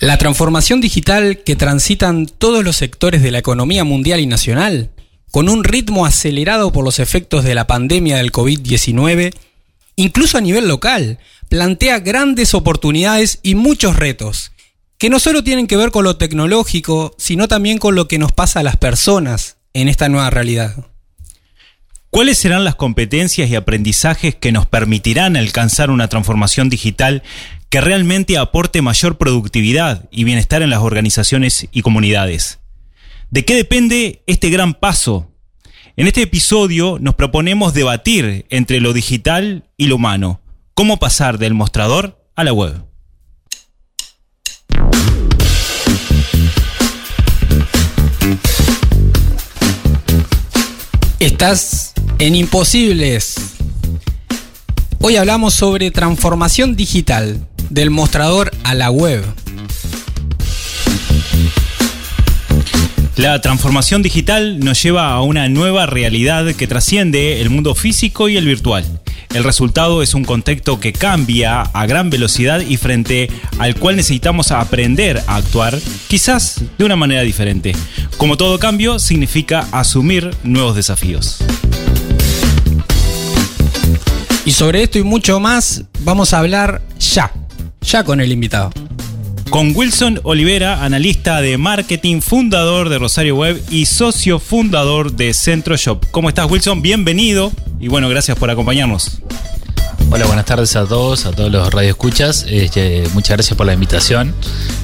La 0.00 0.16
transformación 0.16 0.80
digital 0.80 1.42
que 1.44 1.56
transitan 1.56 2.24
todos 2.24 2.64
los 2.64 2.76
sectores 2.76 3.22
de 3.22 3.30
la 3.30 3.38
economía 3.38 3.84
mundial 3.84 4.20
y 4.20 4.26
nacional, 4.26 4.88
con 5.30 5.50
un 5.50 5.62
ritmo 5.62 6.06
acelerado 6.06 6.72
por 6.72 6.86
los 6.86 6.98
efectos 6.98 7.44
de 7.44 7.54
la 7.54 7.66
pandemia 7.66 8.16
del 8.16 8.32
COVID-19, 8.32 9.34
incluso 9.96 10.38
a 10.38 10.40
nivel 10.40 10.68
local, 10.68 11.18
plantea 11.50 11.98
grandes 11.98 12.54
oportunidades 12.54 13.40
y 13.42 13.56
muchos 13.56 13.96
retos, 13.96 14.52
que 14.96 15.10
no 15.10 15.18
solo 15.18 15.44
tienen 15.44 15.66
que 15.66 15.76
ver 15.76 15.90
con 15.90 16.04
lo 16.04 16.16
tecnológico, 16.16 17.14
sino 17.18 17.46
también 17.46 17.76
con 17.76 17.94
lo 17.94 18.08
que 18.08 18.18
nos 18.18 18.32
pasa 18.32 18.60
a 18.60 18.62
las 18.62 18.78
personas 18.78 19.58
en 19.74 19.88
esta 19.88 20.08
nueva 20.08 20.30
realidad. 20.30 20.76
¿Cuáles 22.08 22.38
serán 22.38 22.64
las 22.64 22.74
competencias 22.74 23.50
y 23.50 23.54
aprendizajes 23.54 24.34
que 24.34 24.50
nos 24.50 24.64
permitirán 24.64 25.36
alcanzar 25.36 25.90
una 25.90 26.08
transformación 26.08 26.70
digital 26.70 27.22
que 27.70 27.80
realmente 27.80 28.36
aporte 28.36 28.82
mayor 28.82 29.16
productividad 29.16 30.08
y 30.10 30.24
bienestar 30.24 30.60
en 30.62 30.70
las 30.70 30.80
organizaciones 30.80 31.68
y 31.70 31.82
comunidades. 31.82 32.58
¿De 33.30 33.44
qué 33.44 33.54
depende 33.54 34.24
este 34.26 34.50
gran 34.50 34.74
paso? 34.74 35.30
En 35.96 36.08
este 36.08 36.22
episodio 36.22 36.98
nos 37.00 37.14
proponemos 37.14 37.72
debatir 37.72 38.44
entre 38.50 38.80
lo 38.80 38.92
digital 38.92 39.70
y 39.76 39.86
lo 39.86 39.96
humano, 39.96 40.40
cómo 40.74 40.96
pasar 40.96 41.38
del 41.38 41.54
mostrador 41.54 42.20
a 42.34 42.42
la 42.42 42.52
web. 42.52 42.84
Estás 51.20 51.92
en 52.18 52.34
Imposibles. 52.34 53.36
Hoy 55.02 55.16
hablamos 55.16 55.54
sobre 55.54 55.90
transformación 55.90 56.76
digital, 56.76 57.48
del 57.70 57.90
mostrador 57.90 58.50
a 58.64 58.74
la 58.74 58.90
web. 58.90 59.24
La 63.16 63.40
transformación 63.40 64.02
digital 64.02 64.60
nos 64.60 64.82
lleva 64.82 65.12
a 65.12 65.22
una 65.22 65.48
nueva 65.48 65.86
realidad 65.86 66.54
que 66.54 66.66
trasciende 66.66 67.40
el 67.40 67.50
mundo 67.50 67.74
físico 67.74 68.28
y 68.28 68.36
el 68.36 68.46
virtual. 68.46 68.84
El 69.34 69.44
resultado 69.44 70.02
es 70.02 70.14
un 70.14 70.24
contexto 70.24 70.80
que 70.80 70.92
cambia 70.92 71.62
a 71.62 71.86
gran 71.86 72.10
velocidad 72.10 72.60
y 72.60 72.76
frente 72.76 73.30
al 73.58 73.76
cual 73.76 73.96
necesitamos 73.96 74.50
aprender 74.50 75.22
a 75.28 75.36
actuar, 75.36 75.78
quizás 76.08 76.62
de 76.78 76.84
una 76.84 76.96
manera 76.96 77.22
diferente. 77.22 77.76
Como 78.16 78.36
todo 78.36 78.58
cambio, 78.58 78.98
significa 78.98 79.68
asumir 79.70 80.34
nuevos 80.42 80.74
desafíos. 80.74 81.38
Y 84.44 84.52
sobre 84.52 84.82
esto 84.82 84.98
y 84.98 85.04
mucho 85.04 85.38
más 85.38 85.84
vamos 86.00 86.32
a 86.32 86.38
hablar 86.38 86.82
ya 86.98 87.30
ya 87.80 88.04
con 88.04 88.20
el 88.20 88.32
invitado. 88.32 88.70
Con 89.50 89.74
Wilson 89.74 90.20
Olivera, 90.22 90.84
analista 90.84 91.40
de 91.40 91.58
marketing, 91.58 92.20
fundador 92.20 92.88
de 92.88 92.98
Rosario 92.98 93.34
Web 93.36 93.60
y 93.70 93.86
socio 93.86 94.38
fundador 94.38 95.12
de 95.12 95.34
Centro 95.34 95.76
Shop. 95.76 96.06
¿Cómo 96.12 96.28
estás, 96.28 96.48
Wilson? 96.48 96.82
Bienvenido 96.82 97.50
y 97.80 97.88
bueno, 97.88 98.08
gracias 98.08 98.38
por 98.38 98.48
acompañarnos. 98.48 99.20
Hola, 100.08 100.26
buenas 100.26 100.46
tardes 100.46 100.74
a 100.76 100.86
todos, 100.86 101.26
a 101.26 101.32
todos 101.32 101.52
los 101.52 101.72
radioescuchas. 101.72 102.46
Este, 102.48 103.04
muchas 103.12 103.36
gracias 103.36 103.56
por 103.56 103.66
la 103.66 103.74
invitación. 103.74 104.34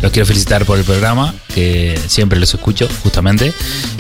Los 0.03 0.13
quiero 0.13 0.27
felicitar 0.27 0.65
por 0.65 0.79
el 0.79 0.85
programa, 0.85 1.35
que 1.55 1.99
siempre 2.09 2.39
los 2.39 2.53
escucho, 2.53 2.89
justamente. 3.03 3.53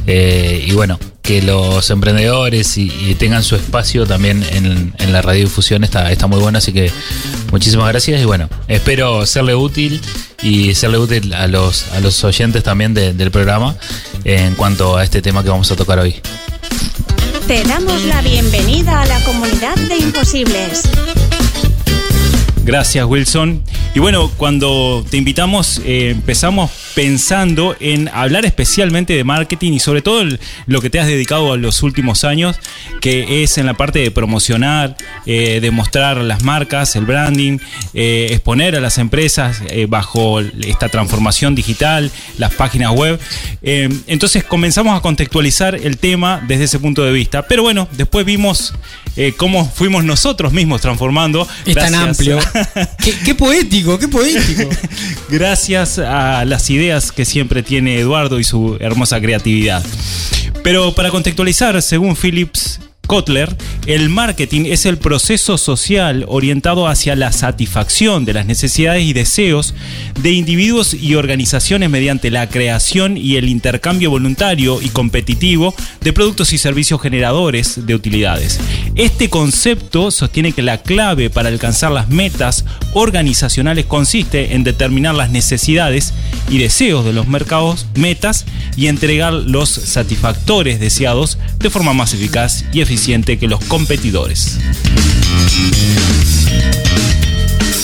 Eh, 0.07 0.65
y 0.67 0.73
bueno, 0.73 0.99
que 1.27 1.43
los 1.43 1.91
emprendedores 1.91 2.79
y, 2.79 3.17
tengan 3.19 3.43
su 3.43 3.57
espacio 3.57 4.07
también 4.07 4.45
en, 4.53 5.13
la 5.13 5.23
radiodifusión 5.23 5.83
está, 5.83 6.13
está 6.13 6.29
muy 6.29 6.39
bueno, 6.39 6.59
así 6.59 6.73
que 6.73 6.93
muchísimas 7.51 7.89
gracias 7.89 8.21
y 8.21 8.25
bueno, 8.25 8.49
espero 8.69 9.27
serle 9.27 9.57
útil 9.57 10.01
y 10.43 10.75
serle 10.75 10.99
útil 10.99 11.35
a 11.35 11.49
los, 11.49 11.91
a 11.93 12.01
los 12.01 12.23
oyentes 12.23 12.63
también 12.63 12.95
del 12.95 13.31
programa 13.33 13.75
en 14.23 14.55
cuanto 14.55 14.97
a 14.97 15.03
este 15.03 15.21
tema 15.21 15.43
que 15.43 15.49
vamos 15.49 15.71
a 15.73 15.77
tocar 15.77 15.99
hoy. 15.99 16.15
Te 17.47 17.63
damos 17.63 18.03
la 18.07 18.23
bienvenida 18.23 19.03
a 19.03 19.07
la 19.07 19.23
comunidad 19.25 19.77
de 19.77 19.99
imposibles. 19.99 20.83
Gracias, 22.67 23.07
Wilson. 23.07 23.63
Y 23.95 24.01
bueno, 24.01 24.29
cuando 24.37 25.07
te 25.09 25.17
invitamos, 25.17 25.81
eh, 25.87 26.11
empezamos 26.11 26.73
pensando 26.97 27.77
en 27.79 28.09
hablar 28.09 28.45
especialmente 28.45 29.15
de 29.15 29.23
marketing 29.23 29.75
y 29.75 29.79
sobre 29.79 30.03
todo 30.03 30.25
lo 30.67 30.81
que 30.81 30.91
te 30.91 30.99
has 30.99 31.07
dedicado 31.07 31.53
a 31.53 31.57
los 31.57 31.85
últimos 31.85 32.25
años, 32.25 32.57
que 33.01 33.45
es 33.45 33.57
en 33.59 33.67
la 33.67 33.75
parte 33.75 34.01
de 34.01 34.11
promocionar, 34.11 34.97
eh, 35.27 35.61
de 35.61 35.71
mostrar 35.71 36.17
las 36.17 36.43
marcas, 36.43 36.97
el 36.97 37.07
branding, 37.07 37.59
eh, 37.95 38.31
exponer 38.33 38.75
a 38.75 38.81
las 38.81 38.99
empresas 38.99 39.63
bajo 39.89 40.41
esta 40.41 40.89
transformación 40.89 41.55
digital, 41.55 42.11
las 42.37 42.53
páginas 42.53 42.91
web. 42.91 43.21
entonces 43.63 44.43
comenzamos 44.43 44.99
a 44.99 45.03
contextualizar 45.03 45.77
el 45.77 45.99
tema 45.99 46.43
desde 46.49 46.65
ese 46.65 46.81
punto 46.81 47.05
de 47.05 47.13
vista. 47.13 47.43
Pero 47.47 47.63
bueno, 47.63 47.87
después 47.93 48.27
vimos 48.27 48.75
cómo 49.37 49.71
fuimos 49.75 50.05
nosotros 50.05 50.53
mismos 50.53 50.81
transformando. 50.81 51.49
Es 51.65 51.75
tan 51.75 51.95
amplio. 51.95 52.39
qué, 53.25 53.35
poético, 53.35 53.99
qué 53.99 54.09
poético. 54.09 54.69
Gracias 55.29 55.99
a 55.99 56.45
las 56.45 56.69
ideas 56.71 57.13
que 57.13 57.25
siempre 57.25 57.63
tiene 57.63 57.99
Eduardo 57.99 58.39
y 58.39 58.45
su 58.45 58.77
hermosa 58.81 59.21
creatividad. 59.21 59.85
Pero 60.63 60.95
para 60.95 61.11
contextualizar, 61.11 61.81
según 61.83 62.17
Philips 62.17 62.81
Kotler, 63.07 63.57
el 63.87 64.09
marketing 64.09 64.63
es 64.67 64.85
el 64.85 64.99
proceso 64.99 65.59
social 65.59 66.25
orientado 66.27 66.89
hacia 66.89 67.15
la 67.15 67.31
satisfacción 67.31 68.25
de 68.25 68.33
las 68.33 68.47
necesidades 68.47 69.05
y 69.05 69.13
deseos 69.13 69.75
de 70.21 70.33
individuos 70.33 70.93
y 70.93 71.15
organizaciones 71.15 71.89
mediante 71.89 72.31
la 72.31 72.49
creación 72.49 73.17
y 73.17 73.37
el 73.37 73.49
intercambio 73.49 74.11
voluntario 74.11 74.83
y 74.83 74.89
competitivo 74.89 75.73
de 76.01 76.13
productos 76.13 76.53
y 76.53 76.59
servicios 76.59 77.01
generadores 77.01 77.87
de 77.87 77.95
utilidades. 77.95 78.59
Este 78.97 79.31
concepto 79.31 80.11
sostiene 80.11 80.53
que 80.53 80.63
la 80.63 80.83
clave 80.83 81.31
para 81.31 81.49
alcanzar 81.49 81.93
las 81.93 82.09
metas 82.09 82.65
organizacionales 82.93 83.87
consiste 83.87 84.55
en 84.55 84.65
determinar 84.65 85.15
las 85.15 85.31
necesidades 85.31 86.13
y 86.51 86.59
deseos 86.59 87.05
de 87.05 87.13
los 87.13 87.29
mercados 87.29 87.87
metas 87.95 88.47
y 88.77 88.89
entregar 88.89 89.33
los 89.33 89.69
satisfactores 89.69 90.81
deseados 90.81 91.39
de 91.59 91.71
forma 91.71 91.93
más 91.93 92.13
eficaz 92.13 92.65
y 92.73 92.81
eficiente 92.81 92.96
que 92.97 93.47
los 93.47 93.63
competidores. 93.67 94.59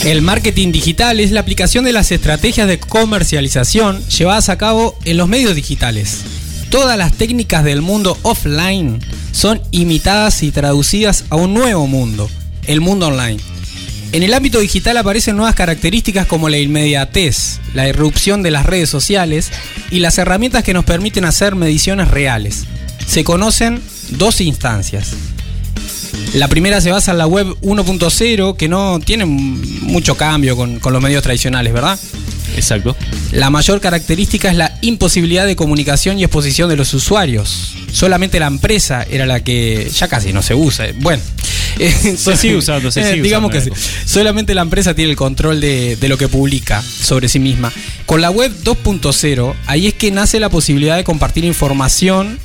El 0.05 0.23
marketing 0.23 0.73
digital 0.73 1.21
es 1.21 1.31
la 1.33 1.41
aplicación 1.41 1.85
de 1.85 1.93
las 1.93 2.11
estrategias 2.13 2.67
de 2.67 2.81
comercialización 2.81 4.03
llevadas 4.09 4.49
a 4.49 4.57
cabo 4.57 4.99
en 5.05 5.19
los 5.19 5.29
medios 5.29 5.55
digitales. 5.55 6.23
Todas 6.71 6.97
las 6.97 7.13
técnicas 7.13 7.63
del 7.63 7.83
mundo 7.83 8.19
offline 8.23 9.01
son 9.33 9.61
imitadas 9.71 10.43
y 10.43 10.51
traducidas 10.51 11.25
a 11.29 11.37
un 11.37 11.53
nuevo 11.53 11.87
mundo, 11.87 12.31
el 12.67 12.81
mundo 12.81 13.09
online. 13.09 13.39
En 14.13 14.23
el 14.23 14.33
ámbito 14.33 14.61
digital 14.61 14.97
aparecen 14.97 15.37
nuevas 15.37 15.55
características 15.55 16.27
como 16.27 16.49
la 16.49 16.59
inmediatez, 16.59 17.61
la 17.75 17.87
irrupción 17.87 18.43
de 18.43 18.51
las 18.51 18.65
redes 18.65 18.89
sociales 18.89 19.51
y 19.91 20.01
las 20.01 20.17
herramientas 20.17 20.65
que 20.65 20.75
nos 20.75 20.85
permiten 20.85 21.27
hacer 21.27 21.55
mediciones 21.55 22.09
reales. 22.09 22.65
Se 23.07 23.25
conocen 23.25 23.81
dos 24.19 24.41
instancias. 24.41 25.15
La 26.35 26.49
primera 26.49 26.81
se 26.81 26.91
basa 26.91 27.13
en 27.13 27.19
la 27.19 27.27
web 27.27 27.47
1.0, 27.61 28.57
que 28.57 28.69
no 28.69 29.01
tiene 29.05 29.27
mucho 29.27 30.17
cambio 30.17 30.57
con, 30.57 30.81
los 30.83 31.03
medios 31.03 31.23
tradicionales, 31.23 31.73
¿verdad? 31.73 31.99
Exacto. 32.57 32.97
La 33.33 33.51
mayor 33.51 33.81
característica 33.81 34.51
es 34.51 34.57
la 34.57 34.79
imposibilidad 34.83 35.47
de 35.47 35.57
comunicación 35.57 36.19
y 36.19 36.25
exposición 36.25 36.69
de 36.69 36.77
los 36.77 36.93
usuarios. 36.95 37.75
Solamente 37.93 38.39
la 38.41 38.47
empresa 38.47 39.07
era 39.11 39.27
la 39.27 39.41
que 39.41 39.91
ya 39.95 40.09
casi 40.09 40.33
no 40.33 40.43
se 40.43 40.55
usa. 40.55 40.87
Bueno, 40.97 41.23
se 42.17 42.37
sigue 42.37 42.57
usando, 42.57 42.91
se 42.91 43.05
sigue 43.05 43.23
digamos 43.23 43.51
que 43.51 43.71
solamente 44.05 44.55
la 44.55 44.63
empresa 44.63 44.95
tiene 44.95 45.11
el 45.11 45.17
control 45.17 45.61
de, 45.61 45.97
de, 45.97 46.09
lo 46.09 46.17
que 46.17 46.29
publica 46.29 46.83
sobre 46.83 47.29
sí 47.29 47.39
misma. 47.39 47.73
Con 48.07 48.21
la 48.21 48.31
web 48.31 48.53
2.0, 48.65 49.55
ahí 49.67 49.87
es 49.87 49.95
que 49.95 50.11
nace 50.11 50.41
la 50.41 50.49
posibilidad 50.49 50.97
de 50.97 51.05
compartir 51.05 51.45
información 51.45 52.39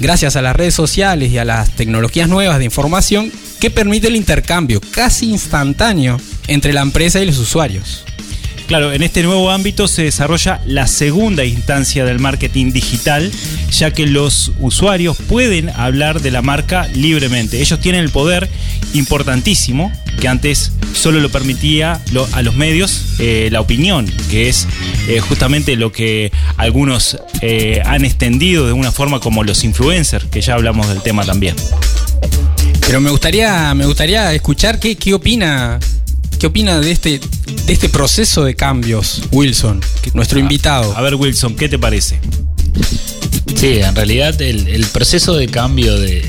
gracias 0.00 0.36
a 0.36 0.42
las 0.42 0.56
redes 0.56 0.74
sociales 0.74 1.30
y 1.30 1.38
a 1.38 1.44
las 1.44 1.70
tecnologías 1.70 2.28
nuevas 2.28 2.58
de 2.58 2.64
información 2.64 3.32
que 3.60 3.70
permite 3.70 4.08
el 4.08 4.16
intercambio 4.16 4.80
casi 4.92 5.30
instantáneo 5.30 6.20
entre 6.46 6.72
la 6.72 6.82
empresa 6.82 7.20
y 7.20 7.26
los 7.26 7.38
usuarios. 7.38 8.04
Claro, 8.68 8.92
en 8.92 9.02
este 9.02 9.22
nuevo 9.22 9.50
ámbito 9.50 9.88
se 9.88 10.02
desarrolla 10.02 10.60
la 10.66 10.86
segunda 10.86 11.42
instancia 11.46 12.04
del 12.04 12.18
marketing 12.18 12.70
digital, 12.70 13.32
ya 13.70 13.92
que 13.92 14.06
los 14.06 14.52
usuarios 14.58 15.16
pueden 15.16 15.70
hablar 15.70 16.20
de 16.20 16.30
la 16.30 16.42
marca 16.42 16.86
libremente. 16.88 17.62
Ellos 17.62 17.80
tienen 17.80 18.04
el 18.04 18.10
poder 18.10 18.46
importantísimo, 18.92 19.90
que 20.20 20.28
antes 20.28 20.72
solo 20.92 21.18
lo 21.20 21.30
permitía 21.30 21.98
a 22.32 22.42
los 22.42 22.56
medios 22.56 23.14
eh, 23.18 23.48
la 23.50 23.62
opinión, 23.62 24.04
que 24.30 24.50
es 24.50 24.68
eh, 25.08 25.20
justamente 25.20 25.74
lo 25.74 25.90
que 25.90 26.30
algunos 26.58 27.16
eh, 27.40 27.80
han 27.86 28.04
extendido 28.04 28.66
de 28.66 28.74
una 28.74 28.92
forma 28.92 29.18
como 29.18 29.44
los 29.44 29.64
influencers, 29.64 30.26
que 30.26 30.42
ya 30.42 30.52
hablamos 30.52 30.88
del 30.88 31.00
tema 31.00 31.24
también. 31.24 31.56
Pero 32.82 33.00
me 33.00 33.08
gustaría, 33.08 33.72
me 33.72 33.86
gustaría 33.86 34.34
escuchar 34.34 34.78
qué, 34.78 34.94
qué 34.96 35.14
opina 35.14 35.80
¿Qué 36.38 36.46
opina 36.46 36.78
de 36.80 36.92
este, 36.92 37.20
de 37.66 37.72
este 37.72 37.88
proceso 37.88 38.44
de 38.44 38.54
cambios, 38.54 39.22
Wilson, 39.32 39.80
que- 40.02 40.12
nuestro 40.14 40.38
invitado? 40.38 40.96
A 40.96 41.00
ver, 41.00 41.16
Wilson, 41.16 41.56
¿qué 41.56 41.68
te 41.68 41.78
parece? 41.78 42.20
Sí, 43.56 43.78
en 43.80 43.94
realidad 43.96 44.40
el, 44.40 44.68
el 44.68 44.86
proceso 44.86 45.34
de 45.34 45.48
cambio 45.48 45.98
de, 45.98 46.22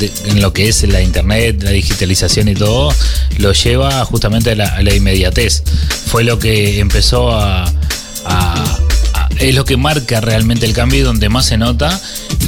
de- 0.00 0.12
en 0.26 0.42
lo 0.42 0.52
que 0.52 0.68
es 0.68 0.82
la 0.88 1.00
internet, 1.00 1.62
la 1.62 1.70
digitalización 1.70 2.48
y 2.48 2.54
todo, 2.54 2.92
lo 3.38 3.52
lleva 3.52 4.04
justamente 4.04 4.50
a 4.50 4.56
la, 4.56 4.66
a 4.66 4.82
la 4.82 4.94
inmediatez. 4.94 5.62
Fue 6.06 6.24
lo 6.24 6.40
que 6.40 6.80
empezó 6.80 7.30
a, 7.32 7.64
a- 8.24 8.78
a- 9.14 9.28
es 9.38 9.54
lo 9.54 9.64
que 9.64 9.76
marca 9.76 10.20
realmente 10.20 10.66
el 10.66 10.72
cambio 10.72 10.98
y 11.00 11.02
donde 11.02 11.28
más 11.28 11.46
se 11.46 11.56
nota 11.56 12.00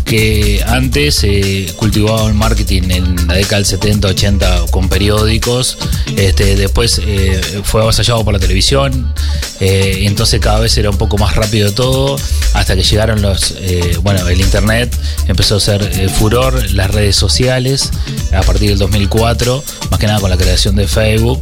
que 0.09 0.65
antes 0.67 1.17
se 1.17 1.67
cultivaba 1.77 2.27
el 2.29 2.35
marketing 2.35 2.83
en 2.91 3.29
la 3.29 3.35
década 3.35 3.57
del 3.57 3.67
70, 3.67 4.09
80 4.09 4.65
con 4.71 4.89
periódicos, 4.89 5.77
este, 6.17 6.57
después 6.57 7.01
eh, 7.05 7.39
fue 7.63 7.83
avasallado 7.83 8.25
por 8.25 8.33
la 8.33 8.41
televisión, 8.41 9.13
eh, 9.61 10.05
entonces 10.05 10.41
cada 10.41 10.61
vez 10.61 10.79
era 10.79 10.89
un 10.89 10.97
poco 10.97 11.19
más 11.19 11.37
rápido 11.37 11.73
todo, 11.73 12.17
hasta 12.55 12.75
que 12.75 12.83
llegaron 12.83 13.21
los, 13.21 13.55
eh, 13.59 13.99
bueno, 14.03 14.27
el 14.29 14.41
internet 14.41 14.97
empezó 15.27 15.57
a 15.57 15.61
ser 15.61 15.83
eh, 15.83 16.09
furor, 16.09 16.71
las 16.73 16.91
redes 16.91 17.17
sociales, 17.17 17.91
a 18.33 18.41
partir 18.43 18.71
del 18.71 18.79
2004, 18.79 19.63
más 19.91 20.01
que 20.01 20.07
nada 20.07 20.21
con 20.21 20.31
la 20.31 20.39
creación 20.39 20.75
de 20.75 20.89
Facebook, 20.89 21.41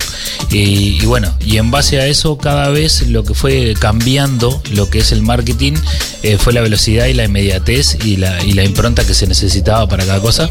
y, 0.50 1.04
bueno, 1.06 1.32
y 1.40 1.58
en 1.58 1.70
base 1.70 2.00
a 2.00 2.06
eso 2.06 2.36
cada 2.36 2.68
vez 2.70 3.02
lo 3.02 3.22
que 3.22 3.34
fue 3.34 3.74
cambiando 3.78 4.60
lo 4.72 4.90
que 4.90 4.98
es 4.98 5.12
el 5.12 5.22
marketing 5.22 5.74
eh, 6.22 6.38
fue 6.38 6.52
la 6.52 6.60
velocidad 6.60 7.06
y 7.06 7.14
la 7.14 7.24
inmediatez 7.24 7.98
y 8.04 8.16
la, 8.16 8.42
la 8.56 8.64
impronta 8.64 9.06
que 9.06 9.14
se 9.14 9.26
necesitaba 9.26 9.86
para 9.86 10.04
cada 10.04 10.20
cosa, 10.20 10.48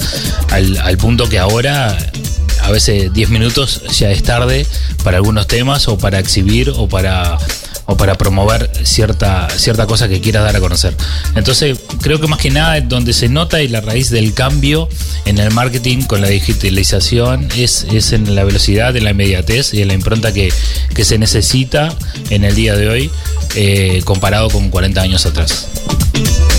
al, 0.51 0.97
punto 0.97 1.27
que 1.27 1.39
ahora 1.39 1.97
a 2.61 2.71
veces 2.71 3.11
10 3.11 3.29
minutos 3.29 3.81
ya 3.97 4.11
es 4.11 4.23
tarde 4.23 4.65
para 5.03 5.17
algunos 5.17 5.47
temas 5.47 5.87
o 5.87 5.97
para 5.97 6.19
exhibir 6.19 6.69
o 6.69 6.87
para 6.87 7.37
o 7.87 7.95
para 7.97 8.15
promover 8.15 8.71
cierta, 8.83 9.47
cierta 9.55 9.85
cosa 9.85 10.07
que 10.07 10.19
quieras 10.19 10.43
dar 10.43 10.55
a 10.55 10.59
conocer. 10.59 10.95
Entonces, 11.35 11.79
creo 12.01 12.19
que 12.19 12.25
más 12.25 12.39
que 12.39 12.49
nada 12.49 12.81
donde 12.81 13.13
se 13.13 13.29
nota 13.29 13.61
y 13.61 13.67
la 13.67 13.81
raíz 13.81 14.09
del 14.09 14.33
cambio 14.33 14.89
en 15.25 15.37
el 15.37 15.51
marketing 15.51 16.01
con 16.01 16.21
la 16.21 16.27
digitalización 16.27 17.47
es, 17.55 17.85
es 17.91 18.11
en 18.11 18.33
la 18.33 18.43
velocidad, 18.43 18.95
en 18.95 19.03
la 19.03 19.11
inmediatez 19.11 19.73
y 19.75 19.83
en 19.83 19.89
la 19.89 19.93
impronta 19.93 20.33
que, 20.33 20.51
que 20.95 21.05
se 21.05 21.19
necesita 21.19 21.95
en 22.31 22.43
el 22.43 22.55
día 22.55 22.75
de 22.75 22.89
hoy 22.89 23.11
eh, 23.53 24.01
comparado 24.03 24.49
con 24.49 24.69
40 24.71 25.01
años 25.01 25.27
atrás. 25.27 25.67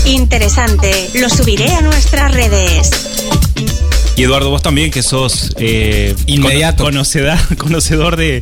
Interesante. 0.07 1.09
Lo 1.15 1.29
subiré 1.29 1.69
a 1.73 1.81
nuestras 1.81 2.33
redes. 2.33 2.89
Y 4.15 4.23
Eduardo, 4.23 4.49
vos 4.49 4.61
también 4.61 4.89
que 4.89 5.03
sos 5.03 5.51
eh, 5.59 6.15
Inmediato. 6.25 6.83
cono- 6.85 6.97
conocedor, 6.99 7.37
conocedor 7.57 8.15
de, 8.15 8.41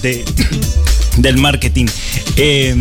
de- 0.00 0.24
del 1.18 1.36
marketing. 1.38 1.86
Eh, 2.36 2.74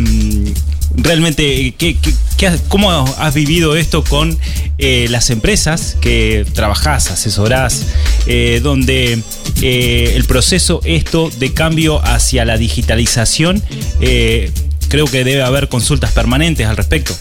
realmente, 0.95 1.73
¿qué, 1.77 1.97
qué- 1.97 2.13
qué 2.37 2.47
has- 2.47 2.61
¿cómo 2.67 2.91
has 3.17 3.33
vivido 3.33 3.75
esto 3.75 4.03
con 4.03 4.37
eh, 4.77 5.07
las 5.09 5.29
empresas 5.29 5.97
que 5.99 6.45
trabajás, 6.53 7.11
asesorás, 7.11 7.87
eh, 8.27 8.59
donde 8.63 9.19
eh, 9.61 10.13
el 10.15 10.23
proceso 10.25 10.79
esto 10.85 11.29
de 11.37 11.53
cambio 11.53 11.99
hacia 12.05 12.45
la 12.45 12.57
digitalización, 12.57 13.61
eh, 13.99 14.51
creo 14.89 15.05
que 15.05 15.23
debe 15.23 15.41
haber 15.43 15.67
consultas 15.69 16.11
permanentes 16.11 16.67
al 16.67 16.77
respecto? 16.77 17.13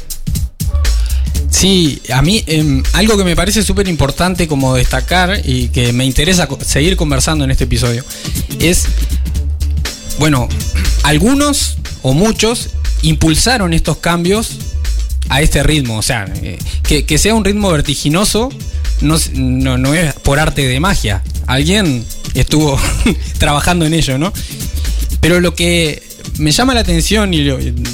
Sí, 1.50 2.00
a 2.12 2.22
mí 2.22 2.42
em, 2.46 2.82
algo 2.92 3.16
que 3.16 3.24
me 3.24 3.36
parece 3.36 3.62
súper 3.62 3.88
importante 3.88 4.46
como 4.48 4.74
destacar 4.76 5.42
y 5.44 5.68
que 5.68 5.92
me 5.92 6.04
interesa 6.04 6.48
seguir 6.64 6.96
conversando 6.96 7.44
en 7.44 7.50
este 7.50 7.64
episodio 7.64 8.04
es, 8.60 8.86
bueno, 10.18 10.48
algunos 11.02 11.76
o 12.02 12.14
muchos 12.14 12.70
impulsaron 13.02 13.74
estos 13.74 13.98
cambios 13.98 14.58
a 15.28 15.42
este 15.42 15.62
ritmo, 15.62 15.98
o 15.98 16.02
sea, 16.02 16.32
eh, 16.42 16.58
que, 16.82 17.04
que 17.04 17.18
sea 17.18 17.34
un 17.34 17.44
ritmo 17.44 17.70
vertiginoso 17.70 18.50
no, 19.00 19.16
no, 19.34 19.78
no 19.78 19.94
es 19.94 20.14
por 20.14 20.38
arte 20.38 20.66
de 20.66 20.80
magia, 20.80 21.22
alguien 21.46 22.04
estuvo 22.34 22.78
trabajando 23.38 23.86
en 23.86 23.94
ello, 23.94 24.18
¿no? 24.18 24.32
Pero 25.20 25.40
lo 25.40 25.54
que 25.54 26.02
me 26.38 26.52
llama 26.52 26.74
la 26.74 26.80
atención 26.80 27.34
y 27.34 27.42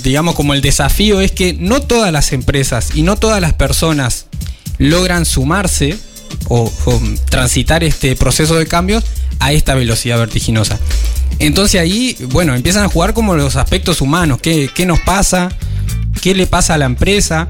digamos 0.03 0.35
como 0.35 0.55
el 0.55 0.61
desafío 0.61 1.21
es 1.21 1.33
que 1.33 1.55
no 1.55 1.83
todas 1.83 2.13
las 2.13 2.33
empresas 2.33 2.91
y 2.95 3.03
no 3.03 3.17
todas 3.17 3.41
las 3.41 3.55
personas 3.55 4.27
logran 4.79 5.25
sumarse 5.25 5.99
o, 6.49 6.73
o 6.85 7.03
transitar 7.29 7.85
este 7.85 8.15
proceso 8.17 8.57
de 8.57 8.67
cambios 8.67 9.05
a 9.41 9.53
esta 9.53 9.75
velocidad 9.75 10.19
vertiginosa. 10.19 10.79
Entonces 11.39 11.81
ahí, 11.81 12.17
bueno, 12.31 12.55
empiezan 12.55 12.85
a 12.85 12.89
jugar 12.89 13.15
como 13.15 13.37
los 13.37 13.57
aspectos 13.57 14.01
humanos. 14.01 14.39
¿Qué, 14.41 14.71
qué 14.75 14.87
nos 14.87 15.01
pasa? 15.01 15.51
¿Qué 16.23 16.35
le 16.35 16.47
pasa 16.47 16.75
a 16.75 16.79
la 16.79 16.87
empresa? 16.87 17.49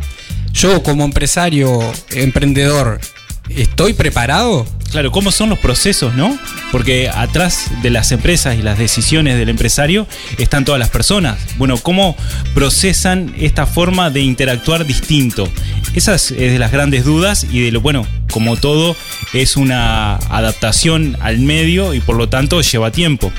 Yo 0.52 0.82
como 0.82 1.04
empresario, 1.04 1.80
emprendedor, 2.10 3.00
¿estoy 3.48 3.92
preparado? 3.92 4.66
Claro, 4.90 5.10
¿cómo 5.10 5.30
son 5.30 5.50
los 5.50 5.58
procesos, 5.58 6.14
no? 6.14 6.38
Porque 6.72 7.08
atrás 7.08 7.70
de 7.82 7.90
las 7.90 8.12
empresas 8.12 8.56
y 8.58 8.62
las 8.62 8.78
decisiones 8.78 9.36
del 9.36 9.48
empresario 9.48 10.06
están 10.38 10.64
todas 10.64 10.78
las 10.78 10.90
personas. 10.90 11.38
Bueno, 11.58 11.76
¿cómo 11.78 12.16
procesan 12.54 13.34
esta 13.38 13.66
forma 13.66 14.10
de 14.10 14.20
interactuar 14.20 14.86
distinto? 14.86 15.48
Esa 15.94 16.14
es 16.14 16.36
de 16.36 16.58
las 16.58 16.72
grandes 16.72 17.04
dudas 17.04 17.46
y 17.50 17.60
de 17.60 17.72
lo 17.72 17.80
bueno, 17.80 18.06
como 18.30 18.56
todo, 18.56 18.96
es 19.32 19.56
una 19.56 20.16
adaptación 20.16 21.16
al 21.20 21.38
medio 21.38 21.94
y 21.94 22.00
por 22.00 22.16
lo 22.16 22.28
tanto 22.28 22.60
lleva 22.60 22.90
tiempo. 22.90 23.32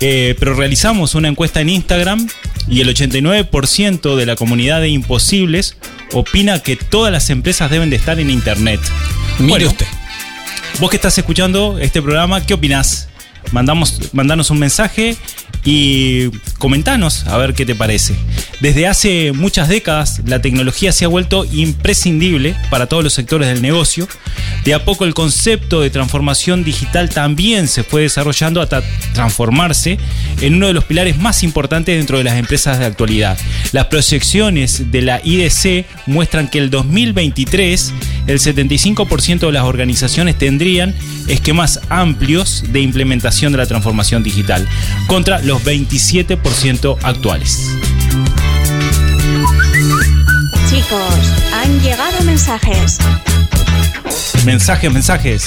Eh, 0.00 0.36
pero 0.38 0.54
realizamos 0.54 1.14
una 1.14 1.28
encuesta 1.28 1.60
en 1.60 1.70
Instagram 1.70 2.26
y 2.68 2.80
el 2.80 2.88
89% 2.88 4.16
de 4.16 4.26
la 4.26 4.36
comunidad 4.36 4.80
de 4.80 4.88
imposibles 4.88 5.76
opina 6.12 6.62
que 6.62 6.76
todas 6.76 7.12
las 7.12 7.30
empresas 7.30 7.70
deben 7.70 7.90
de 7.90 7.96
estar 7.96 8.18
en 8.20 8.30
Internet. 8.30 8.80
Mire 9.38 9.50
Bueno, 9.50 9.68
usted. 9.68 9.86
Vos 10.80 10.90
que 10.90 10.96
estás 10.96 11.16
escuchando 11.16 11.78
este 11.78 12.02
programa, 12.02 12.44
¿qué 12.44 12.52
opinás? 12.52 13.08
Mandamos, 13.52 14.12
mandanos 14.12 14.50
un 14.50 14.58
mensaje 14.58 15.16
y 15.64 16.30
comentanos 16.58 17.26
a 17.26 17.36
ver 17.36 17.54
qué 17.54 17.64
te 17.64 17.76
parece. 17.76 18.14
Desde 18.58 18.88
hace 18.88 19.32
muchas 19.32 19.68
décadas 19.68 20.20
la 20.26 20.42
tecnología 20.42 20.90
se 20.90 21.04
ha 21.04 21.08
vuelto 21.08 21.44
imprescindible 21.44 22.56
para 22.70 22.86
todos 22.86 23.04
los 23.04 23.12
sectores 23.12 23.48
del 23.48 23.62
negocio. 23.62 24.08
De 24.64 24.74
a 24.74 24.84
poco 24.84 25.04
el 25.04 25.14
concepto 25.14 25.80
de 25.80 25.90
transformación 25.90 26.64
digital 26.64 27.08
también 27.08 27.68
se 27.68 27.84
fue 27.84 28.02
desarrollando 28.02 28.60
hasta 28.60 28.82
transformarse 29.12 29.98
en 30.40 30.54
uno 30.54 30.66
de 30.66 30.72
los 30.72 30.84
pilares 30.84 31.18
más 31.18 31.42
importantes 31.42 31.96
dentro 31.96 32.18
de 32.18 32.24
las 32.24 32.36
empresas 32.36 32.78
de 32.78 32.86
actualidad. 32.86 33.38
Las 33.72 33.86
proyecciones 33.86 34.90
de 34.90 35.02
la 35.02 35.20
IDC 35.22 35.86
muestran 36.06 36.48
que 36.48 36.58
el 36.58 36.70
2023 36.70 37.92
el 38.26 38.38
75% 38.38 39.40
de 39.40 39.52
las 39.52 39.64
organizaciones 39.64 40.36
tendrían 40.38 40.94
esquemas 41.28 41.80
amplios 41.88 42.64
de 42.68 42.80
implementación 42.80 43.52
de 43.52 43.58
la 43.58 43.66
transformación 43.66 44.22
digital 44.22 44.66
contra 45.06 45.40
los 45.40 45.62
27% 45.64 46.98
actuales. 47.02 47.70
Chicos, 50.68 51.14
han 51.52 51.80
llegado 51.80 52.22
mensajes. 52.24 52.98
Mensajes, 54.44 54.92
mensajes. 54.92 55.44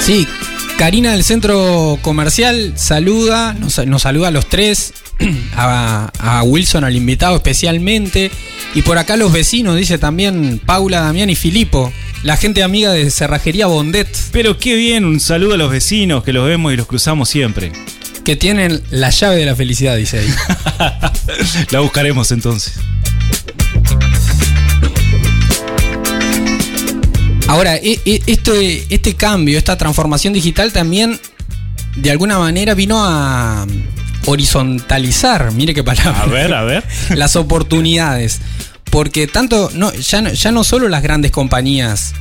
Sí, 0.00 0.26
Karina 0.78 1.12
del 1.12 1.24
centro 1.24 1.98
comercial 2.02 2.72
saluda, 2.76 3.52
nos, 3.54 3.84
nos 3.86 4.02
saluda 4.02 4.28
a 4.28 4.30
los 4.30 4.48
tres, 4.48 4.94
a, 5.56 6.10
a 6.18 6.42
Wilson, 6.42 6.84
al 6.84 6.96
invitado 6.96 7.36
especialmente, 7.36 8.30
y 8.74 8.82
por 8.82 8.98
acá 8.98 9.16
los 9.16 9.32
vecinos, 9.32 9.76
dice 9.76 9.98
también 9.98 10.60
Paula, 10.64 11.00
Damián 11.00 11.30
y 11.30 11.34
Filipo, 11.34 11.92
la 12.22 12.36
gente 12.36 12.62
amiga 12.62 12.92
de 12.92 13.10
Cerrajería 13.10 13.66
Bondet, 13.66 14.08
Pero 14.32 14.58
qué 14.58 14.74
bien, 14.74 15.04
un 15.04 15.20
saludo 15.20 15.54
a 15.54 15.56
los 15.56 15.70
vecinos 15.70 16.22
que 16.24 16.32
los 16.32 16.46
vemos 16.46 16.72
y 16.72 16.76
los 16.76 16.86
cruzamos 16.86 17.28
siempre. 17.28 17.72
que 18.24 18.36
tienen 18.36 18.82
la 18.90 19.10
llave 19.10 19.36
de 19.36 19.46
la 19.46 19.56
felicidad, 19.56 19.96
dice 19.96 20.18
ahí. 20.20 20.28
La 21.70 21.80
buscaremos 21.80 22.30
entonces. 22.32 22.74
Ahora, 27.46 27.76
e- 27.76 28.00
e- 28.04 28.22
este, 28.26 28.84
este 28.94 29.14
cambio, 29.14 29.58
esta 29.58 29.76
transformación 29.76 30.32
digital 30.32 30.72
también 30.72 31.18
de 31.96 32.10
alguna 32.10 32.38
manera 32.38 32.74
vino 32.74 33.02
a 33.04 33.66
horizontalizar, 34.26 35.52
mire 35.52 35.74
qué 35.74 35.84
palabra. 35.84 36.22
A 36.22 36.26
ver, 36.26 36.54
a 36.54 36.62
ver. 36.62 36.84
las 37.14 37.36
oportunidades. 37.36 38.40
Porque 38.90 39.26
tanto, 39.26 39.70
no, 39.74 39.92
ya, 39.92 40.20
no, 40.22 40.32
ya 40.32 40.50
no 40.50 40.64
solo 40.64 40.88
las 40.88 41.02
grandes 41.02 41.30
compañías 41.30 42.12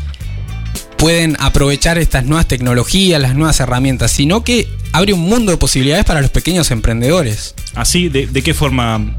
pueden 0.97 1.37
aprovechar 1.39 1.97
estas 1.97 2.25
nuevas 2.25 2.47
tecnologías, 2.47 3.21
las 3.21 3.33
nuevas 3.33 3.59
herramientas, 3.59 4.11
sino 4.11 4.43
que 4.43 4.67
abre 4.91 5.13
un 5.13 5.21
mundo 5.21 5.51
de 5.51 5.57
posibilidades 5.57 6.05
para 6.05 6.21
los 6.21 6.29
pequeños 6.29 6.71
emprendedores. 6.71 7.55
Así, 7.73 8.09
¿de, 8.09 8.27
de 8.27 8.41
qué 8.43 8.53
forma? 8.53 9.18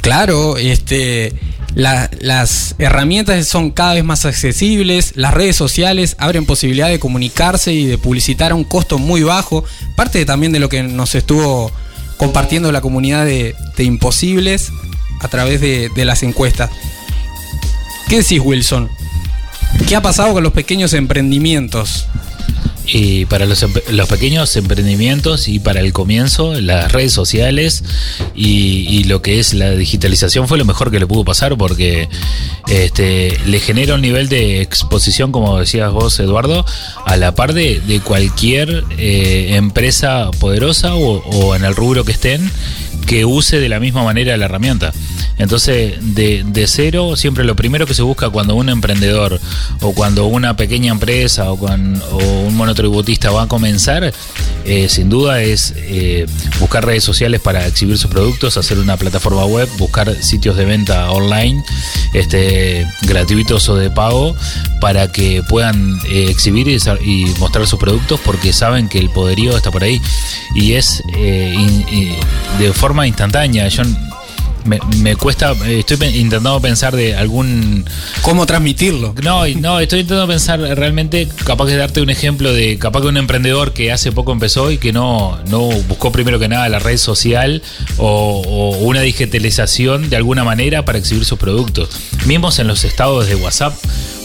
Claro, 0.00 0.56
este, 0.56 1.32
La- 1.74 2.10
las 2.20 2.74
herramientas 2.78 3.46
son 3.46 3.70
cada 3.70 3.94
vez 3.94 4.02
más 4.02 4.24
accesibles, 4.24 5.12
las 5.14 5.32
redes 5.32 5.54
sociales 5.54 6.16
abren 6.18 6.44
posibilidad 6.44 6.88
de 6.88 6.98
comunicarse 6.98 7.72
y 7.72 7.84
de 7.86 7.96
publicitar 7.96 8.50
a 8.50 8.54
un 8.56 8.64
costo 8.64 8.98
muy 8.98 9.22
bajo, 9.22 9.64
parte 9.94 10.24
también 10.24 10.50
de 10.50 10.58
lo 10.58 10.68
que 10.68 10.82
nos 10.82 11.14
estuvo 11.14 11.70
compartiendo 12.16 12.72
la 12.72 12.80
comunidad 12.80 13.24
de, 13.24 13.54
de 13.76 13.84
imposibles 13.84 14.72
a 15.20 15.28
través 15.28 15.60
de, 15.60 15.90
de 15.94 16.04
las 16.04 16.24
encuestas. 16.24 16.70
¿Qué 18.08 18.16
decís 18.18 18.40
Wilson? 18.42 18.88
¿Qué 19.88 19.94
ha 19.94 20.02
pasado 20.02 20.32
con 20.32 20.42
los 20.42 20.52
pequeños 20.52 20.92
emprendimientos? 20.92 22.06
Y 22.92 23.24
para 23.26 23.46
los, 23.46 23.64
los 23.90 24.08
pequeños 24.08 24.56
emprendimientos 24.56 25.48
y 25.48 25.60
para 25.60 25.80
el 25.80 25.92
comienzo, 25.92 26.60
las 26.60 26.90
redes 26.90 27.12
sociales 27.12 27.84
y, 28.34 29.04
lo 29.04 29.22
que 29.22 29.40
es 29.40 29.54
la 29.54 29.70
digitalización 29.70 30.46
fue 30.46 30.58
lo 30.58 30.64
mejor 30.64 30.90
que 30.90 30.98
le 31.00 31.06
pudo 31.06 31.24
pasar 31.24 31.56
porque 31.56 32.08
este, 32.68 33.38
le 33.46 33.60
genera 33.60 33.94
un 33.94 34.02
nivel 34.02 34.28
de 34.28 34.60
exposición, 34.60 35.32
como 35.32 35.58
decías 35.58 35.92
vos, 35.92 36.18
Eduardo, 36.20 36.64
a 37.06 37.16
la 37.16 37.34
par 37.34 37.54
de, 37.54 37.80
de 37.80 38.00
cualquier 38.00 38.84
eh, 38.98 39.54
empresa 39.54 40.30
poderosa 40.38 40.94
o 40.94 41.54
en 41.54 41.64
el 41.64 41.74
rubro 41.74 42.04
que 42.04 42.12
estén 42.12 42.50
que 43.06 43.24
use 43.24 43.58
de 43.60 43.68
la 43.68 43.80
misma 43.80 44.04
manera 44.04 44.36
la 44.36 44.44
herramienta. 44.46 44.92
Entonces, 45.38 45.94
de, 46.14 46.44
de 46.46 46.66
cero, 46.66 47.16
siempre 47.16 47.44
lo 47.44 47.56
primero 47.56 47.86
que 47.86 47.94
se 47.94 48.02
busca 48.02 48.28
cuando 48.28 48.54
un 48.56 48.68
emprendedor 48.68 49.40
o 49.80 49.92
cuando 49.94 50.26
una 50.26 50.54
pequeña 50.54 50.92
empresa 50.92 51.50
o, 51.50 51.56
cuan- 51.56 52.00
o 52.12 52.18
un 52.18 52.54
monotributista 52.56 53.30
va 53.30 53.44
a 53.44 53.48
comenzar, 53.48 54.12
eh, 54.66 54.88
sin 54.90 55.08
duda 55.08 55.40
es 55.40 55.72
eh, 55.76 56.26
buscar 56.58 56.84
redes 56.84 57.04
sociales 57.04 57.40
para 57.40 57.66
exhibir 57.66 57.96
sus 57.96 58.10
productos, 58.10 58.58
hacer 58.58 58.78
una 58.78 58.98
plataforma 58.98 59.46
web, 59.46 59.66
buscar 59.78 60.14
sitios 60.22 60.58
de 60.58 60.66
venta 60.66 61.10
online, 61.10 61.64
este, 62.12 62.86
gratuitos 63.02 63.66
o 63.70 63.76
de 63.76 63.90
pago, 63.90 64.36
para 64.80 65.10
que 65.10 65.42
puedan 65.48 65.98
eh, 66.10 66.26
exhibir 66.28 66.68
y, 66.68 66.76
y 67.04 67.24
mostrar 67.38 67.66
sus 67.66 67.78
productos 67.78 68.20
porque 68.24 68.52
saben 68.52 68.88
que 68.90 68.98
el 68.98 69.08
poderío 69.08 69.56
está 69.56 69.70
por 69.70 69.84
ahí 69.84 70.00
y 70.54 70.72
es 70.74 71.02
eh, 71.16 71.54
in- 71.56 71.86
y 71.90 72.12
de 72.62 72.72
forma 72.80 73.06
instantánea. 73.06 73.68
Yo 73.68 73.82
me, 74.64 74.78
me 75.02 75.14
cuesta, 75.14 75.52
eh, 75.66 75.80
estoy 75.80 75.98
intentando 76.16 76.58
pensar 76.60 76.96
de 76.96 77.14
algún 77.14 77.84
¿Cómo 78.22 78.46
transmitirlo? 78.46 79.14
no, 79.22 79.46
no, 79.46 79.80
estoy 79.80 80.00
intentando 80.00 80.26
pensar 80.26 80.60
realmente, 80.60 81.28
capaz 81.44 81.66
de 81.66 81.76
darte 81.76 82.00
un 82.00 82.08
ejemplo 82.08 82.54
de 82.54 82.78
capaz 82.78 83.02
que 83.02 83.08
un 83.08 83.18
emprendedor 83.18 83.74
que 83.74 83.92
hace 83.92 84.12
poco 84.12 84.32
empezó 84.32 84.70
y 84.70 84.78
que 84.78 84.94
no, 84.94 85.38
no 85.48 85.60
buscó 85.88 86.10
primero 86.10 86.38
que 86.38 86.48
nada 86.48 86.70
la 86.70 86.78
red 86.78 86.96
social 86.96 87.62
o, 87.98 88.42
o 88.46 88.78
una 88.78 89.02
digitalización 89.02 90.08
de 90.08 90.16
alguna 90.16 90.42
manera 90.42 90.86
para 90.86 90.96
exhibir 90.96 91.26
sus 91.26 91.38
productos. 91.38 91.90
Mismos 92.24 92.58
en 92.60 92.66
los 92.66 92.84
estados 92.84 93.28
de 93.28 93.34
WhatsApp 93.34 93.74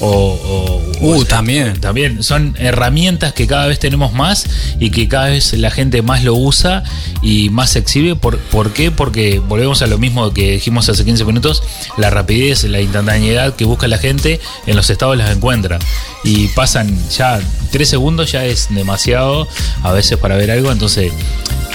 o... 0.06 0.40
o- 0.82 0.86
Uh, 1.02 1.20
o- 1.20 1.26
también. 1.26 1.80
También 1.82 2.24
son 2.24 2.56
herramientas 2.58 3.34
que 3.34 3.48
cada 3.48 3.68
vez 3.68 3.80
tenemos 3.80 4.14
más 4.14 4.46
y 4.80 4.92
que 4.92 5.10
cada 5.10 5.26
vez 5.28 5.52
la 5.54 5.70
gente 5.70 6.02
más 6.02 6.24
lo 6.24 6.36
usa 6.36 6.84
y 7.22 7.50
más 7.50 7.72
se 7.72 7.80
exhibe. 7.80 8.16
¿Por, 8.16 8.38
¿por 8.38 8.72
qué? 8.72 8.92
Porque 8.92 9.40
volvemos 9.40 9.82
a 9.82 9.88
lo 9.88 9.98
mismo 9.98 10.32
que 10.32 10.54
dijimos 10.54 10.88
hace 10.88 11.04
15 11.04 11.26
minutos, 11.26 11.62
la 11.98 12.10
rapidez, 12.12 12.64
la 12.64 12.80
instantaneidad 12.80 13.56
que 13.56 13.66
busca 13.66 13.90
la 13.90 13.98
gente 13.98 14.40
en 14.68 14.78
los 14.78 14.90
estados 14.90 15.18
las 15.18 15.36
encuentra. 15.36 15.80
Y 16.24 16.48
pasan 16.50 16.98
ya 17.10 17.40
tres 17.72 17.90
segundos, 17.90 18.32
ya 18.32 18.46
es 18.46 18.68
demasiado 18.74 19.48
a 19.84 19.92
veces 19.92 20.18
para 20.18 20.38
ver 20.38 20.50
algo. 20.50 20.72
Entonces 20.72 21.12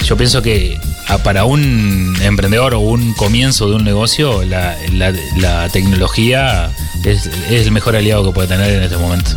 yo 0.03 0.17
pienso 0.17 0.41
que 0.41 0.79
para 1.23 1.45
un 1.45 2.15
emprendedor 2.21 2.73
o 2.73 2.79
un 2.79 3.13
comienzo 3.13 3.69
de 3.69 3.75
un 3.75 3.83
negocio, 3.83 4.43
la, 4.43 5.69
tecnología 5.71 6.71
es, 7.03 7.29
el 7.49 7.71
mejor 7.71 7.95
aliado 7.95 8.25
que 8.25 8.31
puede 8.31 8.47
tener 8.47 8.71
en 8.71 8.83
este 8.83 8.97
momento. 8.97 9.31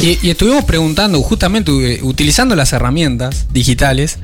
Y, 0.00 0.18
y 0.22 0.30
estuvimos 0.30 0.64
preguntando, 0.64 1.20
justamente 1.22 1.72
eh, 1.72 2.00
utilizando 2.02 2.54
las 2.54 2.72
herramientas 2.72 3.46
digitales, 3.52 4.18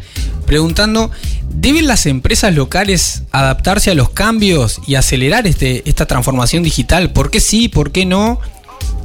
preguntando, 0.46 1.10
¿deben 1.50 1.88
las 1.88 2.06
empresas 2.06 2.54
locales 2.54 3.22
adaptarse 3.32 3.90
a 3.90 3.94
los 3.94 4.10
cambios 4.10 4.80
y 4.86 4.94
acelerar 4.94 5.46
este, 5.46 5.82
esta 5.88 6.06
transformación 6.06 6.62
digital? 6.62 7.12
¿Por 7.12 7.30
qué 7.30 7.40
sí? 7.40 7.68
¿Por 7.68 7.90
qué 7.90 8.06
no? 8.06 8.40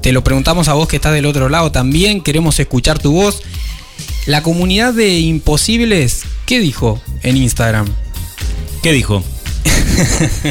Te 0.01 0.11
lo 0.11 0.23
preguntamos 0.23 0.67
a 0.67 0.73
vos 0.73 0.87
que 0.87 0.97
estás 0.97 1.13
del 1.13 1.25
otro 1.25 1.49
lado 1.49 1.71
también, 1.71 2.21
queremos 2.21 2.59
escuchar 2.59 2.99
tu 2.99 3.13
voz. 3.13 3.41
La 4.29 4.43
comunidad 4.43 4.93
de 4.93 5.17
imposibles, 5.21 6.21
¿qué 6.45 6.59
dijo 6.59 7.01
en 7.23 7.35
Instagram? 7.35 7.87
¿Qué 8.83 8.91
dijo? 8.91 9.23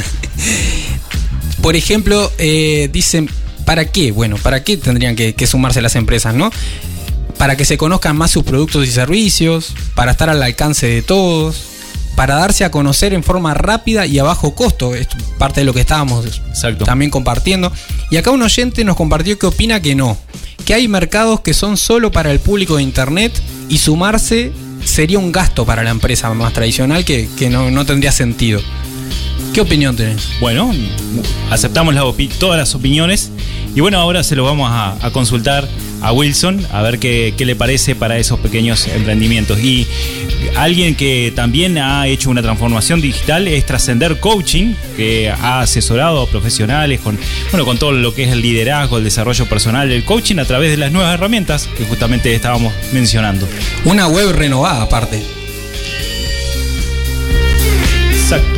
Por 1.63 1.77
ejemplo, 1.77 2.33
eh, 2.39 2.91
dicen, 2.93 3.31
¿para 3.65 3.85
qué? 3.85 4.11
Bueno, 4.11 4.37
¿para 4.37 4.65
qué 4.65 4.77
tendrían 4.79 5.15
que, 5.15 5.37
que 5.37 5.47
sumarse 5.47 5.81
las 5.81 5.95
empresas, 5.95 6.35
no? 6.35 6.51
Para 7.37 7.57
que 7.57 7.65
se 7.65 7.79
conozcan 7.79 8.17
más 8.17 8.33
sus 8.33 8.43
productos 8.43 8.85
y 8.85 8.91
servicios, 8.91 9.73
para 9.95 10.11
estar 10.11 10.29
al 10.29 10.43
alcance 10.43 10.89
de 10.89 11.03
todos, 11.03 11.63
para 12.17 12.35
darse 12.35 12.65
a 12.65 12.73
conocer 12.73 13.15
en 13.15 13.23
forma 13.23 13.55
rápida 13.55 14.07
y 14.07 14.19
a 14.19 14.25
bajo 14.25 14.57
costo. 14.57 14.97
Es 14.97 15.07
parte 15.39 15.61
de 15.61 15.65
lo 15.65 15.73
que 15.73 15.83
estábamos 15.83 16.43
Exacto. 16.49 16.85
también 16.85 17.13
compartiendo. 17.13 17.73
Y 18.11 18.17
acá 18.17 18.33
un 18.33 18.43
oyente 18.43 18.83
nos 18.83 18.97
compartió 18.97 19.39
que 19.39 19.47
opina 19.47 19.81
que 19.81 19.95
no, 19.95 20.19
que 20.69 20.75
hay 20.75 20.87
mercados 20.87 21.41
que 21.41 21.55
son 21.55 21.79
solo 21.79 22.13
para 22.13 22.31
el 22.31 22.41
público 22.41 22.77
de 22.77 22.83
Internet 22.83 23.33
y 23.71 23.79
sumarse 23.79 24.53
sería 24.85 25.19
un 25.19 25.33
gasto 25.33 25.65
para 25.65 25.83
la 25.83 25.89
empresa 25.89 26.29
más 26.35 26.53
tradicional 26.53 27.07
que, 27.07 27.27
que 27.39 27.49
no, 27.49 27.87
tendría 27.87 28.13
sentido. 28.13 28.61
¿Qué 29.55 29.63
opinión 29.63 29.97
tenés? 29.97 30.29
Bueno, 30.43 30.71
aceptamos 31.51 31.95
la 31.95 32.03
todas 32.39 32.59
las 32.59 32.75
opiniones 32.75 33.31
y 33.75 33.81
bueno, 33.81 33.99
ahora 33.99 34.23
se 34.23 34.37
lo 34.37 34.45
vamos 34.45 34.71
a 34.71 35.11
consultar 35.11 35.67
a 36.01 36.13
Wilson 36.13 36.67
a 36.73 36.83
ver 36.83 36.99
qué, 36.99 37.35
qué 37.37 37.45
le 37.45 37.57
parece 37.57 37.95
para 37.95 38.19
esos 38.19 38.39
pequeños 38.41 38.87
emprendimientos. 38.89 39.59
Y 39.59 39.87
alguien 40.57 40.95
que 40.95 41.33
también 41.35 41.79
ha 41.79 42.07
hecho 42.07 42.31
una 42.31 42.43
transformación 42.43 43.01
digital 43.01 43.49
es 43.49 43.67
Trascender 43.67 44.21
Coaching, 44.21 44.75
que 44.97 45.31
ha 45.31 45.61
asesorado 45.61 46.23
a 46.23 46.27
profesionales 46.27 47.01
con, 47.01 47.19
bueno, 47.51 47.65
con 47.65 47.79
todo 47.79 47.93
lo 47.93 48.15
que 48.15 48.25
es 48.25 48.33
el 48.33 48.43
liderazgo, 48.43 48.99
el 48.99 49.05
desarrollo 49.05 49.47
personal, 49.47 49.91
el 49.91 50.05
coaching 50.05 50.39
a 50.39 50.45
través 50.45 50.71
de 50.71 50.77
las 50.77 50.93
nuevas 50.93 51.15
herramientas 51.15 51.69
que 51.77 51.85
justamente 51.85 52.35
estábamos 52.35 52.73
mencionando. 52.93 53.49
Una 53.85 54.09
web 54.09 54.33
renovada 54.33 54.83
aparte. 54.83 55.23
Exacto. 58.13 58.58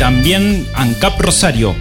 También 0.00 0.66
ANCAP 0.72 1.20
Rosario, 1.20 1.74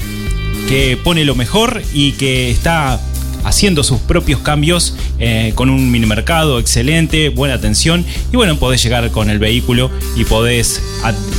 que 0.67 0.99
pone 1.01 1.23
lo 1.23 1.35
mejor 1.35 1.81
y 1.93 2.11
que 2.11 2.51
está 2.51 2.99
haciendo 3.45 3.81
sus 3.81 4.01
propios 4.01 4.41
cambios 4.41 4.93
eh, 5.19 5.53
con 5.55 5.69
un 5.69 5.89
mini 5.89 6.05
mercado 6.05 6.59
excelente, 6.59 7.29
buena 7.29 7.55
atención 7.55 8.05
y 8.33 8.35
bueno, 8.35 8.59
podés 8.59 8.83
llegar 8.83 9.09
con 9.11 9.29
el 9.29 9.39
vehículo 9.39 9.89
y 10.17 10.25
podés, 10.25 10.83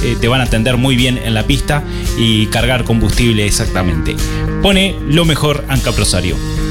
eh, 0.02 0.16
te 0.22 0.28
van 0.28 0.40
a 0.40 0.44
atender 0.44 0.78
muy 0.78 0.96
bien 0.96 1.18
en 1.22 1.34
la 1.34 1.46
pista 1.46 1.84
y 2.16 2.46
cargar 2.46 2.84
combustible 2.84 3.44
exactamente. 3.44 4.16
Pone 4.62 4.96
lo 5.06 5.26
mejor 5.26 5.66
ANCAP 5.68 5.98
Rosario. 5.98 6.69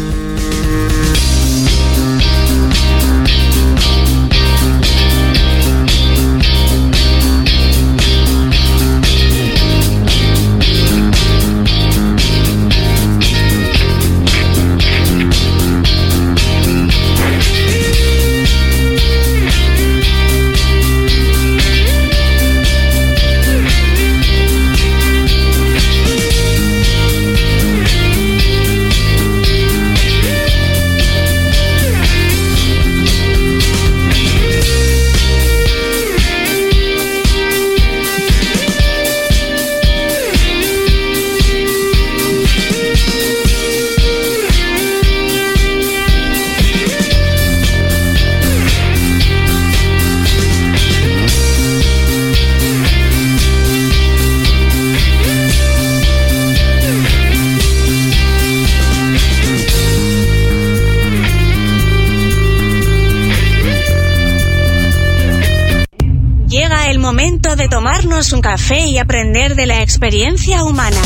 Y 68.77 68.99
aprender 68.99 69.55
de 69.55 69.65
la 69.65 69.81
experiencia 69.81 70.63
humana. 70.63 71.01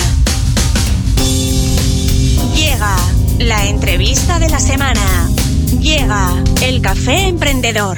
Llega 2.54 2.94
la 3.40 3.66
entrevista 3.68 4.38
de 4.38 4.50
la 4.50 4.60
semana. 4.60 5.30
Llega 5.80 6.44
el 6.62 6.82
café 6.82 7.28
emprendedor. 7.28 7.98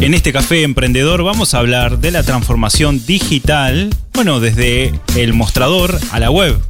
En 0.00 0.12
este 0.12 0.32
café 0.34 0.64
emprendedor 0.64 1.22
vamos 1.24 1.54
a 1.54 1.60
hablar 1.60 1.98
de 1.98 2.10
la 2.10 2.22
transformación 2.22 3.04
digital, 3.06 3.88
bueno, 4.12 4.38
desde 4.40 4.92
el 5.16 5.32
mostrador 5.32 5.98
a 6.10 6.20
la 6.20 6.30
web. 6.30 6.60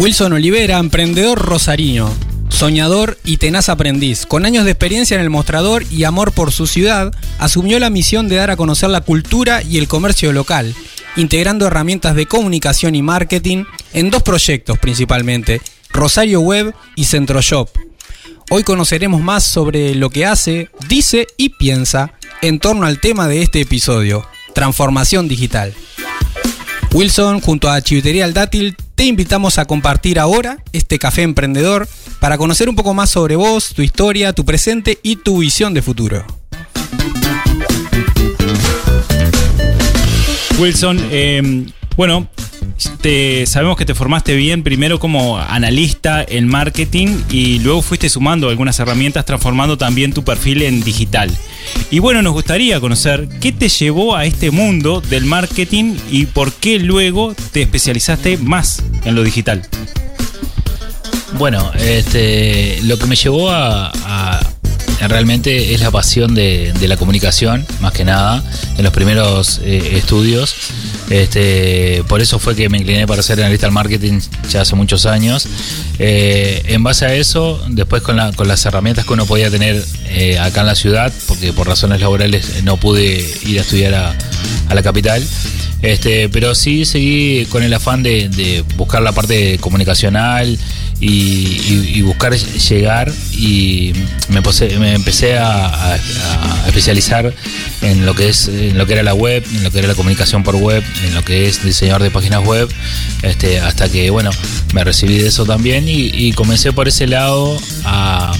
Wilson 0.00 0.32
Olivera, 0.32 0.78
emprendedor 0.78 1.38
rosarino, 1.38 2.10
soñador 2.48 3.18
y 3.22 3.36
tenaz 3.36 3.68
aprendiz. 3.68 4.24
Con 4.24 4.46
años 4.46 4.64
de 4.64 4.70
experiencia 4.70 5.14
en 5.14 5.20
el 5.20 5.28
mostrador 5.28 5.84
y 5.90 6.04
amor 6.04 6.32
por 6.32 6.52
su 6.52 6.66
ciudad, 6.66 7.12
asumió 7.38 7.78
la 7.78 7.90
misión 7.90 8.26
de 8.26 8.36
dar 8.36 8.50
a 8.50 8.56
conocer 8.56 8.88
la 8.88 9.02
cultura 9.02 9.62
y 9.62 9.76
el 9.76 9.88
comercio 9.88 10.32
local, 10.32 10.74
integrando 11.16 11.66
herramientas 11.66 12.16
de 12.16 12.24
comunicación 12.24 12.94
y 12.94 13.02
marketing 13.02 13.64
en 13.92 14.08
dos 14.08 14.22
proyectos 14.22 14.78
principalmente, 14.78 15.60
Rosario 15.90 16.40
Web 16.40 16.74
y 16.96 17.04
Centro 17.04 17.42
Shop. 17.42 17.68
Hoy 18.48 18.62
conoceremos 18.62 19.20
más 19.20 19.44
sobre 19.44 19.94
lo 19.94 20.08
que 20.08 20.24
hace, 20.24 20.70
dice 20.88 21.26
y 21.36 21.50
piensa 21.50 22.14
en 22.40 22.58
torno 22.58 22.86
al 22.86 23.00
tema 23.00 23.28
de 23.28 23.42
este 23.42 23.60
episodio, 23.60 24.26
transformación 24.54 25.28
digital. 25.28 25.74
Wilson, 26.92 27.42
junto 27.42 27.70
a 27.70 27.82
Chivitería 27.82 28.24
El 28.24 28.32
Dátil, 28.32 28.78
te 29.00 29.06
invitamos 29.06 29.56
a 29.56 29.64
compartir 29.64 30.18
ahora 30.18 30.58
este 30.74 30.98
café 30.98 31.22
emprendedor 31.22 31.88
para 32.18 32.36
conocer 32.36 32.68
un 32.68 32.76
poco 32.76 32.92
más 32.92 33.08
sobre 33.08 33.34
vos, 33.34 33.72
tu 33.72 33.80
historia, 33.80 34.34
tu 34.34 34.44
presente 34.44 34.98
y 35.02 35.16
tu 35.16 35.38
visión 35.38 35.72
de 35.72 35.80
futuro. 35.80 36.26
Wilson, 40.58 40.98
eh, 41.10 41.64
bueno, 41.96 42.28
sabemos 43.46 43.76
que 43.76 43.84
te 43.84 43.94
formaste 43.94 44.34
bien 44.34 44.62
primero 44.62 44.98
como 44.98 45.38
analista 45.38 46.24
en 46.26 46.48
marketing 46.48 47.18
y 47.30 47.58
luego 47.60 47.82
fuiste 47.82 48.08
sumando 48.08 48.48
algunas 48.48 48.78
herramientas 48.80 49.24
transformando 49.24 49.76
también 49.78 50.12
tu 50.12 50.24
perfil 50.24 50.62
en 50.62 50.82
digital. 50.82 51.30
Y 51.90 51.98
bueno, 51.98 52.22
nos 52.22 52.32
gustaría 52.32 52.80
conocer 52.80 53.28
qué 53.40 53.52
te 53.52 53.68
llevó 53.68 54.16
a 54.16 54.24
este 54.24 54.50
mundo 54.50 55.00
del 55.00 55.24
marketing 55.24 55.94
y 56.10 56.26
por 56.26 56.52
qué 56.52 56.78
luego 56.78 57.34
te 57.52 57.62
especializaste 57.62 58.38
más 58.38 58.82
en 59.04 59.14
lo 59.14 59.22
digital. 59.22 59.62
Bueno, 61.38 61.70
este, 61.78 62.80
lo 62.82 62.98
que 62.98 63.06
me 63.06 63.16
llevó 63.16 63.50
a- 63.50 64.40
realmente 65.08 65.74
es 65.74 65.80
la 65.80 65.90
pasión 65.90 66.34
de, 66.34 66.72
de 66.78 66.88
la 66.88 66.96
comunicación, 66.96 67.66
más 67.80 67.92
que 67.92 68.04
nada, 68.04 68.42
en 68.76 68.84
los 68.84 68.92
primeros 68.92 69.60
eh, 69.64 69.92
estudios. 69.96 70.54
Este, 71.08 72.04
por 72.08 72.20
eso 72.20 72.38
fue 72.38 72.54
que 72.54 72.68
me 72.68 72.78
incliné 72.78 73.06
para 73.06 73.22
ser 73.22 73.40
analista 73.40 73.66
del 73.66 73.74
marketing 73.74 74.20
ya 74.48 74.60
hace 74.62 74.76
muchos 74.76 75.06
años. 75.06 75.48
Eh, 75.98 76.62
en 76.66 76.82
base 76.82 77.04
a 77.06 77.14
eso, 77.14 77.62
después 77.68 78.02
con, 78.02 78.16
la- 78.16 78.32
con 78.32 78.46
las 78.48 78.64
herramientas 78.64 79.04
que 79.04 79.12
uno 79.12 79.26
podía 79.26 79.50
tener 79.50 79.84
eh, 80.08 80.38
acá 80.38 80.60
en 80.60 80.66
la 80.66 80.74
ciudad, 80.74 81.12
porque 81.26 81.52
por 81.52 81.66
razones 81.66 82.00
laborales 82.00 82.62
no 82.62 82.76
pude 82.76 83.24
ir 83.46 83.58
a 83.58 83.62
estudiar 83.62 83.94
a, 83.94 84.14
a 84.68 84.74
la 84.74 84.82
capital, 84.82 85.26
este, 85.82 86.28
pero 86.28 86.54
sí 86.54 86.84
seguí 86.84 87.46
con 87.46 87.62
el 87.62 87.72
afán 87.74 88.02
de, 88.02 88.28
de 88.28 88.62
buscar 88.76 89.02
la 89.02 89.12
parte 89.12 89.58
comunicacional 89.58 90.58
y, 91.00 92.02
buscar 92.02 92.34
llegar 92.36 93.10
y 93.32 93.92
me, 94.28 94.42
pose- 94.42 94.78
me 94.78 94.94
empecé 94.94 95.38
a, 95.38 95.96
especializar 96.66 97.32
en 97.82 98.04
lo 98.06 98.14
que 98.14 98.28
es 98.28 98.48
en 98.48 98.76
lo 98.78 98.86
que 98.86 98.92
era 98.94 99.02
la 99.02 99.14
web, 99.14 99.42
en 99.54 99.64
lo 99.64 99.70
que 99.70 99.78
era 99.78 99.88
la 99.88 99.94
comunicación 99.94 100.42
por 100.42 100.56
web, 100.56 100.82
en 101.04 101.14
lo 101.14 101.24
que 101.24 101.48
es 101.48 101.64
diseñador 101.64 102.02
de 102.02 102.10
páginas 102.10 102.44
web, 102.44 102.68
este, 103.22 103.60
hasta 103.60 103.88
que 103.88 104.10
bueno 104.10 104.30
me 104.74 104.84
recibí 104.84 105.18
de 105.18 105.28
eso 105.28 105.44
también 105.46 105.88
y, 105.88 106.10
y 106.14 106.32
comencé 106.32 106.72
por 106.72 106.86
ese 106.88 107.06
lado 107.06 107.58
a, 107.84 108.32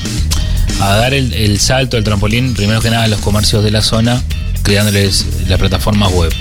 a 0.80 0.94
dar 0.96 1.14
el, 1.14 1.32
el 1.34 1.58
salto, 1.60 1.96
el 1.96 2.04
trampolín, 2.04 2.54
primero 2.54 2.80
que 2.80 2.90
nada 2.90 3.04
a 3.04 3.08
los 3.08 3.20
comercios 3.20 3.64
de 3.64 3.70
la 3.70 3.82
zona, 3.82 4.22
creándoles 4.62 5.26
las 5.48 5.58
plataformas 5.58 6.12
web. 6.12 6.32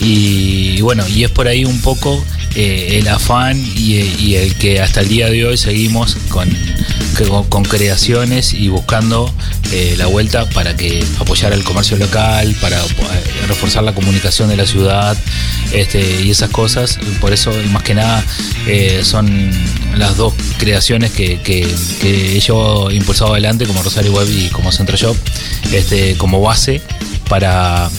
Y, 0.00 0.74
y 0.76 0.80
bueno, 0.82 1.06
y 1.08 1.24
es 1.24 1.30
por 1.30 1.48
ahí 1.48 1.64
un 1.64 1.80
poco 1.80 2.22
eh, 2.56 2.98
el 2.98 3.08
afán 3.08 3.62
y, 3.76 3.96
y 4.18 4.36
el 4.36 4.54
que 4.56 4.80
hasta 4.80 5.00
el 5.00 5.08
día 5.08 5.28
de 5.28 5.44
hoy 5.44 5.56
seguimos 5.58 6.16
con, 6.28 6.48
con, 7.48 7.64
creaciones 7.64 8.52
y 8.52 8.68
buscando 8.68 9.32
eh, 9.72 9.94
la 9.96 10.06
vuelta 10.06 10.48
para 10.50 10.76
que 10.76 11.04
apoyar 11.18 11.52
el 11.52 11.64
comercio 11.64 11.96
local, 11.96 12.54
para 12.60 12.78
eh, 12.78 12.86
reforzar 13.48 13.84
la 13.84 13.94
comunicación 13.94 14.48
de 14.48 14.56
la 14.56 14.66
ciudad 14.66 15.16
este, 15.72 16.22
y 16.22 16.30
esas 16.30 16.50
cosas. 16.50 16.98
Por 17.20 17.32
eso, 17.32 17.52
más 17.72 17.82
que 17.82 17.94
nada, 17.94 18.24
eh, 18.66 19.00
son 19.02 19.50
las 19.96 20.16
dos 20.16 20.34
creaciones 20.58 21.10
que, 21.12 21.40
que, 21.40 21.66
que 22.00 22.40
yo 22.40 22.90
he 22.90 22.94
impulsado 22.94 23.32
adelante 23.32 23.66
como 23.66 23.82
Rosario 23.82 24.12
Web 24.12 24.28
y 24.30 24.48
como 24.48 24.70
Centro 24.72 24.96
Shop 24.96 25.16
este, 25.72 26.16
como 26.16 26.40
base 26.40 26.82
para 27.28 27.90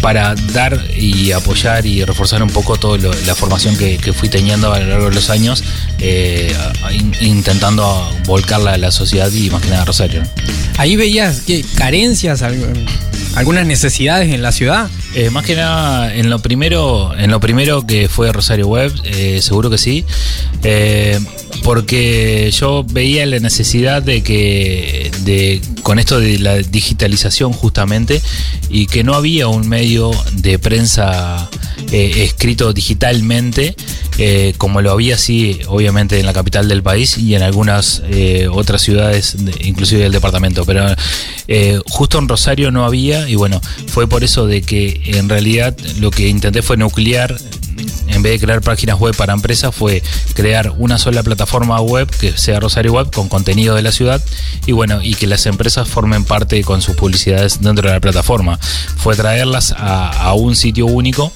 para 0.00 0.34
dar 0.52 0.84
y 0.96 1.32
apoyar 1.32 1.86
y 1.86 2.04
reforzar 2.04 2.42
un 2.42 2.50
poco 2.50 2.76
toda 2.76 2.98
la 3.26 3.34
formación 3.34 3.76
que, 3.76 3.98
que 3.98 4.12
fui 4.12 4.28
teniendo 4.28 4.72
a 4.72 4.78
lo 4.80 4.86
largo 4.88 5.08
de 5.08 5.14
los 5.14 5.30
años, 5.30 5.62
eh, 5.98 6.54
in- 6.92 7.14
intentando 7.20 8.10
volcarla 8.26 8.74
a 8.74 8.78
la 8.78 8.90
sociedad 8.90 9.30
y 9.32 9.50
más 9.50 9.62
que 9.62 9.70
nada 9.70 9.82
a 9.82 9.84
Rosario. 9.86 10.22
¿no? 10.22 10.28
Ahí 10.76 10.96
veías 10.96 11.42
¿qué? 11.46 11.64
carencias, 11.76 12.42
al- 12.42 12.86
algunas 13.36 13.66
necesidades 13.66 14.32
en 14.32 14.42
la 14.42 14.52
ciudad. 14.52 14.88
Eh, 15.14 15.30
más 15.30 15.44
que 15.44 15.54
nada, 15.54 16.12
en 16.14 16.28
lo 16.30 16.40
primero, 16.40 17.16
en 17.16 17.30
lo 17.30 17.38
primero 17.40 17.86
que 17.86 18.08
fue 18.08 18.32
Rosario 18.32 18.66
Web, 18.66 18.92
eh, 19.04 19.40
seguro 19.42 19.70
que 19.70 19.78
sí. 19.78 20.04
Porque 21.62 22.50
yo 22.52 22.84
veía 22.84 23.24
la 23.26 23.38
necesidad 23.38 24.02
de 24.02 24.22
que, 24.22 25.10
de, 25.24 25.62
con 25.82 25.98
esto 25.98 26.20
de 26.20 26.38
la 26.38 26.56
digitalización 26.58 27.52
justamente, 27.52 28.20
y 28.68 28.86
que 28.86 29.02
no 29.04 29.14
había 29.14 29.48
un 29.48 29.68
medio 29.68 30.10
de 30.32 30.58
prensa 30.58 31.48
eh, 31.90 32.12
escrito 32.24 32.72
digitalmente, 32.72 33.76
eh, 34.18 34.52
como 34.58 34.80
lo 34.82 34.92
había 34.92 35.16
sí, 35.18 35.58
obviamente, 35.66 36.20
en 36.20 36.26
la 36.26 36.32
capital 36.32 36.68
del 36.68 36.82
país 36.82 37.16
y 37.18 37.34
en 37.34 37.42
algunas 37.42 38.02
eh, 38.10 38.46
otras 38.50 38.82
ciudades, 38.82 39.34
de- 39.44 39.54
inclusive 39.66 40.02
del 40.02 40.12
departamento. 40.12 40.64
Pero 40.66 40.84
eh, 41.48 41.80
justo 41.86 42.18
en 42.18 42.28
Rosario 42.28 42.70
no 42.72 42.84
había, 42.84 43.28
y 43.28 43.36
bueno, 43.36 43.60
fue 43.86 44.06
por 44.06 44.22
eso 44.22 44.46
de 44.46 44.60
que 44.62 45.00
en 45.06 45.28
realidad 45.28 45.76
lo 45.98 46.10
que 46.10 46.28
intenté 46.28 46.62
fue 46.62 46.76
nuclear 46.76 47.36
en 48.08 48.22
vez 48.22 48.32
de 48.32 48.46
crear 48.46 48.60
páginas 48.60 48.98
web 48.98 49.14
para 49.16 49.32
empresas, 49.32 49.74
fue 49.74 50.02
crear 50.34 50.72
una 50.78 50.98
sola 50.98 51.22
plataforma 51.22 51.80
web 51.80 52.08
que 52.08 52.36
sea 52.36 52.60
Rosario 52.60 52.92
Web 52.92 53.10
con 53.12 53.28
contenido 53.28 53.74
de 53.74 53.82
la 53.82 53.92
ciudad 53.92 54.22
y 54.66 54.72
bueno, 54.72 55.02
y 55.02 55.14
que 55.14 55.26
las 55.26 55.46
empresas 55.46 55.88
formen 55.88 56.24
parte 56.24 56.62
con 56.62 56.82
sus 56.82 56.96
publicidades 56.96 57.60
dentro 57.60 57.88
de 57.88 57.94
la 57.94 58.00
plataforma. 58.00 58.58
Fue 58.96 59.16
traerlas 59.16 59.74
a, 59.76 60.32
un 60.34 60.56
sitio 60.56 60.86
único 60.86 61.32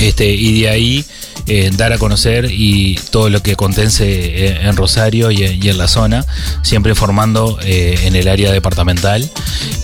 este, 0.00 0.32
y 0.32 0.62
de 0.62 0.68
ahí 0.68 1.04
eh, 1.46 1.70
dar 1.74 1.94
a 1.94 1.98
conocer 1.98 2.48
y 2.50 2.96
todo 3.10 3.30
lo 3.30 3.42
que 3.42 3.56
contense 3.56 4.04
eh, 4.06 4.68
en 4.68 4.76
Rosario 4.76 5.30
y, 5.30 5.44
y 5.44 5.68
en 5.68 5.78
la 5.78 5.88
zona, 5.88 6.26
siempre 6.62 6.94
formando 6.94 7.58
eh, 7.62 7.98
en 8.04 8.16
el 8.16 8.28
área 8.28 8.52
departamental. 8.52 9.28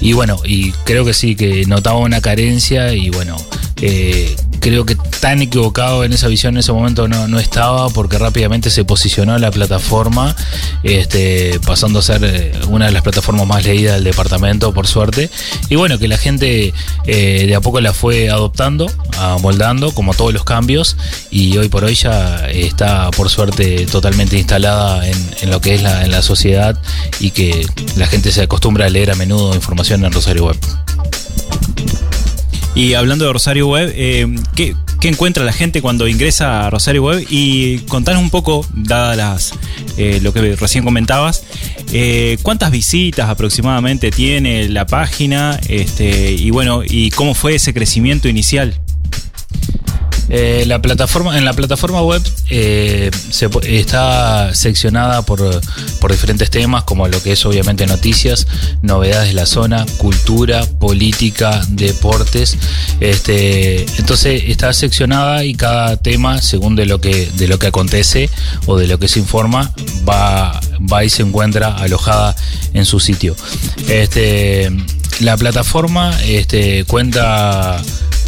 Y 0.01 0.13
bueno, 0.13 0.37
y 0.45 0.73
creo 0.85 1.07
que 1.07 1.15
sí, 1.15 1.37
que 1.37 1.65
notaba 1.67 1.99
una 1.99 2.21
carencia 2.21 2.93
y 2.93 3.09
bueno, 3.09 3.37
eh, 3.87 4.35
creo 4.61 4.87
que 4.87 4.95
tan 4.95 5.43
equivocado 5.43 6.05
en 6.05 6.15
esa 6.15 6.27
visión 6.27 6.55
en 6.55 6.61
ese 6.61 6.73
momento 6.73 7.07
no, 7.07 7.29
no 7.29 7.39
estaba 7.39 7.91
porque 7.91 8.17
rápidamente 8.17 8.71
se 8.71 8.83
posicionó 8.83 9.37
la 9.37 9.51
plataforma, 9.51 10.35
este, 10.83 11.61
pasando 11.67 11.99
a 11.99 12.03
ser 12.03 12.25
eh, 12.25 12.53
una 12.71 12.87
de 12.87 12.93
las 12.93 13.03
plataformas 13.03 13.47
más 13.47 13.63
leídas 13.63 13.97
del 13.97 14.05
departamento, 14.05 14.73
por 14.73 14.87
suerte. 14.87 15.29
Y 15.69 15.77
bueno, 15.77 15.99
que 15.99 16.09
la 16.09 16.17
gente 16.17 16.73
eh, 17.05 17.45
de 17.47 17.55
a 17.55 17.61
poco 17.61 17.83
la 17.83 17.93
fue 17.93 18.31
adoptando, 18.31 18.91
amoldando, 19.19 19.93
como 19.93 20.15
todos 20.15 20.33
los 20.33 20.45
cambios, 20.45 20.97
y 21.31 21.55
hoy 21.59 21.69
por 21.69 21.85
hoy 21.85 21.95
ya 21.95 22.49
está, 22.49 23.11
por 23.11 23.29
suerte, 23.29 23.85
totalmente 23.85 24.39
instalada 24.39 25.07
en, 25.07 25.31
en 25.43 25.51
lo 25.51 25.61
que 25.61 25.75
es 25.75 25.83
la, 25.83 26.07
en 26.07 26.11
la 26.11 26.23
sociedad 26.23 26.81
y 27.21 27.33
que 27.33 27.67
la 27.97 28.07
gente 28.07 28.33
se 28.33 28.41
acostumbra 28.41 28.87
a 28.87 28.89
leer 28.89 29.11
a 29.11 29.15
menudo 29.15 29.55
información 29.55 30.07
en 30.07 30.13
Rosario 30.13 30.47
Web. 30.47 30.57
Y 32.75 32.95
hablando 32.95 33.25
de 33.25 33.33
Rosario 33.33 33.69
Web, 33.69 33.93
eh, 33.95 34.27
¿qué, 34.57 34.75
qué 35.01 35.09
encuentra 35.09 35.45
la 35.45 35.53
gente 35.53 35.81
cuando 35.81 36.09
ingresa 36.09 36.67
a 36.67 36.71
Rosario 36.71 37.05
Web? 37.05 37.25
Y 37.31 37.79
contanos 37.81 38.21
un 38.21 38.31
poco, 38.31 38.67
dadas 38.75 39.55
eh, 39.97 40.19
lo 40.21 40.33
que 40.33 40.57
recién 40.57 40.83
comentabas, 40.83 41.45
eh, 41.93 42.37
cuántas 42.43 42.73
visitas 42.73 43.29
aproximadamente 43.29 44.11
tiene 44.11 44.69
la 44.69 44.87
página 44.87 45.61
este, 45.69 46.33
y 46.33 46.51
bueno, 46.51 46.83
y 46.85 47.11
cómo 47.11 47.35
fue 47.35 47.55
ese 47.55 47.73
crecimiento 47.73 48.29
inicial. 48.29 48.81
Eh, 50.29 50.65
la 50.67 50.81
plataforma, 50.81 51.37
en 51.37 51.45
la 51.45 51.53
plataforma 51.53 52.03
web 52.03 52.23
eh, 52.49 53.11
se 53.31 53.49
está 53.65 54.55
seccionada 54.55 55.23
por, 55.23 55.61
por 56.01 56.13
diferentes 56.13 56.51
temas, 56.51 56.85
como 56.85 57.09
lo 57.09 57.23
que 57.23 57.33
es 57.33 57.45
obviamente 57.45 57.87
noticias, 57.87 58.47
novedades 58.83 59.29
de 59.29 59.35
la 59.35 59.47
zona, 59.47 59.85
cultura, 59.99 60.65
política, 60.79 61.63
deportes. 61.69 62.57
Este, 63.01 63.85
entonces 63.99 64.45
está 64.47 64.73
seccionada 64.73 65.45
y 65.45 65.55
cada 65.55 65.97
tema, 65.97 66.41
según 66.41 66.77
de 66.77 66.87
lo 66.87 67.01
que, 67.01 67.31
de 67.35 67.49
lo 67.49 67.59
que 67.59 67.67
acontece 67.67 68.31
o 68.67 68.77
de 68.79 68.87
lo 68.87 68.99
que 68.99 69.09
se 69.09 69.19
informa, 69.19 69.73
va, 70.09 70.61
va 70.81 71.05
y 71.05 71.11
se 71.11 71.23
encuentra 71.23 71.77
alojada 71.77 72.35
en 72.73 72.85
su 72.85 73.01
sitio. 73.01 73.37
Este, 73.89 74.71
la 75.21 75.37
plataforma 75.37 76.19
este, 76.25 76.85
cuenta 76.85 77.81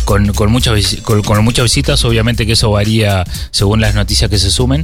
con, 0.07 0.33
con 0.33 0.51
muchas, 0.51 0.97
con, 1.03 1.23
con 1.23 1.45
muchas 1.45 1.65
visitas, 1.65 2.03
obviamente 2.07 2.47
que 2.47 2.53
eso 2.53 2.71
varía 2.71 3.25
según 3.51 3.81
las 3.83 3.95
noticias 3.95 4.31
que 4.31 4.39
se 4.39 4.51
sumen. 4.51 4.83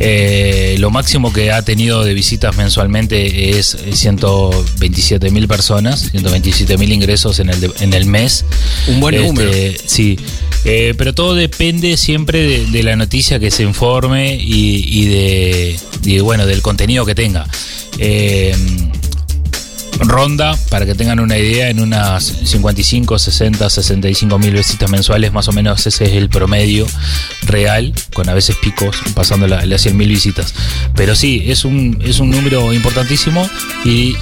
Eh, 0.00 0.76
lo 0.80 0.90
máximo 0.90 1.32
que 1.32 1.50
ha 1.52 1.62
tenido 1.62 2.04
de 2.04 2.12
visitas 2.12 2.54
mensualmente 2.56 3.56
es 3.58 3.76
127 3.92 5.30
mil 5.30 5.48
personas, 5.48 6.10
127 6.10 6.76
mil 6.76 6.92
ingresos 6.92 7.38
en 7.38 7.48
el, 7.50 7.60
de- 7.60 7.72
en 7.80 7.94
el 7.94 8.04
mes. 8.06 8.44
Un 8.88 9.00
buen 9.00 9.14
Este, 9.14 9.26
número. 9.26 9.52
Sí, 9.86 10.18
Eh, 10.66 10.94
pero 10.96 11.12
todo 11.12 11.34
depende 11.34 11.96
siempre 11.98 12.40
de, 12.42 12.66
de 12.66 12.82
la 12.82 12.96
noticia 12.96 13.38
que 13.38 13.50
se 13.50 13.62
informe 13.64 14.34
y, 14.34 14.82
y 14.88 15.04
de, 15.06 15.80
y, 16.04 16.18
bueno, 16.20 16.46
del 16.46 16.62
contenido 16.62 17.04
que 17.04 17.14
tenga. 17.14 17.46
Eh, 17.98 18.56
ronda, 20.00 20.56
para 20.70 20.86
que 20.86 20.94
tengan 20.94 21.20
una 21.20 21.38
idea, 21.38 21.68
en 21.70 21.80
unas 21.80 22.24
55, 22.24 23.18
60, 23.18 23.70
65 23.70 24.38
mil 24.38 24.52
visitas 24.54 24.90
mensuales, 24.90 25.32
más 25.32 25.48
o 25.48 25.52
menos 25.52 25.86
ese 25.86 26.04
es 26.04 26.12
el 26.12 26.28
promedio 26.28 26.86
real, 27.42 27.92
con 28.12 28.28
a 28.28 28.34
veces 28.34 28.56
picos 28.56 28.96
pasando 29.14 29.46
la- 29.46 29.64
las 29.66 29.82
100 29.82 29.96
mil 29.96 30.08
visitas. 30.08 30.54
Pero 30.94 31.14
sí, 31.14 31.44
es 31.46 31.64
un, 31.64 31.98
es 32.04 32.18
un 32.20 32.30
número 32.30 32.72
importantísimo 32.72 33.48
y, 33.84 34.14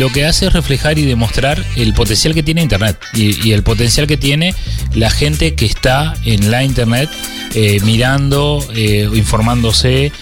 lo 0.00 0.10
que 0.10 0.24
hace 0.24 0.46
es 0.46 0.52
reflejar 0.52 0.98
y 0.98 1.04
demostrar 1.04 1.62
el 1.76 1.92
potencial 1.94 2.32
que 2.32 2.42
tiene 2.42 2.62
Internet 2.62 2.96
y, 3.12 3.46
y 3.46 3.52
el 3.52 3.62
potencial 3.62 4.06
que 4.06 4.16
tiene 4.16 4.54
la 4.94 5.10
gente 5.10 5.54
que 5.54 5.66
está 5.66 6.14
en 6.24 6.50
la 6.50 6.64
Internet 6.64 7.10
eh, 7.54 7.80
mirando, 7.84 8.64
eh, 8.74 9.08
informándose, 9.12 10.06
eh, 10.06 10.12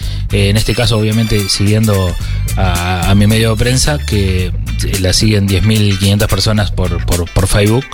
en 0.49 0.57
este 0.57 0.73
caso 0.73 0.97
obviamente 0.97 1.47
siguiendo 1.49 2.13
a, 2.57 3.09
a 3.09 3.15
mi 3.15 3.27
medio 3.27 3.51
de 3.51 3.55
prensa, 3.57 3.97
que 3.97 4.51
la 4.99 5.13
siguen 5.13 5.47
10.500 5.47 6.27
personas 6.27 6.71
por, 6.71 7.05
por, 7.05 7.29
por 7.31 7.47
Facebook, 7.47 7.85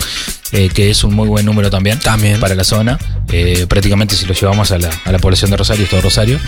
eh, 0.52 0.68
que 0.72 0.90
es 0.90 1.02
un 1.04 1.14
muy 1.14 1.28
buen 1.28 1.44
número 1.44 1.70
también, 1.70 1.98
También. 1.98 2.38
para 2.40 2.54
la 2.54 2.64
zona. 2.64 2.98
Eh, 3.32 3.66
prácticamente 3.68 4.14
si 4.14 4.24
lo 4.26 4.34
llevamos 4.34 4.70
a 4.70 4.78
la, 4.78 4.90
a 5.04 5.12
la 5.12 5.18
población 5.18 5.50
de 5.50 5.56
Rosario, 5.56 5.84
es 5.84 5.90
todo 5.90 6.00
Rosario. 6.02 6.38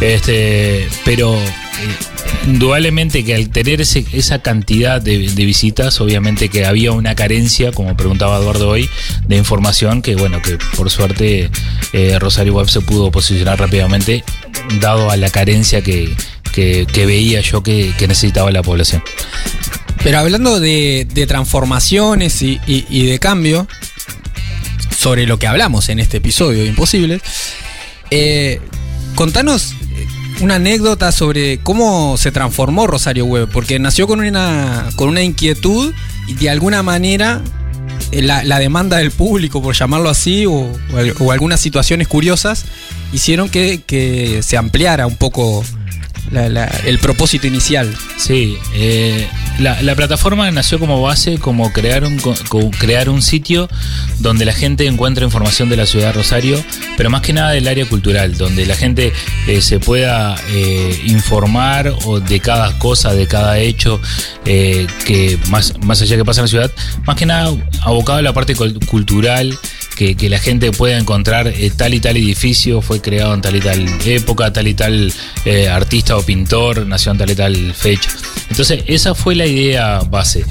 Este, 0.00 0.88
pero 1.04 1.34
eh, 1.36 1.46
indudablemente 2.46 3.24
que 3.24 3.34
al 3.34 3.48
tener 3.50 3.80
ese- 3.80 4.04
esa 4.12 4.40
cantidad 4.40 5.00
de, 5.00 5.28
de 5.30 5.44
visitas, 5.44 6.00
obviamente 6.00 6.48
que 6.48 6.66
había 6.66 6.92
una 6.92 7.14
carencia, 7.14 7.72
como 7.72 7.96
preguntaba 7.96 8.38
Eduardo 8.38 8.68
hoy, 8.68 8.88
de 9.26 9.36
información 9.36 10.02
que 10.02 10.16
bueno, 10.16 10.42
que 10.42 10.58
por 10.76 10.90
suerte 10.90 11.50
eh, 11.92 12.18
Rosario 12.18 12.54
Web 12.54 12.68
se 12.68 12.80
pudo 12.80 13.10
posicionar 13.10 13.58
rápidamente, 13.58 14.24
dado 14.80 15.10
a 15.10 15.16
la 15.16 15.30
carencia 15.30 15.82
que, 15.82 16.12
que- 16.56 17.06
veía 17.06 17.40
yo 17.42 17.62
que, 17.62 17.92
necesitaba 18.08 18.50
la 18.50 18.62
población. 18.62 19.02
Pero 20.02 20.18
hablando 20.20 20.58
de, 20.60 21.06
transformaciones 21.28 22.40
y, 22.42 22.58
de 23.06 23.18
cambio, 23.18 23.66
sobre 24.98 25.26
lo 25.26 25.38
que 25.38 25.46
hablamos 25.46 25.88
en 25.88 25.98
este 25.98 26.16
episodio 26.18 26.60
de 26.62 26.66
Imposibles, 26.66 27.22
eh, 28.10 28.60
contanos 29.14 29.74
una 30.40 30.56
anécdota 30.56 31.12
sobre 31.12 31.58
cómo 31.58 32.16
se 32.18 32.30
transformó 32.30 32.86
Rosario 32.86 33.24
Web, 33.24 33.48
porque 33.52 33.78
nació 33.78 34.06
con 34.06 34.20
una, 34.20 34.88
con 34.96 35.08
una 35.08 35.22
inquietud 35.22 35.92
y 36.28 36.34
de 36.34 36.50
alguna 36.50 36.82
manera 36.82 37.42
eh, 38.12 38.22
la, 38.22 38.58
demanda 38.58 38.98
del 38.98 39.10
público, 39.10 39.62
por 39.62 39.74
llamarlo 39.74 40.08
así, 40.10 40.46
o, 40.46 40.52
o 40.52 40.96
al- 40.96 41.14
o 41.18 41.32
algunas 41.32 41.60
situaciones 41.60 42.06
curiosas, 42.08 42.64
hicieron 43.12 43.48
que 43.48 44.40
se 44.42 44.56
ampliara 44.56 45.06
un 45.06 45.16
poco 45.16 45.64
la- 46.30 46.48
la- 46.48 46.66
el 46.84 46.98
propósito 46.98 47.46
inicial. 47.46 47.94
Sí, 48.18 48.56
eh, 48.74 49.26
la, 49.58 49.80
la 49.82 49.94
plataforma 49.94 50.50
nació 50.50 50.78
como 50.78 51.00
base, 51.02 51.38
como 51.38 51.72
crear 51.72 52.04
un, 52.04 52.18
co- 52.18 52.34
co- 52.48 52.70
crear 52.78 53.08
un 53.08 53.22
sitio 53.22 53.68
donde 54.18 54.44
la 54.44 54.52
gente 54.52 54.86
encuentra 54.86 55.24
información 55.24 55.68
de 55.68 55.76
la 55.76 55.86
ciudad 55.86 56.08
de 56.08 56.12
Rosario, 56.12 56.62
pero 56.96 57.10
más 57.10 57.22
que 57.22 57.32
nada 57.32 57.50
del 57.52 57.66
área 57.68 57.86
cultural, 57.86 58.36
donde 58.36 58.66
la 58.66 58.76
gente 58.76 59.12
eh, 59.46 59.60
se 59.62 59.78
pueda 59.80 60.36
eh, 60.50 61.00
informar 61.06 61.94
o 62.04 62.20
de 62.20 62.40
cada 62.40 62.78
cosa, 62.78 63.14
de 63.14 63.26
cada 63.26 63.58
hecho 63.58 64.00
eh, 64.44 64.86
que 65.04 65.38
más, 65.48 65.74
más 65.80 66.02
allá 66.02 66.16
que 66.16 66.24
pasa 66.24 66.40
en 66.40 66.44
la 66.44 66.48
ciudad, 66.48 66.70
más 67.06 67.16
que 67.16 67.26
nada 67.26 67.54
abocado 67.82 68.18
a 68.18 68.22
la 68.22 68.32
parte 68.32 68.54
cul- 68.56 68.84
cultural. 68.86 69.56
Que, 69.96 70.14
la 70.28 70.38
gente 70.38 70.72
pueda 70.72 70.98
encontrar 70.98 71.48
eh, 71.48 71.72
tal 71.74 71.94
y 71.94 72.00
tal 72.00 72.18
edificio 72.18 72.82
fue 72.82 73.00
creado 73.00 73.32
en 73.32 73.40
tal 73.40 73.56
y 73.56 73.60
tal 73.60 73.88
época, 74.04 74.52
tal 74.52 74.68
y 74.68 74.74
tal 74.74 75.12
eh, 75.46 75.68
artista 75.68 76.16
o 76.16 76.22
pintor 76.22 76.86
nació 76.86 77.12
en 77.12 77.18
tal 77.18 77.30
y 77.30 77.34
tal 77.34 77.74
fecha. 77.74 78.10
Entonces, 78.50 78.84
esa 78.86 79.14
fue 79.14 79.34
la 79.34 79.46
idea 79.46 80.00
base. 80.00 80.44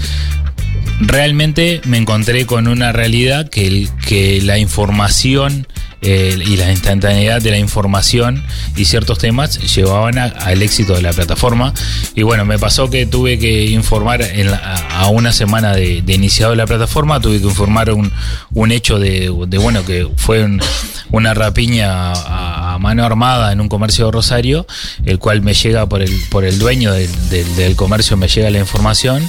Realmente 1.00 1.82
me 1.86 1.98
encontré 1.98 2.46
con 2.46 2.68
una 2.68 2.92
realidad 2.92 3.48
que, 3.50 3.88
que 4.08 4.42
la 4.42 4.58
información 4.58 5.68
eh, 6.06 6.38
y 6.46 6.56
la 6.58 6.72
instantaneidad 6.72 7.42
de 7.42 7.52
la 7.52 7.58
información 7.58 8.44
y 8.76 8.86
ciertos 8.86 9.18
temas 9.18 9.58
llevaban 9.76 10.18
a- 10.20 10.26
al 10.26 10.62
éxito 10.62 10.94
de 10.94 11.02
la 11.02 11.12
plataforma. 11.14 11.74
Y 12.16 12.22
bueno, 12.24 12.46
me 12.46 12.60
pasó 12.60 12.90
que 12.90 13.06
tuve 13.06 13.40
que 13.40 13.66
informar 13.66 14.22
en 14.22 14.52
la- 14.52 14.76
a 14.92 15.08
una 15.10 15.32
semana 15.34 15.74
de, 15.76 16.02
de 16.04 16.14
iniciado 16.14 16.54
la 16.56 16.66
plataforma, 16.68 17.20
tuve 17.20 17.40
que 17.42 17.48
informar 17.48 17.92
un, 17.92 18.12
un 18.54 18.72
hecho 18.72 19.00
de, 19.00 19.32
de, 19.48 19.58
bueno, 19.58 19.84
que 19.86 20.08
fue 20.16 20.44
un- 20.44 20.62
una 21.12 21.34
rapiña 21.34 22.12
a, 22.14 22.74
a 22.76 22.80
mano 22.80 23.04
armada 23.06 23.52
en 23.52 23.62
un 23.62 23.70
comercio 23.70 24.06
de 24.06 24.12
Rosario, 24.12 24.68
el 25.06 25.18
cual 25.20 25.42
me 25.42 25.54
llega 25.54 25.88
por 25.88 26.02
el, 26.02 26.12
por 26.30 26.46
el 26.46 26.60
dueño 26.60 26.94
del, 26.94 27.10
del- 27.30 27.56
del 27.56 27.76
comercio, 27.76 28.16
me 28.18 28.28
llega 28.28 28.50
la 28.50 28.60
información 28.60 29.28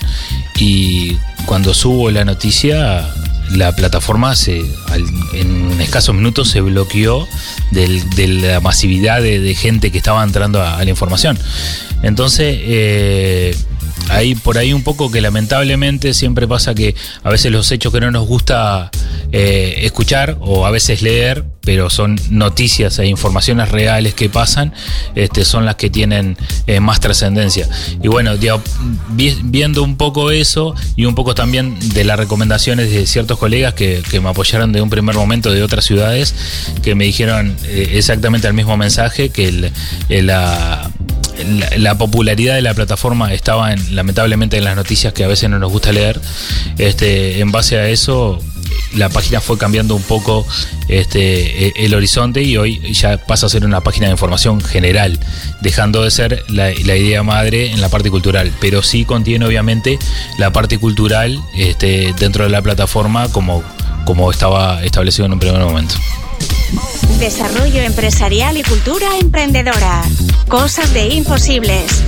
y 0.58 1.16
cuando 1.46 1.72
subo 1.74 2.10
la 2.10 2.24
noticia 2.24 3.06
la 3.50 3.74
plataforma 3.76 4.34
se, 4.36 4.64
al- 4.88 5.04
en 5.34 5.80
escasos 5.80 6.14
minutos 6.14 6.48
se 6.50 6.60
bloqueó 6.60 7.26
del- 7.70 8.08
de 8.10 8.28
la 8.28 8.60
masividad 8.60 9.20
de, 9.22 9.54
gente 9.54 9.90
que 9.90 9.98
estaba 9.98 10.22
entrando 10.22 10.60
a, 10.62 10.78
a 10.78 10.84
la 10.84 10.90
información. 10.90 11.38
Entonces, 12.02 12.56
eh, 12.60 13.56
hay 14.08 14.34
por 14.34 14.58
ahí 14.58 14.72
un 14.72 14.82
poco 14.82 15.10
que 15.10 15.20
lamentablemente 15.20 16.14
siempre 16.14 16.46
pasa 16.46 16.74
que 16.74 16.94
a 17.22 17.30
veces 17.30 17.50
los 17.52 17.70
hechos 17.72 17.92
que 17.92 18.00
no 18.00 18.10
nos 18.10 18.26
gusta 18.26 18.90
eh, 19.32 19.80
escuchar 19.82 20.36
o 20.40 20.66
a 20.66 20.70
veces 20.70 21.02
leer, 21.02 21.44
pero 21.62 21.90
son 21.90 22.16
noticias 22.30 22.98
e 23.00 23.06
informaciones 23.06 23.70
reales 23.70 24.14
que 24.14 24.28
pasan, 24.28 24.72
este, 25.16 25.44
son 25.44 25.64
las 25.64 25.74
que 25.74 25.90
tienen 25.90 26.36
eh, 26.68 26.78
más 26.78 27.00
trascendencia. 27.00 27.68
Y 28.00 28.06
bueno, 28.06 28.34
vi- 29.10 29.36
viendo 29.42 29.82
un 29.82 29.96
poco 29.96 30.30
eso 30.30 30.74
y 30.94 31.06
un 31.06 31.16
poco 31.16 31.34
también 31.34 31.76
de 31.92 32.04
las 32.04 32.16
recomendaciones 32.18 32.90
de 32.92 33.04
ciertos 33.06 33.38
colegas 33.38 33.74
que, 33.74 34.02
me 34.22 34.28
apoyaron 34.28 34.72
de 34.72 34.80
un 34.80 34.90
primer 34.90 35.16
momento 35.16 35.52
de 35.52 35.62
otras 35.64 35.84
ciudades, 35.84 36.34
que 36.82 36.94
me 36.94 37.04
dijeron 37.04 37.56
eh, 37.64 37.90
exactamente 37.94 38.46
el 38.46 38.54
mismo 38.54 38.76
mensaje, 38.76 39.30
que 39.30 39.48
el- 39.48 39.72
la, 40.26 40.88
la, 41.44 41.70
la 41.76 41.98
popularidad 41.98 42.54
de 42.54 42.62
la 42.62 42.74
plataforma 42.74 43.32
estaba 43.32 43.72
en- 43.72 43.94
lamentablemente 43.94 44.56
en 44.58 44.64
las 44.64 44.76
noticias 44.76 45.12
que 45.12 45.24
a 45.24 45.28
veces 45.28 45.48
no 45.50 45.58
nos 45.58 45.70
gusta 45.70 45.92
leer. 45.92 46.20
Este, 46.78 47.40
en 47.40 47.52
base 47.52 47.78
a 47.78 47.88
eso, 47.88 48.38
la 48.94 49.08
página 49.08 49.40
fue 49.40 49.58
cambiando 49.58 49.94
un 49.94 50.02
poco 50.02 50.46
este, 50.88 51.68
e- 51.68 51.72
el 51.76 51.94
horizonte 51.94 52.42
y 52.42 52.56
hoy 52.56 52.80
ya 52.92 53.16
pasa 53.18 53.46
a 53.46 53.48
ser 53.48 53.64
una 53.64 53.80
página 53.80 54.06
de 54.06 54.12
información 54.12 54.60
general, 54.60 55.18
dejando 55.60 56.02
de 56.02 56.10
ser 56.10 56.44
la, 56.48 56.70
la 56.84 56.96
idea 56.96 57.22
madre 57.22 57.70
en 57.72 57.80
la 57.80 57.88
parte 57.88 58.10
cultural, 58.10 58.52
pero 58.60 58.82
sí 58.82 59.04
contiene 59.04 59.44
obviamente 59.46 59.98
la 60.38 60.52
parte 60.52 60.78
cultural 60.78 61.40
este, 61.56 62.12
dentro 62.18 62.44
de 62.44 62.50
la 62.50 62.62
plataforma 62.62 63.28
como, 63.30 63.62
como 64.04 64.30
estaba 64.30 64.82
establecido 64.84 65.26
en 65.26 65.32
un 65.34 65.38
primer 65.40 65.60
momento. 65.60 65.94
Desarrollo 67.18 67.80
empresarial 67.82 68.56
y 68.56 68.62
cultura 68.62 69.06
emprendedora. 69.18 70.02
Cosas 70.48 70.92
de 70.92 71.08
imposibles. 71.14 72.02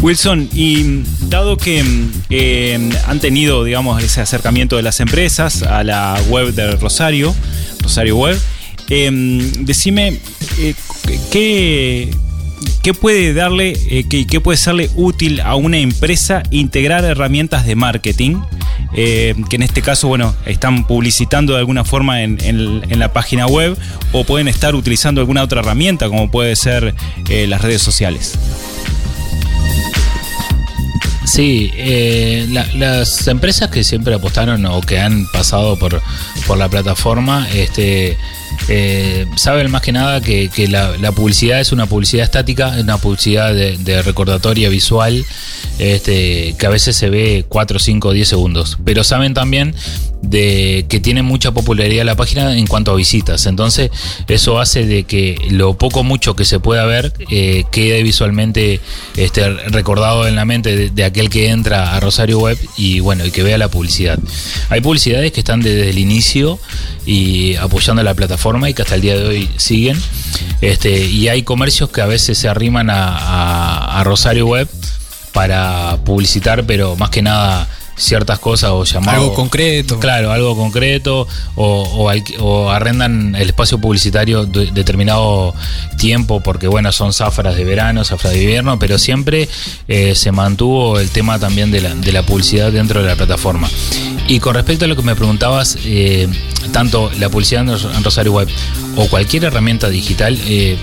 Wilson, 0.00 0.48
y 0.52 0.84
mm, 0.84 1.04
dado 1.28 1.56
que 1.56 1.82
mm, 1.82 2.12
eh, 2.30 2.90
han 3.06 3.20
tenido, 3.20 3.64
digamos, 3.64 4.02
ese 4.02 4.20
acercamiento 4.20 4.76
de 4.76 4.82
las 4.82 5.00
empresas 5.00 5.62
a 5.62 5.84
la 5.84 6.20
web 6.28 6.52
de 6.52 6.72
Rosario, 6.72 7.34
Rosario 7.80 8.16
Web, 8.16 8.38
eh, 8.88 9.10
decime 9.60 10.20
eh, 10.58 10.74
qué, 11.30 12.14
qué 12.82 12.94
puede 12.94 13.34
darle, 13.34 14.04
qué, 14.08 14.26
qué 14.26 14.40
puede 14.40 14.58
serle 14.58 14.90
útil 14.96 15.40
a 15.40 15.54
una 15.54 15.78
empresa 15.78 16.42
integrar 16.50 17.04
herramientas 17.04 17.66
de 17.66 17.76
marketing, 17.76 18.36
eh, 18.94 19.34
que 19.50 19.56
en 19.56 19.62
este 19.62 19.82
caso, 19.82 20.08
bueno, 20.08 20.34
están 20.46 20.86
publicitando 20.86 21.52
de 21.54 21.58
alguna 21.60 21.84
forma 21.84 22.22
en, 22.22 22.38
en- 22.42 22.98
la 22.98 23.12
página 23.12 23.46
web 23.46 23.76
o 24.12 24.24
pueden 24.24 24.48
estar 24.48 24.74
utilizando 24.74 25.20
alguna 25.20 25.42
otra 25.42 25.60
herramienta, 25.60 26.08
como 26.08 26.30
puede 26.30 26.56
ser 26.56 26.94
eh, 27.28 27.46
las 27.46 27.60
redes 27.62 27.82
sociales. 27.82 28.38
Sí, 31.24 31.70
eh, 31.74 32.46
la- 32.50 32.66
las 32.74 33.26
empresas 33.26 33.68
que 33.70 33.82
siempre 33.84 34.14
apostaron 34.14 34.64
o 34.66 34.80
que 34.80 35.00
han 35.00 35.26
pasado 35.32 35.76
por, 35.76 36.00
por 36.46 36.56
la 36.56 36.68
plataforma, 36.68 37.48
este, 37.52 38.16
eh, 38.68 39.26
saben 39.36 39.70
más 39.70 39.82
que 39.82 39.92
nada 39.92 40.20
que, 40.20 40.48
que 40.48 40.68
la, 40.68 41.12
publicidad 41.12 41.60
es 41.60 41.72
una 41.72 41.86
publicidad 41.86 42.24
estática, 42.24 42.76
es 42.76 42.82
una 42.82 42.98
publicidad 42.98 43.54
de, 43.54 43.76
de 43.78 44.02
recordatoria 44.02 44.68
visual, 44.68 45.24
este, 45.78 46.54
que 46.58 46.66
a 46.66 46.70
veces 46.70 46.96
se 46.96 47.10
ve 47.10 47.44
4, 47.48 47.78
5, 47.78 48.12
10 48.12 48.28
segundos. 48.28 48.78
Pero 48.84 49.04
saben 49.04 49.34
también 49.34 49.74
de 50.22 50.86
que 50.88 50.98
tiene 50.98 51.22
mucha 51.22 51.52
popularidad 51.52 52.04
la 52.04 52.16
página 52.16 52.56
en 52.58 52.66
cuanto 52.66 52.90
a 52.92 52.96
visitas. 52.96 53.46
Entonces, 53.46 53.90
eso 54.26 54.58
hace 54.58 54.84
de 54.86 55.04
que 55.04 55.36
lo 55.50 55.74
poco 55.78 56.02
mucho 56.02 56.34
que 56.34 56.44
se 56.44 56.58
pueda 56.58 56.84
ver 56.84 57.12
eh, 57.30 57.64
quede 57.70 58.02
visualmente 58.02 58.80
este, 59.16 59.48
recordado 59.68 60.26
en 60.26 60.34
la 60.34 60.44
mente 60.44 60.90
de, 60.90 61.04
aquel 61.04 61.30
que 61.30 61.50
entra 61.50 61.94
a 61.94 62.00
Rosario 62.00 62.38
Web 62.40 62.58
y 62.76 63.00
bueno, 63.00 63.24
y 63.24 63.30
que 63.30 63.42
vea 63.42 63.56
la 63.58 63.68
publicidad. 63.68 64.18
Hay 64.68 64.80
publicidades 64.80 65.30
que 65.32 65.40
están 65.40 65.60
desde 65.60 65.90
el 65.90 65.98
inicio 65.98 66.58
y 67.04 67.54
apoyando 67.56 68.02
la 68.02 68.14
plataforma 68.14 68.68
y 68.68 68.74
que 68.74 68.82
hasta 68.82 68.96
el 68.96 69.02
día 69.02 69.16
de 69.16 69.26
hoy 69.26 69.48
siguen. 69.56 69.96
Este, 70.60 71.06
y 71.06 71.28
hay 71.28 71.42
comercios 71.42 71.90
que 71.90 72.00
a 72.00 72.06
veces 72.06 72.36
se 72.38 72.48
arriman 72.48 72.90
a, 72.90 73.16
a- 73.16 74.00
a 74.00 74.04
Rosario 74.04 74.46
Web 74.46 74.68
para 75.32 75.98
publicitar, 76.04 76.64
pero 76.64 76.96
más 76.96 77.10
que 77.10 77.22
nada 77.22 77.68
ciertas 77.96 78.38
cosas 78.38 78.70
o 78.72 78.84
llamados. 78.84 79.22
Algo 79.22 79.34
concreto. 79.34 79.98
Claro, 79.98 80.30
algo 80.32 80.56
concreto 80.56 81.26
o, 81.54 81.82
o 81.82 82.12
o 82.40 82.70
arrendan 82.70 83.34
el 83.34 83.48
espacio 83.48 83.78
publicitario 83.78 84.44
de 84.44 84.70
determinado 84.70 85.54
tiempo 85.98 86.40
porque, 86.40 86.68
bueno, 86.68 86.92
son 86.92 87.12
zafras 87.12 87.56
de 87.56 87.64
verano, 87.64 88.04
zafras 88.04 88.34
de 88.34 88.42
invierno, 88.42 88.78
pero 88.78 88.98
siempre 88.98 89.48
eh, 89.88 90.14
se 90.14 90.32
mantuvo 90.32 90.98
el 90.98 91.10
tema 91.10 91.38
también 91.38 91.70
de 91.70 91.80
la, 91.80 91.94
de 91.94 92.12
la 92.12 92.22
publicidad 92.22 92.70
dentro 92.72 93.02
de 93.02 93.08
la 93.08 93.16
plataforma. 93.16 93.68
Y 94.28 94.40
con 94.40 94.54
respecto 94.54 94.84
a 94.84 94.88
lo 94.88 94.96
que 94.96 95.02
me 95.02 95.14
preguntabas, 95.14 95.78
eh, 95.84 96.28
tanto 96.72 97.10
la 97.18 97.28
publicidad 97.28 97.66
en 97.68 98.04
Rosario 98.04 98.32
Web 98.32 98.48
o 98.96 99.06
cualquier 99.06 99.44
herramienta 99.44 99.88
digital, 99.88 100.38
eh, 100.46 100.76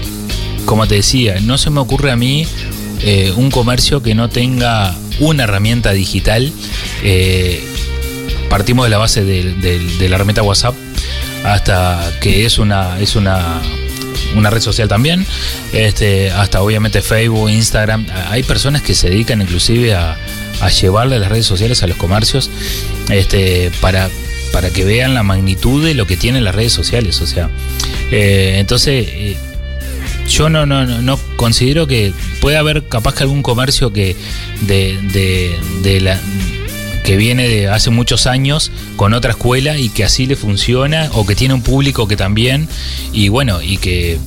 como 0.65 0.88
te 0.88 0.95
decía, 0.95 1.39
no 1.41 1.58
se 1.58 1.69
me 1.69 1.82
ocurre 1.82 2.12
a 2.12 2.15
mí 2.15 2.47
eh, 3.01 3.32
un 3.36 3.51
comercio 3.51 4.01
que 4.03 4.15
no 4.15 4.29
tenga 4.29 4.95
una 5.19 5.43
herramienta 5.43 5.91
digital. 5.91 6.51
eh, 7.03 7.63
partimos 8.49 8.86
de 8.86 8.91
la 8.91 8.99
base 8.99 9.23
de, 9.23 9.51
de- 9.56 10.10
la 10.10 10.15
herramienta 10.15 10.43
WhatsApp 10.43 10.75
hasta 11.43 12.12
que 12.21 12.45
es 12.45 12.60
una 12.60 12.99
es 12.99 13.15
una 13.15 13.60
una 14.36 14.49
red 14.49 14.62
social 14.62 14.88
también, 14.88 15.25
este, 15.73 16.32
hasta 16.32 16.62
obviamente 16.62 17.01
Facebook, 17.01 17.49
Instagram. 17.49 18.06
Hay 18.29 18.43
personas 18.43 18.82
que 18.82 18.95
se 18.95 19.10
dedican 19.10 19.41
inclusive 19.41 19.93
a, 19.95 20.17
llevarle 20.82 21.19
las 21.19 21.29
redes 21.29 21.45
sociales 21.45 21.84
a 21.84 21.88
los 21.88 21.97
comercios 21.97 22.49
este, 23.10 23.69
para, 23.82 24.10
para 24.51 24.69
que 24.69 24.86
vean 24.86 25.13
la 25.13 25.21
magnitud 25.23 25.84
de 25.84 25.93
lo 25.93 26.08
que 26.08 26.15
tienen 26.15 26.43
las 26.43 26.56
redes 26.56 26.73
sociales. 26.73 27.21
O 27.21 27.27
sea, 27.27 27.49
eh, 28.12 28.56
entonces 28.60 29.08
yo 30.28 30.50
no, 30.50 30.66
no, 30.66 30.86
no, 30.86 31.02
no 31.02 31.20
considero 31.36 31.88
que 31.88 32.14
puede 32.42 32.58
haber 32.58 32.88
capaz 32.88 33.16
que 33.16 33.24
algún 33.24 33.44
comercio 33.44 33.92
que 33.92 34.16
de, 34.62 34.98
de, 35.82 36.02
la 36.02 36.20
que 37.04 37.18
viene 37.18 37.48
de 37.48 37.68
hace 37.68 37.90
muchos 37.90 38.28
años 38.28 38.72
con 38.96 39.14
otra 39.14 39.32
escuela 39.32 39.78
y 39.78 39.90
que 39.90 40.04
así 40.04 40.26
le 40.26 40.36
funciona 40.36 41.10
o 41.14 41.26
que 41.26 41.36
tiene 41.36 41.54
un 41.54 41.62
público 41.62 42.08
que 42.08 42.16
también 42.16 42.68
y 43.12 43.28
bueno 43.28 43.62
y 43.62 43.78
que 43.78 44.20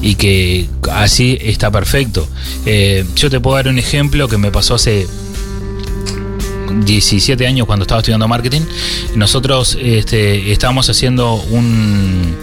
y 0.00 0.14
que 0.14 0.68
así 0.92 1.38
está 1.40 1.70
perfecto. 1.70 2.28
Eh, 2.66 3.04
yo 3.16 3.30
te 3.30 3.40
puedo 3.40 3.56
dar 3.56 3.68
un 3.68 3.78
ejemplo 3.78 4.28
que 4.28 4.38
me 4.38 4.52
pasó 4.52 4.74
hace 4.74 5.06
17 6.84 7.46
años 7.46 7.66
cuando 7.66 7.82
estaba 7.82 8.00
estudiando 8.00 8.28
marketing. 8.28 8.62
Nosotros 9.14 9.76
este, 9.80 10.52
estábamos 10.52 10.88
haciendo 10.88 11.34
un, 11.34 12.36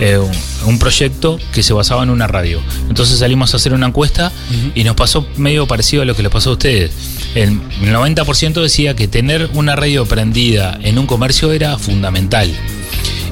eh, 0.00 0.18
un 0.66 0.78
proyecto 0.78 1.38
que 1.52 1.62
se 1.62 1.72
basaba 1.72 2.02
en 2.02 2.10
una 2.10 2.26
radio. 2.26 2.60
Entonces 2.88 3.18
salimos 3.18 3.54
a 3.54 3.56
hacer 3.58 3.72
una 3.72 3.86
encuesta 3.86 4.32
y 4.74 4.84
nos 4.84 4.96
pasó 4.96 5.26
medio 5.36 5.66
parecido 5.66 6.02
a 6.02 6.04
lo 6.04 6.14
que 6.14 6.22
les 6.22 6.32
pasó 6.32 6.50
a 6.50 6.52
ustedes. 6.54 6.92
El 7.34 7.60
90% 7.80 8.62
decía 8.62 8.94
que 8.94 9.08
tener 9.08 9.50
una 9.54 9.76
radio 9.76 10.06
prendida 10.06 10.78
en 10.82 10.98
un 10.98 11.06
comercio 11.06 11.52
era 11.52 11.78
fundamental. 11.78 12.50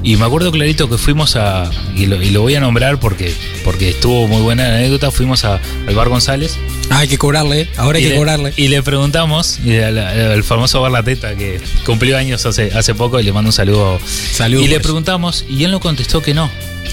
Y 0.04 0.16
me 0.16 0.24
acuerdo 0.24 0.50
clarito 0.50 0.90
que 0.90 0.98
fuimos 0.98 1.36
a, 1.36 1.70
y 1.94 2.06
lo, 2.06 2.20
y 2.20 2.30
lo 2.30 2.42
voy 2.42 2.56
a 2.56 2.60
nombrar 2.60 2.98
porque, 2.98 3.32
porque 3.64 3.90
estuvo 3.90 4.26
muy 4.26 4.42
buena 4.42 4.68
la 4.68 4.76
anécdota, 4.78 5.12
fuimos 5.12 5.44
a, 5.44 5.60
al 5.86 5.94
Bar 5.94 6.08
González 6.08 6.58
Ah, 6.94 6.98
hay 6.98 7.08
que 7.08 7.16
cobrarle, 7.18 7.68
ahora 7.76 7.98
hay 7.98 8.04
y 8.04 8.06
que 8.08 8.12
le, 8.12 8.16
cobrarle. 8.18 8.52
Y 8.56 8.68
le 8.68 8.82
preguntamos, 8.82 9.58
y 9.64 9.76
al, 9.78 9.98
al 9.98 10.44
famoso 10.44 10.80
Bar 10.82 10.92
La 10.92 11.02
Teta, 11.02 11.34
que 11.36 11.58
cumplió 11.86 12.18
años 12.18 12.44
hace, 12.44 12.70
hace 12.74 12.94
poco, 12.94 13.18
y 13.18 13.22
le 13.22 13.32
mando 13.32 13.48
un 13.48 13.52
saludo. 13.52 13.98
Saludos 14.32 14.64
Y 14.64 14.68
le 14.68 14.74
por 14.74 14.80
eso. 14.80 14.88
preguntamos, 14.88 15.44
y 15.48 15.64
él 15.64 15.70
nos 15.70 15.80
contestó 15.80 16.20
que 16.22 16.34
no. 16.34 16.50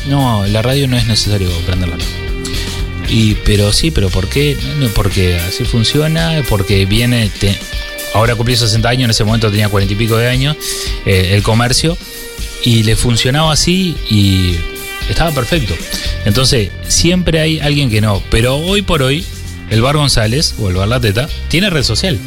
No, 0.08 0.46
la 0.48 0.62
radio 0.62 0.88
no 0.88 0.98
es 0.98 1.06
necesario 1.06 1.50
prenderla. 1.66 1.98
Y, 3.10 3.34
pero 3.44 3.74
sí, 3.74 3.92
pero 3.92 4.10
¿por 4.10 4.28
qué? 4.30 4.56
No, 4.80 4.88
porque 4.90 5.36
así 5.38 5.64
funciona, 5.66 6.44
porque 6.48 6.86
viene. 6.86 7.30
te- 7.40 7.58
ahora 8.14 8.36
cumplió 8.36 8.56
60 8.56 8.88
años, 8.88 9.04
en 9.06 9.12
ese 9.12 9.24
momento 9.24 9.50
tenía 9.52 9.68
40 9.68 9.94
y 9.94 9.98
pico 9.98 10.16
de 10.18 10.30
años, 10.30 10.56
eh, 11.06 11.32
el 11.34 11.44
comercio, 11.44 11.98
y 12.64 12.84
le 12.84 12.96
funcionaba 12.96 13.52
así 13.52 13.96
y 14.10 14.56
estaba 15.10 15.32
perfecto. 15.32 15.74
Entonces, 16.26 16.70
siempre 16.88 17.40
hay 17.40 17.60
alguien 17.60 17.90
que 17.90 18.00
no, 18.00 18.22
pero 18.30 18.58
hoy 18.58 18.82
por 18.84 19.02
hoy, 19.02 19.26
el 19.70 19.82
Bar 19.82 19.98
González 19.98 20.56
o 20.60 20.70
el 20.70 20.76
Bar 20.76 20.88
La 20.88 21.00
Teta 21.00 21.28
tiene 21.50 21.70
red 21.70 21.84
social. 21.84 22.20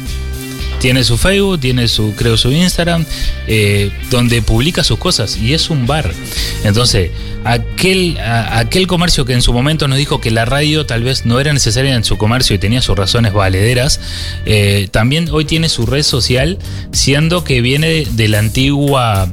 Tiene 0.79 1.05
su 1.05 1.17
Facebook, 1.17 1.61
tiene 1.61 1.87
su, 1.87 2.13
creo, 2.13 2.35
su 2.35 2.51
Instagram, 2.51 3.05
eh, 3.47 3.89
donde 4.11 4.41
publica 4.41 4.83
sus 4.83 4.99
cosas 4.99 5.37
y 5.37 5.53
es 5.53 5.69
un 5.69 5.87
bar. 5.87 6.11
Entonces, 6.65 7.09
aquel, 7.45 8.17
aquel 8.19 8.85
comercio 8.85 9.23
que 9.23 9.31
en 9.31 9.41
su 9.41 9.53
momento 9.53 9.87
nos 9.87 9.97
dijo 9.97 10.19
que 10.19 10.29
la 10.29 10.43
radio 10.43 10.85
tal 10.85 11.03
vez 11.03 11.25
no 11.25 11.39
era 11.39 11.53
necesaria 11.53 11.95
en 11.95 12.03
su 12.03 12.17
comercio 12.17 12.53
y 12.53 12.59
tenía 12.59 12.81
sus 12.81 12.97
razones 12.97 13.31
valederas, 13.31 14.01
eh, 14.45 14.89
también 14.91 15.29
hoy 15.31 15.45
tiene 15.45 15.69
su 15.69 15.85
red 15.85 16.03
social, 16.03 16.57
siendo 16.91 17.45
que 17.45 17.61
viene 17.61 17.87
de, 17.87 18.07
de 18.11 18.27
la 18.27 18.39
antigua 18.39 19.31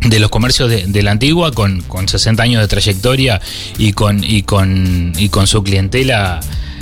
de 0.00 0.18
los 0.18 0.30
comercios 0.30 0.70
de, 0.70 0.86
de 0.86 1.02
la 1.02 1.10
antigua 1.12 1.52
con, 1.52 1.82
con 1.82 2.08
60 2.08 2.42
años 2.42 2.60
de 2.60 2.68
trayectoria 2.68 3.40
y 3.78 3.92
con, 3.92 4.24
y 4.24 4.42
con, 4.42 5.12
y 5.16 5.28
con 5.28 5.46
su 5.46 5.62
clientela 5.62 6.40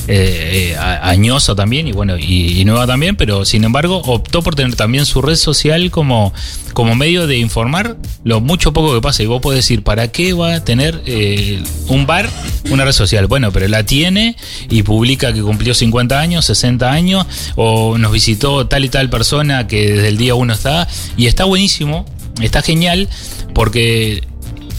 eh, 0.08 0.72
eh, 0.72 0.76
añosa 0.76 1.56
también 1.56 1.88
y 1.88 1.92
bueno, 1.92 2.16
y, 2.16 2.64
nueva 2.64 2.86
también, 2.86 3.16
pero 3.16 3.44
sin 3.44 3.64
embargo 3.64 4.02
optó 4.04 4.42
por 4.42 4.54
tener 4.54 4.76
también 4.76 5.04
su 5.04 5.20
red 5.20 5.36
social 5.36 5.90
como, 5.90 6.32
como 6.72 6.94
medio 6.94 7.26
de 7.26 7.38
informar 7.38 7.96
lo 8.24 8.40
mucho 8.40 8.72
poco 8.72 8.94
que 8.94 9.00
pasa. 9.00 9.22
Y 9.22 9.26
vos 9.26 9.40
podés 9.40 9.58
decir, 9.58 9.82
¿para 9.82 10.08
qué 10.08 10.32
va 10.32 10.54
a 10.54 10.64
tener 10.64 11.02
eh, 11.06 11.62
un 11.88 12.06
bar 12.06 12.28
una 12.70 12.84
red 12.84 12.92
social? 12.92 13.26
Bueno, 13.26 13.52
pero 13.52 13.66
la 13.68 13.84
tiene 13.84 14.36
y 14.68 14.82
publica 14.82 15.32
que 15.32 15.42
cumplió 15.42 15.74
50 15.74 16.20
años, 16.20 16.44
60 16.46 16.90
años, 16.90 17.26
o 17.56 17.98
nos 17.98 18.12
visitó 18.12 18.66
tal 18.66 18.84
y 18.84 18.88
tal 18.88 19.10
persona 19.10 19.66
que 19.66 19.92
desde 19.92 20.08
el 20.08 20.16
día 20.18 20.34
uno 20.34 20.52
está, 20.52 20.88
y 21.16 21.26
está 21.26 21.44
buenísimo, 21.44 22.06
está 22.40 22.62
genial, 22.62 23.08
porque 23.54 24.22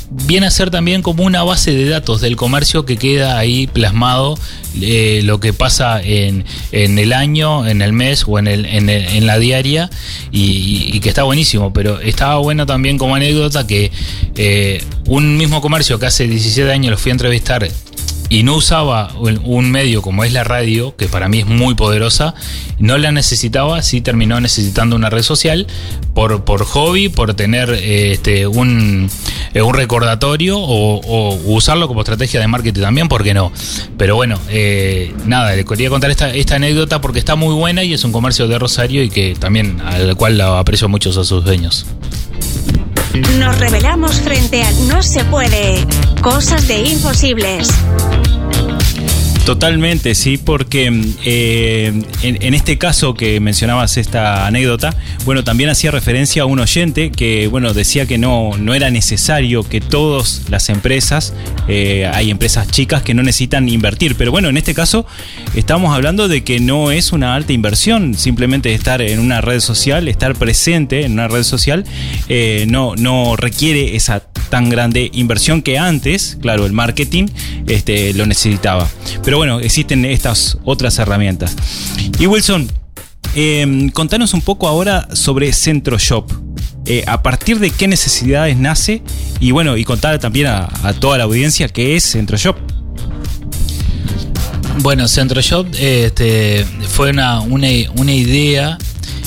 viene 0.09 0.47
a 0.47 0.51
ser 0.51 0.71
también 0.71 1.01
como 1.01 1.23
una 1.23 1.43
base 1.43 1.71
de 1.73 1.89
datos 1.89 2.21
del 2.21 2.35
comercio 2.35 2.85
que 2.85 2.97
queda 2.97 3.37
ahí 3.37 3.67
plasmado 3.67 4.37
eh, 4.81 5.21
lo 5.23 5.39
que 5.39 5.53
pasa 5.53 6.01
en, 6.01 6.45
en 6.71 6.97
el 6.99 7.11
año, 7.13 7.67
en 7.67 7.81
el 7.81 7.93
mes 7.93 8.23
o 8.27 8.39
en, 8.39 8.47
el, 8.47 8.65
en, 8.65 8.89
el- 8.89 9.05
en 9.07 9.25
la 9.25 9.37
diaria 9.39 9.89
y, 10.31 10.99
que 10.99 11.09
está 11.09 11.23
buenísimo, 11.23 11.73
pero 11.73 11.99
estaba 11.99 12.37
bueno 12.37 12.65
también 12.65 12.97
como 12.97 13.15
anécdota 13.15 13.67
que 13.67 13.91
eh, 14.35 14.83
un 15.05 15.37
mismo 15.37 15.61
comercio 15.61 15.99
que 15.99 16.05
hace 16.05 16.27
17 16.27 16.71
años 16.71 16.91
lo 16.91 16.97
fui 16.97 17.11
a 17.11 17.13
entrevistar 17.13 17.67
y 18.29 18.43
no 18.43 18.55
usaba 18.55 19.13
un 19.15 19.71
medio 19.71 20.01
como 20.01 20.25
es 20.25 20.33
la 20.33 20.43
radio, 20.43 20.93
que 20.97 21.07
para 21.07 21.29
mí 21.29 21.39
es 21.39 21.45
muy 21.45 21.75
poderosa, 21.75 22.35
no 22.77 22.97
la 22.97 23.13
necesitaba, 23.13 23.81
sí 23.81 24.01
terminó 24.01 24.41
necesitando 24.41 24.97
una 24.97 25.09
red 25.09 25.21
social 25.23 25.65
por, 26.13 26.43
por 26.43 26.65
hobby, 26.65 27.07
por 27.07 27.35
tener 27.35 27.69
eh, 27.71 28.11
este, 28.11 28.45
un, 28.45 29.09
eh, 29.53 29.61
un 29.61 29.73
recordatorio 29.73 30.57
o, 30.59 31.35
usarlo 31.45 31.87
como 31.87 32.01
estrategia 32.01 32.39
de 32.39 32.47
marketing 32.47 32.81
también, 32.81 33.07
¿por 33.07 33.23
qué 33.23 33.33
no? 33.33 33.51
Pero 33.97 34.15
bueno, 34.15 34.39
eh, 34.49 35.13
nada, 35.25 35.55
le 35.55 35.65
quería 35.65 35.89
contar 35.89 36.11
esta, 36.11 36.55
anécdota 36.55 37.01
porque 37.01 37.19
está 37.19 37.35
muy 37.35 37.53
buena 37.53 37.83
y 37.83 37.93
es 37.93 38.03
un 38.03 38.11
comercio 38.11 38.47
de 38.47 38.57
Rosario 38.59 39.03
y 39.03 39.09
que 39.09 39.35
también 39.35 39.81
al 39.81 40.15
cual 40.15 40.37
la 40.37 40.59
aprecio 40.59 40.89
mucho 40.89 41.09
a 41.09 41.23
sus 41.23 41.43
dueños. 41.43 41.85
Nos 43.39 43.57
revelamos 43.57 44.21
frente 44.21 44.61
a 44.61 44.71
No 44.87 45.01
se 45.01 45.23
puede. 45.25 45.85
Cosas 46.21 46.67
de 46.67 46.79
imposibles. 46.83 47.69
Totalmente, 49.47 50.13
sí, 50.13 50.37
porque 50.37 50.91
eh, 51.23 51.93
en, 52.21 52.37
en 52.43 52.53
este 52.53 52.77
caso 52.77 53.13
que 53.13 53.39
mencionabas 53.39 53.95
esta 53.95 54.45
anécdota, 54.45 54.93
bueno, 55.23 55.45
también 55.45 55.69
hacía 55.69 55.89
referencia 55.89 56.41
a 56.41 56.45
un 56.45 56.59
oyente 56.59 57.13
que, 57.13 57.47
bueno, 57.47 57.73
decía 57.73 58.05
que 58.05 58.17
no, 58.17 58.57
no 58.59 58.73
era 58.73 58.91
necesario 58.91 59.63
que 59.63 59.79
todas 59.79 60.41
las 60.49 60.67
empresas, 60.67 61.33
eh, 61.69 62.11
hay 62.13 62.29
empresas 62.29 62.69
chicas 62.69 63.03
que 63.03 63.13
no 63.13 63.23
necesitan 63.23 63.69
invertir, 63.69 64.15
pero 64.15 64.31
bueno, 64.31 64.49
en 64.49 64.57
este 64.57 64.73
caso 64.73 65.05
estamos 65.55 65.95
hablando 65.95 66.27
de 66.27 66.43
que 66.43 66.59
no 66.59 66.91
es 66.91 67.13
una 67.13 67.33
alta 67.33 67.53
inversión, 67.53 68.15
simplemente 68.15 68.73
estar 68.73 69.01
en 69.01 69.17
una 69.21 69.39
red 69.39 69.61
social, 69.61 70.09
estar 70.09 70.35
presente 70.35 71.05
en 71.05 71.13
una 71.13 71.29
red 71.29 71.43
social, 71.43 71.85
eh, 72.27 72.65
no, 72.67 72.97
no 72.97 73.37
requiere 73.37 73.95
esa 73.95 74.23
tan 74.49 74.69
grande 74.69 75.09
inversión 75.13 75.61
que 75.61 75.77
antes, 75.77 76.37
claro, 76.41 76.65
el 76.65 76.73
marketing 76.73 77.27
este, 77.67 78.13
lo 78.13 78.25
necesitaba. 78.25 78.87
Pero 79.23 79.36
bueno, 79.37 79.59
existen 79.59 80.03
estas 80.03 80.57
otras 80.65 80.97
herramientas. 80.99 81.55
Y 82.19 82.25
Wilson, 82.25 82.67
eh, 83.35 83.89
contanos 83.93 84.33
un 84.33 84.41
poco 84.41 84.67
ahora 84.67 85.07
sobre 85.13 85.53
Centro 85.53 85.97
Shop. 85.97 86.25
Eh, 86.89 87.03
a 87.05 87.21
partir 87.21 87.59
de 87.59 87.69
qué 87.69 87.87
necesidades 87.87 88.55
nace 88.57 89.01
y 89.41 89.51
bueno, 89.51 89.75
y 89.75 89.83
contar 89.83 90.17
también 90.19 90.47
a, 90.47 90.69
toda 90.99 91.17
la 91.17 91.25
audiencia 91.25 91.67
qué 91.67 91.97
es 91.97 92.03
Centro 92.03 92.37
Shop. 92.37 92.55
Bueno, 94.79 95.07
Centro 95.07 95.41
Shop 95.41 95.67
este, 95.77 96.65
fue 96.87 97.09
una, 97.09 97.41
una, 97.41 97.69
idea 98.13 98.77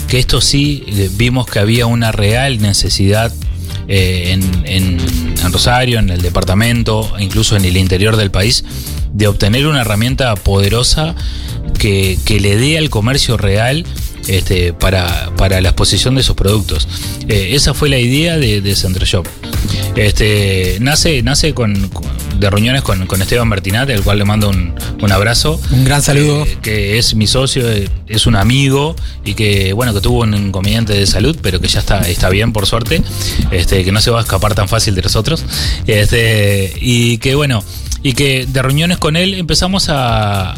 que 0.08 0.18
esto 0.18 0.40
sí 0.40 0.84
eh, 0.86 1.10
vimos 1.12 1.46
que 1.46 1.58
había 1.58 1.86
una 1.86 2.12
real 2.12 2.62
necesidad 2.62 3.30
eh, 3.88 4.38
en 4.64 5.52
Rosario, 5.52 5.98
en 5.98 6.08
el 6.08 6.22
departamento, 6.22 7.12
incluso 7.18 7.56
en 7.56 7.64
el 7.64 7.76
interior 7.76 8.16
del 8.16 8.30
país, 8.30 8.64
de 9.12 9.26
obtener 9.28 9.66
una 9.66 9.80
herramienta 9.82 10.34
poderosa 10.36 11.14
que, 11.78 12.18
que 12.24 12.40
le 12.40 12.56
dé 12.56 12.78
al 12.78 12.90
comercio 12.90 13.36
real 13.36 13.84
este, 14.28 14.72
para, 14.72 15.32
para 15.36 15.60
la 15.60 15.70
exposición 15.70 16.14
de 16.14 16.22
sus 16.22 16.36
productos. 16.36 16.86
Eh, 17.28 17.50
esa 17.54 17.74
fue 17.74 17.88
la 17.88 17.98
idea 17.98 18.36
de, 18.38 18.60
de 18.60 18.76
Centro 18.76 19.04
Shop. 19.04 19.26
Este, 19.96 20.78
nace 20.80 21.22
nace 21.22 21.52
con, 21.54 21.88
con- 21.88 22.08
de 22.38 22.48
reuniones 22.48 22.80
con, 22.82 23.06
con 23.06 23.20
Esteban 23.20 23.50
Bertinat, 23.50 23.90
al 23.90 24.02
cual 24.02 24.18
le 24.18 24.24
mando 24.24 24.48
un, 24.48 24.74
un 25.02 25.12
abrazo. 25.12 25.60
Un 25.72 25.84
gran 25.84 26.00
saludo. 26.00 26.44
Eh, 26.46 26.58
que 26.62 26.96
es 26.96 27.14
mi 27.14 27.26
socio, 27.26 27.70
eh, 27.70 27.88
es 28.06 28.26
un 28.26 28.34
amigo 28.36 28.96
y 29.26 29.34
que, 29.34 29.74
bueno, 29.74 29.92
que 29.92 30.00
tuvo 30.00 30.20
un 30.20 30.34
inconveniente 30.34 30.94
de 30.94 31.06
salud, 31.06 31.36
pero 31.42 31.60
que 31.60 31.68
ya 31.68 31.80
está, 31.80 32.00
está 32.08 32.30
bien, 32.30 32.52
por 32.54 32.66
suerte. 32.66 33.02
Este, 33.50 33.84
que 33.84 33.92
no 33.92 34.00
se 34.00 34.10
va 34.10 34.20
a 34.20 34.22
escapar 34.22 34.54
tan 34.54 34.68
fácil 34.68 34.94
de 34.94 35.02
nosotros. 35.02 35.44
Este, 35.86 36.72
y 36.80 37.18
que, 37.18 37.34
bueno, 37.34 37.62
y 38.02 38.12
que 38.14 38.46
de 38.46 38.62
reuniones 38.62 38.98
con 38.98 39.16
él 39.16 39.34
empezamos 39.34 39.88
a, 39.88 40.54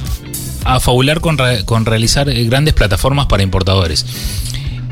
a 0.65 0.81
fabular 0.81 1.21
con, 1.21 1.37
con 1.65 1.87
realizar 1.87 2.29
eh, 2.29 2.45
grandes 2.45 2.75
plataformas 2.75 3.27
para 3.27 3.43
importadores. 3.43 4.07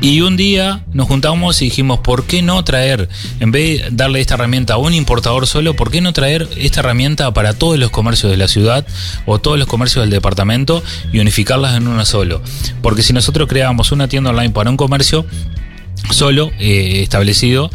Y 0.03 0.21
un 0.21 0.35
día 0.35 0.83
nos 0.93 1.07
juntamos 1.07 1.61
y 1.61 1.65
dijimos, 1.65 1.99
¿por 1.99 2.23
qué 2.23 2.41
no 2.41 2.63
traer, 2.63 3.07
en 3.39 3.51
vez 3.51 3.83
de 3.83 3.89
darle 3.91 4.19
esta 4.19 4.33
herramienta 4.33 4.73
a 4.73 4.77
un 4.77 4.95
importador 4.95 5.45
solo, 5.45 5.75
¿por 5.75 5.91
qué 5.91 6.01
no 6.01 6.11
traer 6.11 6.49
esta 6.57 6.79
herramienta 6.79 7.31
para 7.35 7.53
todos 7.53 7.77
los 7.77 7.91
comercios 7.91 8.31
de 8.31 8.37
la 8.37 8.47
ciudad 8.47 8.83
o 9.27 9.37
todos 9.37 9.59
los 9.59 9.67
comercios 9.67 10.01
del 10.01 10.09
departamento 10.09 10.83
y 11.13 11.19
unificarlas 11.19 11.77
en 11.77 11.87
uno 11.87 12.03
solo? 12.03 12.41
Porque 12.81 13.03
si 13.03 13.13
nosotros 13.13 13.47
creábamos 13.47 13.91
una 13.91 14.07
tienda 14.07 14.31
online 14.31 14.49
para 14.49 14.71
un 14.71 14.77
comercio, 14.77 15.23
solo 16.09 16.51
eh, 16.59 17.01
establecido, 17.01 17.69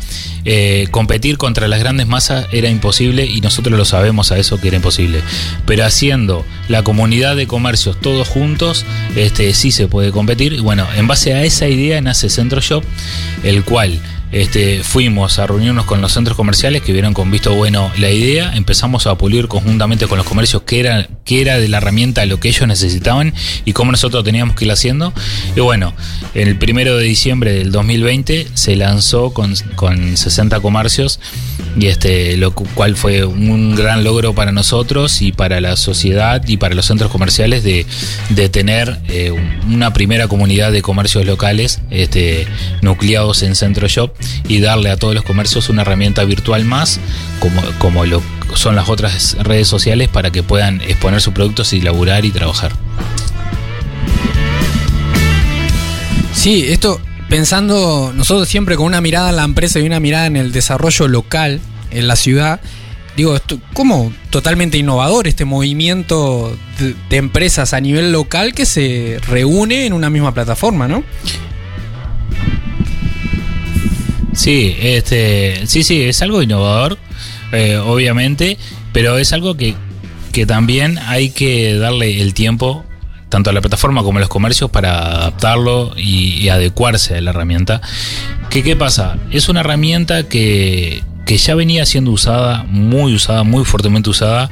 eh, 0.45 0.87
competir 0.91 1.39
contra 1.39 1.69
las 1.69 1.81
grandes 1.81 2.07
masas 2.07 2.47
era 2.53 2.69
imposible 2.69 3.27
y 3.27 3.41
nosotros 3.41 3.77
lo 3.77 3.85
sabemos 3.85 4.33
a 4.33 4.39
eso 4.39 4.61
que 4.61 4.69
era 4.69 4.77
imposible. 4.77 5.21
Pero 5.67 5.85
haciendo 5.85 6.45
la 6.69 6.83
comunidad 6.83 7.37
de 7.37 7.47
comercios 7.47 8.01
todos 8.01 8.29
juntos, 8.29 8.85
este, 9.17 9.53
sí 9.55 9.73
se 9.73 9.89
puede 9.89 10.13
competir. 10.13 10.53
Y 10.53 10.61
bueno, 10.61 10.87
en 10.97 11.07
base 11.07 11.35
a 11.35 11.43
esa 11.45 11.69
idea 11.69 12.01
nace 12.01 12.29
Centro 12.29 12.61
Shop, 12.61 12.85
el 13.43 13.65
cual 13.65 14.01
este, 14.33 14.83
fuimos 14.83 15.39
a 15.39 15.47
reunirnos 15.47 15.85
con 15.85 16.01
los 16.01 16.13
centros 16.13 16.37
comerciales 16.37 16.83
que 16.83 16.93
vieron 16.93 17.15
con 17.15 17.31
visto 17.31 17.55
bueno 17.55 17.91
la 17.99 18.11
idea, 18.11 18.55
empezamos 18.57 19.07
a 19.07 19.17
pulir 19.17 19.49
conjuntamente 19.49 20.07
con 20.07 20.19
los 20.19 20.27
comercios 20.27 20.63
qué 20.63 20.81
era, 20.81 21.09
qué 21.25 21.41
era 21.41 21.59
de 21.59 21.69
la 21.69 21.79
herramienta 21.79 22.27
lo 22.27 22.41
que 22.41 22.49
ellos 22.49 22.67
necesitaban 22.67 23.33
y 23.65 23.73
cómo 23.73 23.93
nosotros 23.93 24.25
teníamos 24.25 24.57
que 24.57 24.65
ir 24.65 24.73
haciendo. 24.73 25.13
Y 25.55 25.61
bueno, 25.61 25.95
el 26.35 26.57
primero 26.57 26.97
de 26.97 27.05
diciembre 27.05 27.53
del 27.53 27.71
2020 27.73 28.49
se 28.55 28.77
lanzó 28.77 29.33
con, 29.33 29.55
con 29.77 30.17
60 30.17 30.61
comercios 30.61 31.21
y 31.79 31.87
este, 31.87 32.37
lo 32.37 32.53
cu- 32.53 32.67
cual 32.75 32.97
fue 32.97 33.25
un 33.25 33.75
gran 33.77 34.03
logro 34.03 34.35
para 34.35 34.51
nosotros 34.53 35.23
y 35.23 35.33
para 35.33 35.61
la 35.61 35.77
sociedad 35.77 36.43
y 36.47 36.57
para 36.57 36.75
los 36.75 36.87
centros 36.87 37.11
comerciales 37.11 37.63
de, 37.63 37.87
de 38.31 38.49
tener 38.49 38.99
eh, 39.09 39.33
una 39.69 39.93
primera 39.93 40.27
comunidad 40.29 40.73
de 40.73 40.83
comercios 40.83 41.27
locales 41.27 41.81
este, 41.91 42.47
nucleados 42.83 43.43
en 43.43 43.55
Centro 43.55 43.87
Shop 43.89 44.16
y 44.49 44.61
darle 44.61 44.91
a 44.91 44.97
todos 44.97 45.15
los 45.15 45.25
comercios 45.25 45.69
una 45.69 45.83
herramienta 45.83 46.25
virtual 46.25 46.65
más, 46.65 47.01
como, 47.41 47.63
como 47.79 48.05
lo 48.05 48.23
son 48.55 48.77
las 48.77 48.89
otras 48.89 49.37
redes 49.41 49.69
sociales, 49.69 50.09
para 50.09 50.31
que 50.31 50.43
puedan 50.43 50.81
exponer 50.81 51.21
sus 51.21 51.35
productos 51.35 51.73
y 51.73 51.81
laburar 51.81 52.25
y 52.25 52.31
trabajar. 52.31 52.73
Sí, 56.33 56.65
esto 56.69 57.01
pensando 57.29 58.13
nosotros 58.15 58.49
siempre 58.49 58.77
con 58.77 58.87
una 58.87 59.01
mirada 59.01 59.31
en 59.31 59.37
la 59.37 59.45
empresa 59.45 59.81
y 59.81 59.83
una 59.83 60.01
mirada 60.01 60.27
en 60.27 60.37
el 60.37 60.53
desarrollo 60.53 61.09
local 61.09 61.61
en 61.91 62.07
la 62.07 62.17
ciudad. 62.17 62.61
Digo, 63.17 63.35
esto, 63.35 63.59
como 63.73 64.13
totalmente 64.31 64.77
innovador 64.77 65.27
este 65.27 65.45
movimiento 65.47 66.57
de, 66.79 66.95
de 67.09 67.17
empresas 67.17 67.73
a 67.73 67.81
nivel 67.81 68.13
local 68.13 68.55
que 68.55 68.67
se 68.67 69.19
reúne 69.27 69.87
en 69.87 69.95
una 69.95 70.11
misma 70.11 70.35
plataforma, 70.35 70.87
¿no? 70.87 71.03
Sí, 74.37 74.77
este, 74.79 75.67
sí, 75.67 75.83
sí, 75.83 76.03
es 76.03 76.21
algo 76.21 76.43
innovador, 76.43 76.99
eh, 77.53 77.79
obviamente, 77.79 78.59
pero 78.93 79.17
es 79.17 79.33
algo 79.33 79.57
que, 79.57 79.75
que 80.31 80.45
también 80.45 80.99
hay 80.99 81.31
que 81.31 81.75
darle 81.77 82.21
el 82.21 82.35
tiempo 82.35 82.85
tanto 83.31 83.49
a 83.49 83.55
la 83.55 83.63
plataforma 83.63 84.03
como 84.03 84.19
a 84.19 84.21
los 84.21 84.29
comercios 84.29 84.71
para 84.71 84.99
adaptarlo 84.99 85.95
y, 85.97 86.35
y 86.35 86.51
adecuarse 86.51 87.17
a 87.17 87.21
la 87.23 87.31
herramienta. 87.31 87.81
¿Qué, 88.51 88.63
¿Qué 88.63 88.77
pasa? 88.77 89.17
Es 89.31 89.49
una 89.49 89.61
herramienta 89.61 90.29
que, 90.29 91.03
que 91.25 91.39
ya 91.39 91.55
venía 91.55 91.87
siendo 91.87 92.11
usada, 92.11 92.65
muy 92.69 93.15
usada, 93.15 93.43
muy 93.43 93.65
fuertemente 93.65 94.11
usada, 94.11 94.51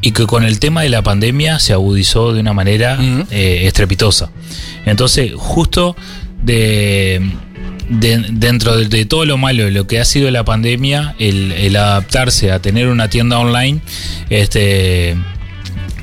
y 0.00 0.12
que 0.12 0.26
con 0.26 0.44
el 0.44 0.58
tema 0.58 0.82
de 0.82 0.88
la 0.88 1.02
pandemia 1.02 1.58
se 1.58 1.74
agudizó 1.74 2.32
de 2.32 2.40
una 2.40 2.54
manera 2.54 2.98
eh, 3.30 3.62
estrepitosa. 3.66 4.30
Entonces, 4.86 5.32
justo 5.36 5.94
de, 6.42 7.20
de- 7.88 8.24
dentro 8.30 8.76
de, 8.76 8.86
de 8.88 9.04
todo 9.06 9.24
lo 9.24 9.36
malo 9.38 9.64
de 9.64 9.70
lo 9.70 9.86
que 9.86 10.00
ha 10.00 10.04
sido 10.04 10.30
la 10.30 10.44
pandemia, 10.44 11.14
el, 11.18 11.52
el 11.52 11.76
adaptarse 11.76 12.50
a 12.52 12.60
tener 12.60 12.88
una 12.88 13.08
tienda 13.08 13.38
online, 13.38 13.80
este 14.30 15.16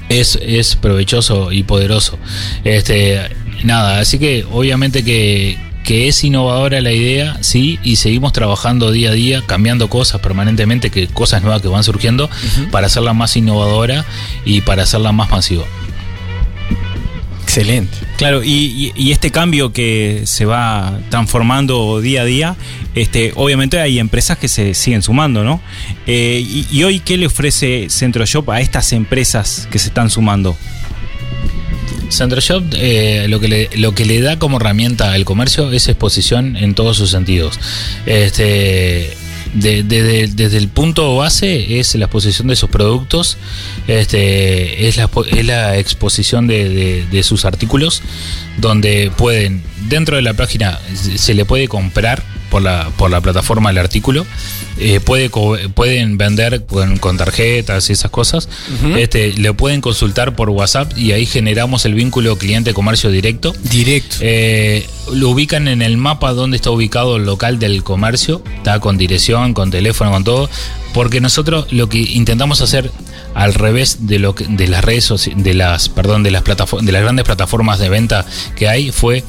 es, 0.09 0.37
es 0.41 0.75
provechoso 0.75 1.51
y 1.51 1.63
poderoso. 1.63 2.17
Este, 2.63 3.19
nada, 3.63 3.99
así 3.99 4.19
que 4.19 4.45
obviamente 4.51 5.03
que, 5.03 5.57
que 5.83 6.07
es 6.07 6.23
innovadora 6.23 6.79
la 6.81 6.91
idea, 6.91 7.37
sí, 7.41 7.79
y 7.83 7.97
seguimos 7.97 8.31
trabajando 8.33 8.91
día 8.91 9.09
a 9.09 9.13
día, 9.13 9.43
cambiando 9.45 9.89
cosas 9.89 10.21
permanentemente, 10.21 10.89
que 10.91 11.07
cosas 11.07 11.41
nuevas 11.41 11.61
que 11.61 11.67
van 11.67 11.83
surgiendo, 11.83 12.29
para 12.71 12.87
hacerla 12.87 13.13
más 13.13 13.35
innovadora 13.35 14.05
y 14.45 14.61
para 14.61 14.83
hacerla 14.83 15.11
más 15.11 15.29
masiva. 15.29 15.63
Excelente. 17.55 17.95
Claro, 18.17 18.43
y, 18.43 18.49
y- 18.49 18.93
y 18.95 19.11
este 19.11 19.29
cambio 19.29 19.71
que 19.73 20.23
se 20.25 20.45
va 20.45 20.99
transformando 21.09 22.01
día 22.01 22.23
a 22.23 22.25
día, 22.25 22.55
este, 22.95 23.31
obviamente 23.35 23.79
hay 23.79 23.99
empresas 23.99 24.39
que 24.39 24.47
se 24.47 24.73
siguen 24.73 25.03
sumando, 25.03 25.43
¿no? 25.43 25.61
Eh, 26.07 26.43
y, 26.43 26.65
y 26.71 26.83
hoy, 26.83 26.99
¿qué 26.99 27.15
le 27.15 27.27
ofrece 27.27 27.87
CentroShop 27.91 28.49
a 28.49 28.59
estas 28.59 28.91
empresas 28.91 29.67
que 29.71 29.77
se 29.77 29.89
están 29.89 30.09
sumando? 30.09 30.57
CentroShop 32.09 32.63
eh, 32.75 33.27
lo, 33.29 33.39
que 33.39 33.47
le, 33.47 33.69
lo 33.75 33.93
que 33.93 34.05
le 34.05 34.19
da 34.21 34.39
como 34.39 34.57
herramienta 34.57 35.13
al 35.13 35.23
comercio 35.23 35.71
es 35.71 35.87
exposición 35.87 36.57
en 36.57 36.73
todos 36.73 36.97
sus 36.97 37.11
sentidos. 37.11 37.59
Este, 38.07 39.15
de- 39.53 39.83
de- 39.83 40.27
desde 40.27 40.57
el 40.57 40.67
punto 40.67 41.15
base 41.15 41.79
es 41.79 41.93
la 41.95 42.05
exposición 42.05 42.47
de 42.47 42.55
sus 42.55 42.69
productos, 42.69 43.37
este, 43.87 44.87
es, 44.87 44.97
la, 44.97 45.09
es 45.31 45.45
la 45.45 45.77
exposición 45.77 46.47
de, 46.47 47.21
sus 47.23 47.45
artículos, 47.45 48.01
donde 48.57 49.11
pueden, 49.15 49.63
dentro 49.87 50.15
de 50.15 50.21
la 50.21 50.33
página, 50.33 50.79
se 51.15 51.33
le 51.33 51.45
puede 51.45 51.67
comprar 51.67 52.23
por 52.53 52.61
la, 52.61 52.91
por 52.97 53.09
la 53.09 53.19
plataforma 53.19 53.71
el 53.71 53.79
artículo, 53.79 54.27
eh, 54.77 54.99
puede, 54.99 55.31
pueden 55.31 56.19
vender 56.19 56.67
con, 56.67 56.97
con 56.97 57.17
tarjetas 57.17 57.89
y 57.89 57.93
esas 57.93 58.11
cosas, 58.11 58.47
este, 58.95 59.33
le 59.33 59.53
pueden 59.53 59.81
consultar 59.81 60.35
por 60.35 60.51
WhatsApp 60.51 60.95
y 60.95 61.13
ahí 61.13 61.25
generamos 61.25 61.83
el 61.85 61.95
vínculo 61.95 62.37
cliente-comercio 62.37 63.09
directo. 63.09 63.55
Directo. 63.71 64.17
Eh, 64.21 64.87
lo 65.11 65.29
ubican 65.29 65.67
en 65.67 65.81
el 65.81 65.97
mapa 65.97 66.33
donde 66.33 66.57
está 66.57 66.69
ubicado 66.69 67.15
el 67.15 67.25
local 67.25 67.57
del 67.57 67.83
comercio, 67.83 68.43
está 68.57 68.79
con 68.79 68.99
dirección, 68.99 69.55
con 69.55 69.71
teléfono, 69.71 70.11
con 70.11 70.23
todo, 70.23 70.47
porque 70.93 71.21
nosotros 71.21 71.65
lo 71.71 71.89
que 71.89 72.01
intentamos 72.01 72.61
hacer 72.61 72.91
al 73.33 73.55
revés 73.55 74.05
de 74.05 74.19
lo 74.19 74.35
que, 74.35 74.45
de 74.45 74.67
las 74.67 74.83
redes 74.85 75.11
de 75.35 75.55
las 75.55 75.89
perdón 75.89 76.21
de 76.21 76.29
las 76.29 76.43
plataformas 76.43 76.85
de 76.85 76.91
las 76.91 77.01
grandes 77.01 77.25
plataformas 77.25 77.79
de 77.79 77.89
venta 77.89 78.27
que 78.55 78.69
hay 78.69 78.91
fue 78.91 79.23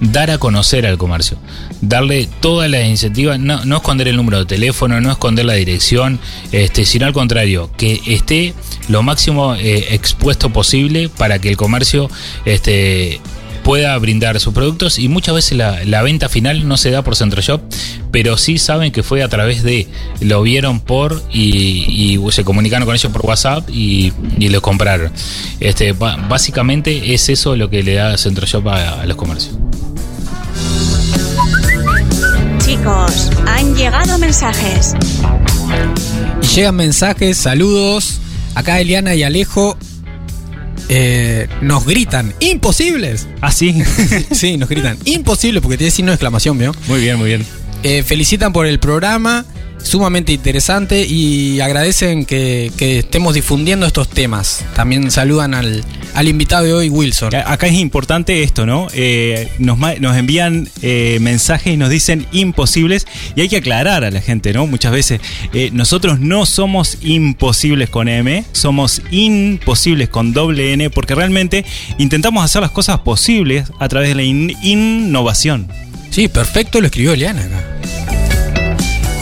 dar 0.00 0.30
a 0.30 0.38
conocer 0.38 0.86
al 0.86 0.98
comercio, 0.98 1.38
darle 1.80 2.28
todas 2.40 2.70
las 2.70 2.86
incentivas, 2.86 3.38
no, 3.38 3.76
esconder 3.76 4.08
el 4.08 4.16
número 4.16 4.38
de 4.38 4.46
teléfono, 4.46 5.00
no 5.00 5.10
esconder 5.10 5.44
la 5.44 5.54
dirección, 5.54 6.18
este, 6.52 6.84
sino 6.84 7.06
al 7.06 7.12
contrario, 7.12 7.70
que 7.76 8.00
esté 8.06 8.54
lo 8.88 9.02
máximo 9.02 9.54
eh, 9.54 9.94
expuesto 9.94 10.50
posible 10.50 11.08
para 11.08 11.38
que 11.38 11.50
el 11.50 11.56
comercio 11.56 12.10
este, 12.44 13.20
pueda 13.62 13.96
brindar 13.98 14.40
sus 14.40 14.54
productos 14.54 14.98
y 14.98 15.08
muchas 15.08 15.34
veces 15.34 15.58
la, 15.58 16.02
venta 16.02 16.28
final 16.28 16.66
no 16.66 16.76
se 16.76 16.90
da 16.90 17.02
por 17.02 17.14
CentroShop, 17.14 17.62
pero 18.10 18.36
sí 18.36 18.58
saben 18.58 18.90
que 18.92 19.02
fue 19.02 19.22
a 19.22 19.28
través 19.28 19.62
de, 19.62 19.86
lo 20.20 20.42
vieron 20.42 20.80
por 20.80 21.22
y, 21.30 22.18
se 22.30 22.44
comunicaron 22.44 22.86
con 22.86 22.94
ellos 22.94 23.12
por 23.12 23.26
WhatsApp 23.26 23.68
y, 23.70 24.12
y 24.38 24.48
lo 24.48 24.62
compraron. 24.62 25.12
Este, 25.58 25.92
básicamente 25.92 27.12
es 27.12 27.28
eso 27.28 27.56
lo 27.56 27.68
que 27.68 27.82
le 27.82 27.94
da 27.94 28.16
CentroShop 28.16 28.66
a, 28.68 29.02
a 29.02 29.06
los 29.06 29.16
comercios. 29.16 29.56
Chicos, 32.80 33.30
han 33.46 33.76
llegado 33.76 34.16
mensajes. 34.16 34.94
Y 36.42 36.46
llegan 36.46 36.76
mensajes, 36.76 37.36
saludos. 37.36 38.22
Acá 38.54 38.80
Eliana 38.80 39.14
y 39.14 39.22
Alejo 39.22 39.76
eh, 40.88 41.46
nos 41.60 41.84
gritan, 41.84 42.32
imposibles. 42.40 43.28
Ah, 43.42 43.52
sí. 43.52 43.82
Sí, 44.32 44.56
nos 44.56 44.70
gritan, 44.70 44.96
imposible, 45.04 45.60
porque 45.60 45.76
tiene 45.76 45.90
signo 45.90 46.10
de 46.12 46.14
exclamación, 46.14 46.56
¿vio? 46.56 46.74
muy 46.88 47.00
bien, 47.02 47.18
muy 47.18 47.28
bien. 47.28 47.46
Eh, 47.82 48.02
felicitan 48.02 48.50
por 48.54 48.64
el 48.66 48.80
programa, 48.80 49.44
sumamente 49.82 50.32
interesante 50.32 51.06
y 51.06 51.60
agradecen 51.60 52.24
que, 52.24 52.70
que 52.76 52.98
estemos 53.00 53.34
difundiendo 53.34 53.86
estos 53.86 54.08
temas. 54.08 54.64
También 54.74 55.10
saludan 55.10 55.54
al, 55.54 55.84
al 56.14 56.28
invitado 56.28 56.64
de 56.64 56.72
hoy, 56.72 56.88
Wilson. 56.88 57.34
Acá 57.34 57.66
es 57.66 57.74
importante 57.74 58.42
esto, 58.42 58.66
¿no? 58.66 58.88
Eh, 58.92 59.48
nos, 59.58 59.78
nos 59.78 60.16
envían 60.16 60.68
eh, 60.82 61.18
mensajes 61.20 61.74
y 61.74 61.76
nos 61.76 61.90
dicen 61.90 62.26
imposibles 62.32 63.06
y 63.34 63.40
hay 63.40 63.48
que 63.48 63.56
aclarar 63.56 64.04
a 64.04 64.10
la 64.10 64.20
gente, 64.20 64.52
¿no? 64.52 64.66
Muchas 64.66 64.92
veces 64.92 65.20
eh, 65.52 65.70
nosotros 65.72 66.20
no 66.20 66.46
somos 66.46 66.98
imposibles 67.02 67.90
con 67.90 68.08
M, 68.08 68.44
somos 68.52 69.02
imposibles 69.10 70.08
con 70.08 70.32
doble 70.32 70.72
N 70.72 70.90
porque 70.90 71.14
realmente 71.14 71.64
intentamos 71.98 72.44
hacer 72.44 72.62
las 72.62 72.70
cosas 72.70 73.00
posibles 73.00 73.64
a 73.78 73.88
través 73.88 74.10
de 74.10 74.14
la 74.14 74.22
in- 74.22 74.56
innovación. 74.62 75.68
Sí, 76.10 76.28
perfecto, 76.28 76.80
lo 76.80 76.86
escribió 76.86 77.12
Eliana 77.12 77.42
acá. 77.42 77.99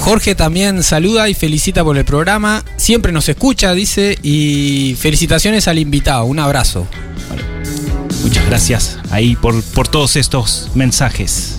Jorge 0.09 0.35
también 0.35 0.83
saluda 0.83 1.29
y 1.29 1.35
felicita 1.35 1.85
por 1.85 1.99
el 1.99 2.05
programa. 2.07 2.65
Siempre 2.79 3.13
nos 3.13 3.29
escucha, 3.29 3.75
dice, 3.75 4.17
y 4.23 4.97
felicitaciones 4.99 5.69
al 5.69 5.79
invitado. 5.79 6.25
Un 6.25 6.39
abrazo. 6.39 6.87
Muchas 8.23 8.47
gracias 8.47 8.99
ahí 9.11 9.37
por, 9.37 9.63
por 9.63 9.87
todos 9.87 10.17
estos 10.17 10.71
mensajes. 10.75 11.57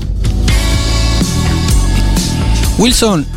Wilson, 2.79 3.27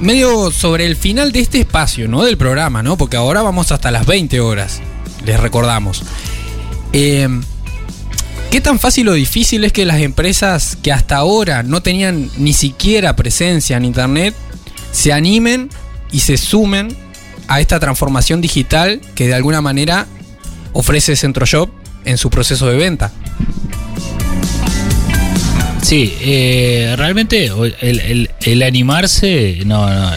medio 0.00 0.50
sobre 0.50 0.86
el 0.86 0.96
final 0.96 1.32
de 1.32 1.40
este 1.40 1.60
espacio, 1.60 2.08
¿no? 2.08 2.24
Del 2.24 2.38
programa, 2.38 2.82
¿no? 2.82 2.96
Porque 2.96 3.18
ahora 3.18 3.42
vamos 3.42 3.72
hasta 3.72 3.90
las 3.90 4.06
20 4.06 4.40
horas. 4.40 4.80
Les 5.26 5.38
recordamos. 5.38 6.02
Eh, 6.94 7.28
¿Qué 8.50 8.62
tan 8.62 8.78
fácil 8.78 9.06
o 9.10 9.12
difícil 9.12 9.64
es 9.64 9.72
que 9.74 9.84
las 9.84 10.00
empresas 10.00 10.78
que 10.82 10.92
hasta 10.92 11.16
ahora 11.16 11.62
no 11.62 11.82
tenían 11.82 12.30
ni 12.38 12.54
siquiera 12.54 13.14
presencia 13.16 13.76
en 13.76 13.84
Internet 13.84 14.34
se 14.92 15.12
animen 15.12 15.68
y 16.12 16.20
se 16.20 16.36
sumen 16.36 16.96
a 17.48 17.60
esta 17.60 17.80
transformación 17.80 18.40
digital 18.40 19.00
que 19.14 19.26
de 19.26 19.34
alguna 19.34 19.60
manera 19.60 20.06
ofrece 20.72 21.16
CentroShop 21.16 21.70
en 22.04 22.16
su 22.18 22.30
proceso 22.30 22.66
de 22.68 22.76
venta? 22.76 23.10
Sí, 25.82 26.14
eh, 26.20 26.94
realmente 26.96 27.46
el, 27.46 27.74
el- 28.00 28.30
el 28.40 28.62
animarse, 28.62 29.58
no, 29.66 29.88
no, 29.90 30.10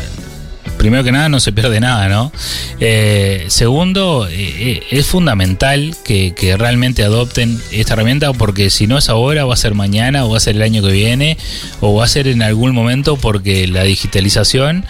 primero 0.77 1.03
que 1.03 1.11
nada 1.11 1.29
no 1.29 1.39
se 1.39 1.51
pierde 1.51 1.79
nada, 1.79 2.07
¿no? 2.09 2.31
Eh, 2.79 3.45
segundo, 3.47 4.27
eh, 4.27 4.33
eh, 4.35 4.83
es 4.91 5.05
fundamental 5.07 5.95
que, 6.03 6.33
realmente 6.57 7.03
adopten 7.03 7.59
esta 7.71 7.93
herramienta 7.93 8.31
porque 8.33 8.69
si 8.69 8.87
no 8.87 8.97
es 8.97 9.09
ahora, 9.09 9.45
va 9.45 9.53
a 9.53 9.57
ser 9.57 9.73
mañana 9.73 10.25
o 10.25 10.29
va 10.31 10.37
a 10.37 10.39
ser 10.39 10.55
el 10.55 10.61
año 10.61 10.81
que 10.83 10.91
viene 10.91 11.37
o 11.81 11.95
va 11.95 12.05
a 12.05 12.07
ser 12.07 12.27
en 12.27 12.41
algún 12.41 12.73
momento 12.73 13.17
porque 13.17 13.67
la 13.67 13.83
digitalización 13.83 14.85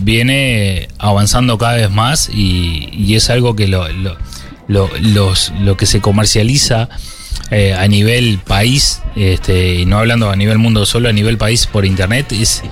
viene 0.00 0.88
avanzando 0.98 1.58
cada 1.58 1.74
vez 1.74 1.90
más 1.90 2.28
y, 2.32 3.14
es 3.14 3.30
algo 3.30 3.54
que 3.54 3.68
lo, 3.68 3.86
lo, 3.88 4.16
lo- 4.68 5.34
lo 5.60 5.76
que 5.76 5.86
se 5.86 6.00
comercializa 6.00 6.88
a 7.78 7.86
nivel 7.88 8.38
país, 8.38 9.00
este, 9.14 9.76
y 9.76 9.86
no 9.86 9.98
hablando 9.98 10.30
a 10.30 10.36
nivel 10.36 10.58
mundo, 10.58 10.86
solo 10.86 11.08
a 11.08 11.12
nivel 11.12 11.38
país 11.38 11.66
por 11.66 11.84
internet, 11.84 12.32
es, 12.32 12.62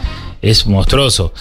es 0.43 0.67
monstruoso. 0.67 1.33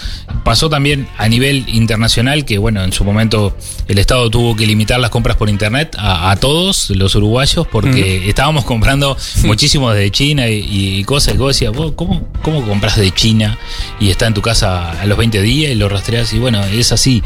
Pasó 0.45 0.69
también 0.69 1.07
a 1.17 1.27
nivel 1.27 1.65
internacional 1.67 2.45
que, 2.45 2.57
bueno, 2.59 2.83
en 2.83 2.93
su 2.93 3.03
momento 3.03 3.57
el 3.87 3.97
Estado 3.97 4.29
tuvo 4.29 4.55
que 4.55 4.65
limitar 4.67 4.99
las 4.99 5.09
compras 5.09 5.35
por 5.37 5.49
internet 5.49 5.95
a, 5.97 6.31
a 6.31 6.35
todos 6.37 6.91
los 6.91 7.15
uruguayos 7.15 7.67
porque 7.67 8.29
estábamos 8.29 8.63
comprando 8.63 9.17
muchísimo 9.43 9.91
desde 9.91 10.11
China 10.11 10.47
y, 10.47 10.99
y 10.99 11.03
cosas. 11.03 11.33
Y 11.33 11.37
vos 11.37 11.55
decías, 11.55 11.73
"Vos, 11.73 11.93
¿cómo, 11.95 12.27
¿cómo 12.43 12.65
compras 12.65 12.95
de 12.95 13.11
China 13.11 13.57
y 13.99 14.09
está 14.09 14.27
en 14.27 14.33
tu 14.33 14.41
casa 14.41 14.91
a 15.01 15.05
los 15.05 15.17
20 15.17 15.41
días 15.41 15.71
y 15.71 15.75
lo 15.75 15.89
rastreas? 15.89 16.31
Y 16.33 16.39
bueno, 16.39 16.63
es 16.63 16.91
así. 16.91 17.23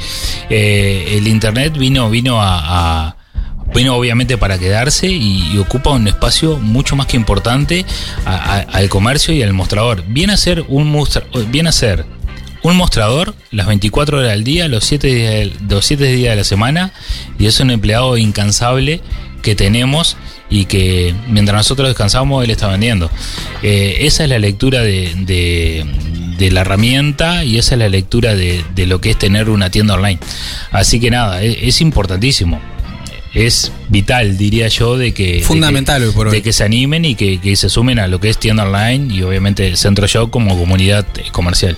Eh, 0.50 1.16
el 1.18 1.28
internet 1.28 1.78
vino, 1.78 2.10
vino 2.10 2.42
a- 2.42 3.08
a 3.10 3.15
vino 3.74 3.96
obviamente 3.96 4.38
para 4.38 4.58
quedarse 4.58 5.08
y, 5.08 5.58
ocupa 5.58 5.92
un 5.92 6.08
espacio 6.08 6.58
mucho 6.58 6.96
más 6.96 7.08
que 7.08 7.18
importante 7.18 7.86
al 8.26 8.90
comercio 8.90 9.34
y 9.34 9.42
al 9.44 9.54
mostrador. 9.54 10.04
Viene 10.08 10.34
a 10.34 10.38
ser 10.38 10.64
un 10.68 10.86
un 12.64 12.78
mostrador 12.78 13.36
las 13.52 13.68
24 13.68 14.18
horas 14.20 14.32
del 14.32 14.44
día, 14.44 14.68
los 14.68 14.84
7 14.86 15.08
días, 15.08 15.32
del- 15.34 15.54
los 15.70 15.86
7 15.86 16.06
días 16.12 16.32
de 16.32 16.38
la 16.38 16.44
semana 16.44 16.92
y 17.38 17.46
es 17.46 17.60
un 17.60 17.70
empleado 17.70 18.18
incansable 18.18 19.02
que 19.44 19.56
tenemos 19.56 20.18
y 20.50 20.66
que 20.66 21.14
mientras 21.28 21.58
nosotros 21.58 21.88
descansamos 21.90 22.44
él 22.44 22.50
está 22.50 22.68
vendiendo. 22.68 23.12
Eh, 23.62 23.98
esa 24.02 24.24
es 24.24 24.30
la 24.30 24.40
lectura 24.40 24.82
de, 24.82 25.12
de- 26.40 26.52
la 26.52 26.62
herramienta 26.62 27.44
y 27.46 27.58
esa 27.60 27.76
es 27.76 27.80
la 27.80 27.90
lectura 27.90 28.36
de, 28.36 28.64
de 28.76 28.86
lo 28.88 29.00
que 29.00 29.12
es 29.12 29.20
tener 29.20 29.50
una 29.50 29.70
tienda 29.70 29.94
online. 29.94 30.20
Así 30.72 31.00
que 31.00 31.10
nada, 31.12 31.42
es, 31.44 31.58
es 31.62 31.82
importantísimo 31.82 32.60
es 33.36 33.72
vital, 33.90 34.38
diría 34.38 34.70
yo, 34.70 34.98
de 34.98 35.14
que... 35.14 35.42
Fundamental 35.42 36.02
de 36.02 36.08
que, 36.08 36.14
por 36.14 36.28
hoy. 36.28 36.34
de 36.34 36.42
que 36.42 36.54
se 36.54 36.64
animen 36.64 37.04
y 37.06 37.16
que, 37.16 37.40
que 37.40 37.56
se 37.56 37.70
sumen 37.70 38.00
a 38.00 38.08
lo 38.08 38.20
que 38.20 38.30
es 38.30 38.40
tienda 38.40 38.64
online 38.64 39.14
y 39.14 39.22
obviamente 39.22 39.76
Centro 39.76 40.08
Shop 40.08 40.32
como 40.32 40.58
comunidad 40.58 41.06
eh, 41.18 41.26
comercial. 41.32 41.78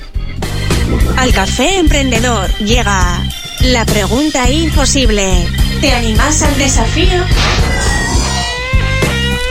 Al 1.18 1.34
café 1.34 1.80
emprendedor 1.80 2.54
llega 2.60 3.24
la 3.62 3.86
pregunta 3.86 4.50
imposible. 4.50 5.48
¿Te 5.82 5.92
animás 5.92 6.44
al 6.44 6.58
desafío? 6.58 7.24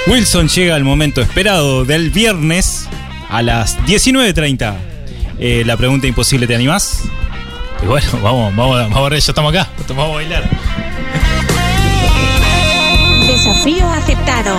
Wilson 0.06 0.48
llega 0.48 0.76
al 0.76 0.84
momento 0.84 1.20
esperado 1.20 1.84
del 1.84 2.10
viernes 2.10 2.88
a 3.28 3.42
las 3.42 3.76
19.30. 3.80 4.76
Eh, 5.40 5.64
la 5.66 5.76
pregunta 5.76 6.06
imposible, 6.06 6.46
¿te 6.46 6.54
animás? 6.54 7.02
Y 7.82 7.86
bueno, 7.86 8.08
vamos, 8.22 8.54
vamos, 8.54 8.78
vamos 8.78 8.96
a 8.96 9.08
ver, 9.08 9.20
ya 9.20 9.32
estamos 9.32 9.52
acá. 9.52 9.68
Vamos 9.88 10.10
a 10.10 10.14
bailar. 10.14 10.95
Aceptado. 14.06 14.56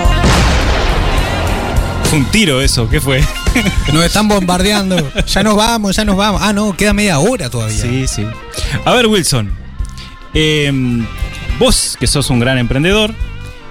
Fue 2.06 2.20
un 2.20 2.26
tiro 2.26 2.62
eso, 2.62 2.90
¿qué 2.90 3.00
fue? 3.02 3.22
Nos 3.94 4.04
están 4.04 4.28
bombardeando. 4.28 5.12
Ya 5.26 5.44
nos 5.44 5.56
vamos, 5.56 5.96
ya 5.96 6.06
nos 6.06 6.16
vamos. 6.16 6.42
Ah, 6.44 6.54
no, 6.54 6.76
queda 6.76 6.94
media 6.94 7.20
hora 7.20 7.50
todavía. 7.50 7.78
Sí, 7.78 8.08
sí. 8.08 8.26
A 8.86 8.94
ver, 8.94 9.08
Wilson. 9.08 9.52
eh, 10.34 10.72
vos, 11.60 11.98
que 12.00 12.08
sos 12.08 12.30
un 12.30 12.40
gran 12.40 12.58
emprendedor 12.58 13.14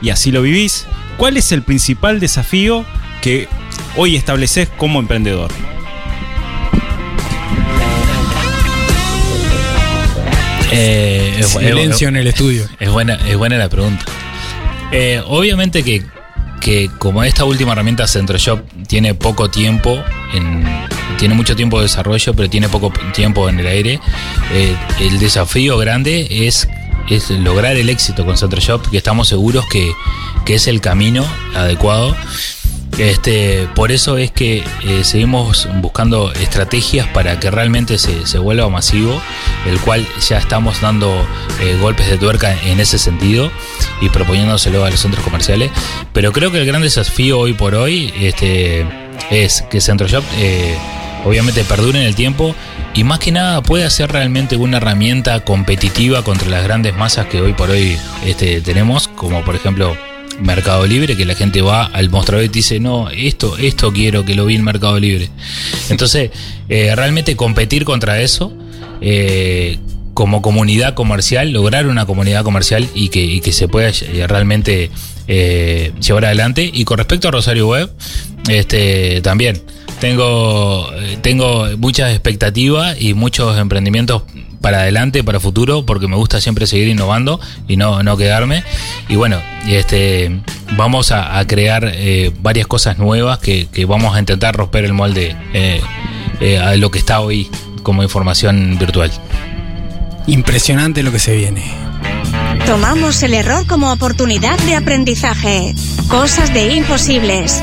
y 0.02 0.10
así 0.10 0.32
lo 0.32 0.42
vivís, 0.42 0.86
¿cuál 1.16 1.36
es 1.36 1.52
el 1.52 1.62
principal 1.62 2.20
desafío 2.20 2.84
que 3.22 3.48
hoy 3.96 4.16
estableces 4.16 4.68
como 4.76 4.98
emprendedor? 5.00 5.50
Eh, 10.72 11.36
es, 11.38 11.48
Silencio 11.48 12.08
en 12.08 12.16
el 12.16 12.26
estudio. 12.26 12.68
es 12.80 12.90
buena, 12.90 13.14
es 13.26 13.36
buena 13.36 13.56
la 13.56 13.68
pregunta. 13.68 14.04
Eh, 14.92 15.22
obviamente 15.26 15.82
que, 15.82 16.02
que 16.60 16.90
como 16.98 17.24
esta 17.24 17.44
última 17.44 17.72
herramienta 17.72 18.06
CentroShop 18.06 18.60
tiene 18.86 19.14
poco 19.14 19.50
tiempo, 19.50 20.02
en, 20.34 20.64
tiene 21.18 21.34
mucho 21.34 21.56
tiempo 21.56 21.78
de 21.78 21.84
desarrollo, 21.84 22.34
pero 22.34 22.48
tiene 22.48 22.68
poco 22.68 22.92
tiempo 23.14 23.48
en 23.48 23.60
el 23.60 23.66
aire, 23.66 24.00
eh, 24.52 24.76
el 25.00 25.18
desafío 25.18 25.76
grande 25.78 26.26
es, 26.30 26.68
es 27.08 27.30
lograr 27.30 27.76
el 27.76 27.88
éxito 27.88 28.24
con 28.24 28.36
CentroShop, 28.36 28.88
que 28.90 28.98
estamos 28.98 29.28
seguros 29.28 29.64
que, 29.70 29.90
que 30.44 30.54
es 30.54 30.66
el 30.66 30.80
camino 30.80 31.26
adecuado. 31.54 32.16
Este, 32.98 33.68
por 33.74 33.92
eso 33.92 34.16
es 34.16 34.30
que 34.30 34.64
eh, 34.82 35.04
seguimos 35.04 35.68
buscando 35.82 36.32
estrategias 36.32 37.06
para 37.08 37.38
que 37.38 37.50
realmente 37.50 37.98
se, 37.98 38.38
vuelva 38.38 38.68
masivo, 38.70 39.20
el 39.66 39.78
cual 39.80 40.06
ya 40.26 40.38
estamos 40.38 40.80
dando 40.80 41.12
eh, 41.60 41.76
golpes 41.80 42.08
de 42.08 42.16
tuerca 42.16 42.56
en 42.64 42.80
ese 42.80 42.98
sentido 42.98 43.50
y 44.00 44.08
proponiéndoselo 44.08 44.84
a 44.84 44.90
los 44.90 45.00
centros 45.00 45.22
comerciales. 45.22 45.70
Pero 46.12 46.32
creo 46.32 46.50
que 46.50 46.58
el 46.58 46.66
gran 46.66 46.82
desafío 46.82 47.38
hoy 47.38 47.52
por 47.52 47.74
hoy 47.74 48.12
este, 48.18 48.86
es 49.30 49.62
que 49.62 49.80
CentroShop 49.80 50.24
eh, 50.38 50.76
obviamente 51.24 51.64
perdure 51.64 52.00
en 52.00 52.06
el 52.06 52.14
tiempo 52.14 52.54
y 52.94 53.04
más 53.04 53.18
que 53.18 53.30
nada 53.30 53.60
pueda 53.62 53.90
ser 53.90 54.10
realmente 54.10 54.56
una 54.56 54.78
herramienta 54.78 55.40
competitiva 55.40 56.22
contra 56.22 56.48
las 56.48 56.64
grandes 56.64 56.96
masas 56.96 57.26
que 57.26 57.42
hoy 57.42 57.52
por 57.52 57.68
hoy 57.68 57.98
este, 58.24 58.62
tenemos, 58.62 59.08
como 59.08 59.44
por 59.44 59.54
ejemplo 59.54 59.96
Mercado 60.40 60.86
Libre, 60.86 61.16
que 61.16 61.24
la 61.24 61.34
gente 61.34 61.62
va 61.62 61.84
al 61.84 62.10
mostrador 62.10 62.44
y 62.44 62.48
dice, 62.48 62.80
no, 62.80 63.10
esto, 63.10 63.56
esto 63.58 63.92
quiero 63.92 64.24
que 64.24 64.34
lo 64.34 64.46
vi 64.46 64.56
en 64.56 64.64
Mercado 64.64 64.98
Libre. 64.98 65.30
Entonces, 65.88 66.30
eh, 66.68 66.94
realmente 66.94 67.36
competir 67.36 67.84
contra 67.84 68.20
eso, 68.20 68.52
eh, 69.00 69.78
como 70.16 70.40
comunidad 70.40 70.94
comercial, 70.94 71.52
lograr 71.52 71.86
una 71.86 72.06
comunidad 72.06 72.42
comercial 72.42 72.88
y 72.94 73.10
que, 73.10 73.40
que 73.42 73.52
se 73.52 73.68
pueda 73.68 73.90
eh, 73.90 74.26
realmente 74.26 74.90
eh, 75.28 75.92
llevar 76.00 76.24
adelante. 76.24 76.70
Y 76.72 76.84
con 76.84 76.96
respecto 76.96 77.28
a 77.28 77.32
Rosario 77.32 77.68
Web, 77.68 77.90
este, 78.48 79.20
también 79.20 79.60
tengo, 80.00 80.90
eh, 80.94 81.18
tengo 81.20 81.66
muchas 81.76 82.12
expectativas 82.12 83.00
y 83.00 83.12
muchos 83.12 83.58
emprendimientos 83.58 84.22
para 84.66 84.80
adelante, 84.80 85.22
para 85.22 85.38
futuro, 85.38 85.86
porque 85.86 86.08
me 86.08 86.16
gusta 86.16 86.40
siempre 86.40 86.66
seguir 86.66 86.88
innovando 86.88 87.38
y 87.68 87.76
no, 87.76 88.02
no 88.02 88.16
quedarme. 88.16 88.64
Y 89.08 89.14
bueno, 89.14 89.40
este, 89.68 90.40
vamos 90.76 91.12
a, 91.12 91.38
a 91.38 91.46
crear 91.46 91.88
eh, 91.94 92.32
varias 92.40 92.66
cosas 92.66 92.98
nuevas 92.98 93.38
que, 93.38 93.68
que 93.68 93.84
vamos 93.84 94.16
a 94.16 94.18
intentar 94.18 94.56
romper 94.56 94.84
el 94.84 94.92
molde 94.92 95.36
eh, 95.54 95.80
eh, 96.40 96.58
a 96.58 96.74
lo 96.74 96.90
que 96.90 96.98
está 96.98 97.20
hoy 97.20 97.48
como 97.84 98.02
información 98.02 98.76
virtual. 98.76 99.12
Impresionante 100.26 101.04
lo 101.04 101.12
que 101.12 101.20
se 101.20 101.36
viene. 101.36 101.62
Tomamos 102.66 103.22
el 103.22 103.34
error 103.34 103.68
como 103.68 103.92
oportunidad 103.92 104.58
de 104.62 104.74
aprendizaje. 104.74 105.76
Cosas 106.08 106.52
de 106.52 106.74
imposibles. 106.74 107.62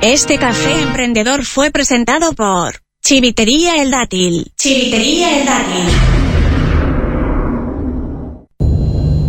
Este 0.00 0.38
café 0.38 0.80
emprendedor 0.80 1.44
fue 1.44 1.70
presentado 1.70 2.32
por 2.32 2.80
Chivitería 3.02 3.82
El 3.82 3.90
Dátil. 3.90 4.52
Chivitería 4.56 5.38
El 5.38 5.46
Dátil. 5.46 6.18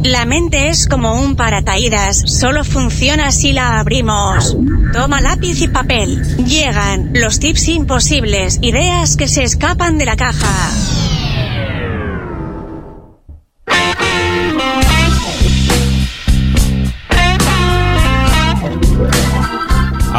La 0.04 0.26
mente 0.26 0.70
es 0.70 0.88
como 0.88 1.14
un 1.22 1.36
paracaídas, 1.36 2.24
solo 2.26 2.64
funciona 2.64 3.32
si 3.32 3.54
la 3.54 3.80
abrimos. 3.80 4.58
Toma 4.92 5.22
lápiz 5.22 5.62
y 5.62 5.68
papel. 5.68 6.22
Llegan 6.46 7.12
los 7.14 7.40
tips 7.40 7.68
imposibles, 7.70 8.60
ideas 8.62 9.16
que 9.16 9.28
se 9.28 9.44
escapan 9.44 9.98
de 9.98 10.06
la 10.06 10.18
caja. 10.18 10.99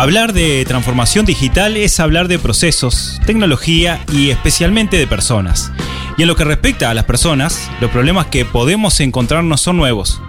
Hablar 0.01 0.33
de 0.33 0.65
transformación 0.65 1.27
digital 1.27 1.77
es 1.77 2.01
hablar 2.01 2.27
de 2.27 2.39
procesos, 2.39 3.21
tecnología 3.27 4.03
y 4.11 4.31
especialmente 4.31 4.97
de 4.97 5.07
personas. 5.07 5.73
Y 6.17 6.23
en 6.23 6.29
lo 6.29 6.37
que 6.37 6.45
respecta 6.45 6.89
a 6.89 6.95
las 6.95 7.05
personas, 7.05 7.71
los 7.83 7.91
problemas 7.91 8.25
que 8.29 8.47
podemos 8.47 8.99
encontrar 9.01 9.45
no 9.45 9.59
son 9.59 9.77
nuevos. 9.77 10.23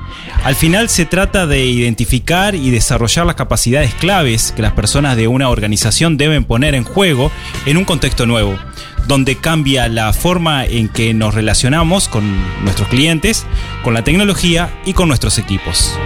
Al 0.44 0.56
final 0.56 0.90
se 0.90 1.06
trata 1.06 1.48
de 1.48 1.68
identificar 1.68 2.54
y 2.54 2.70
desarrollar 2.70 3.26
las 3.26 3.38
capacidades 3.38 3.94
claves 3.94 4.52
que 4.52 4.62
las 4.62 4.74
personas 4.74 5.16
de 5.16 5.30
una 5.30 5.48
organización 5.48 6.18
deben 6.18 6.44
poner 6.44 6.76
en 6.76 6.84
juego 6.84 7.32
en 7.66 7.78
un 7.78 7.86
contexto 7.86 8.26
nuevo, 8.26 8.60
donde 9.08 9.38
cambia 9.38 9.88
la 9.88 10.12
forma 10.12 10.66
en 10.66 10.90
que 10.90 11.14
nos 11.14 11.34
relacionamos 11.34 12.10
con 12.10 12.26
nuestros 12.66 12.90
clientes, 12.90 13.46
con 13.86 13.94
la 13.94 14.04
tecnología 14.04 14.70
y 14.86 14.92
con 14.92 15.08
nuestros 15.08 15.38
equipos. 15.38 15.98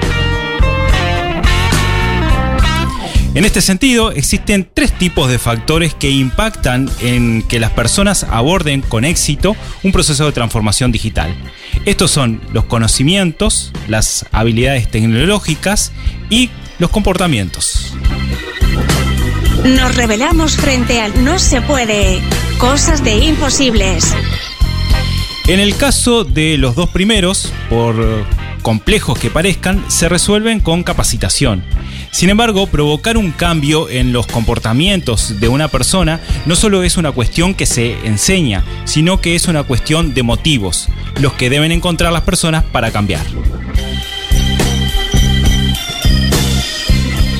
En 3.35 3.43
este 3.43 3.59
sentido, 3.59 4.11
existen 4.11 4.65
tres 4.73 4.97
tipos 4.97 5.29
de 5.29 5.37
factores 5.37 5.93
que 5.93 6.09
impactan 6.09 6.89
en 7.01 7.43
que 7.43 7.59
las 7.59 7.71
personas 7.71 8.23
aborden 8.23 8.79
con 8.79 9.03
éxito 9.03 9.57
un 9.83 9.91
proceso 9.91 10.25
de 10.25 10.31
transformación 10.31 10.93
digital. 10.93 11.35
Estos 11.83 12.11
son 12.11 12.39
los 12.53 12.63
conocimientos, 12.63 13.73
las 13.89 14.25
habilidades 14.31 14.89
tecnológicas 14.89 15.91
y 16.29 16.49
los 16.79 16.89
comportamientos. 16.91 17.93
Nos 19.65 19.95
revelamos 19.95 20.55
frente 20.55 21.01
al 21.01 21.25
no 21.25 21.37
se 21.37 21.59
puede. 21.59 22.21
Cosas 22.57 23.03
de 23.03 23.17
imposibles. 23.17 24.15
En 25.47 25.59
el 25.59 25.75
caso 25.75 26.23
de 26.23 26.57
los 26.57 26.75
dos 26.75 26.89
primeros, 26.89 27.51
por 27.69 28.25
complejos 28.61 29.19
que 29.19 29.29
parezcan, 29.29 29.83
se 29.89 30.07
resuelven 30.07 30.61
con 30.61 30.83
capacitación. 30.83 31.65
Sin 32.15 32.29
embargo, 32.29 32.67
provocar 32.67 33.17
un 33.17 33.33
cambio 33.33 33.89
en 33.89 34.13
los 34.13 34.25
comportamientos 34.25 35.37
de 35.41 35.49
una 35.49 35.67
persona 35.67 36.21
no 36.45 36.55
solo 36.55 36.81
es 36.83 36.95
una 36.95 37.11
cuestión 37.11 37.53
que 37.53 37.65
se 37.65 38.07
enseña, 38.07 38.63
sino 38.85 39.19
que 39.19 39.35
es 39.35 39.49
una 39.49 39.63
cuestión 39.63 40.13
de 40.13 40.23
motivos, 40.23 40.87
los 41.19 41.33
que 41.33 41.49
deben 41.49 41.73
encontrar 41.73 42.13
las 42.13 42.21
personas 42.21 42.63
para 42.63 42.91
cambiar. 42.91 43.25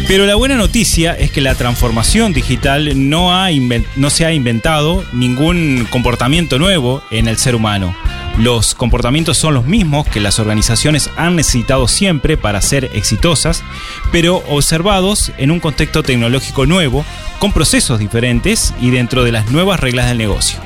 Pero 0.09 0.26
la 0.26 0.36
buena 0.36 0.55
noticia 0.55 1.13
es 1.13 1.32
que 1.32 1.39
la 1.39 1.55
transformación 1.55 2.34
digital 2.34 3.09
no, 3.09 3.34
ha 3.34 3.47
no 3.95 4.09
se 4.09 4.26
ha 4.26 4.34
inventado 4.34 5.05
ningún 5.13 5.88
comportamiento 5.89 6.59
nuevo 6.59 7.01
en 7.11 7.30
el 7.30 7.38
ser 7.38 7.55
humano. 7.55 7.95
Los 8.38 8.75
comportamientos 8.75 9.38
son 9.38 9.53
los 9.53 9.65
mismos 9.65 10.05
que 10.07 10.19
las 10.19 10.39
organizaciones 10.39 11.09
han 11.15 11.38
necesitado 11.38 11.88
siempre 11.88 12.36
para 12.36 12.61
ser 12.61 12.91
exitosas, 12.93 13.63
pero 14.11 14.43
observados 14.49 15.31
en 15.38 15.51
un 15.51 15.61
contexto 15.61 16.03
tecnológico 16.03 16.65
nuevo, 16.65 17.05
con 17.39 17.53
procesos 17.53 17.97
diferentes 17.97 18.73
y 18.81 18.89
dentro 18.89 19.23
de 19.23 19.31
las 19.31 19.51
nuevas 19.51 19.79
reglas 19.79 20.07
del 20.07 20.17
negocio. 20.17 20.59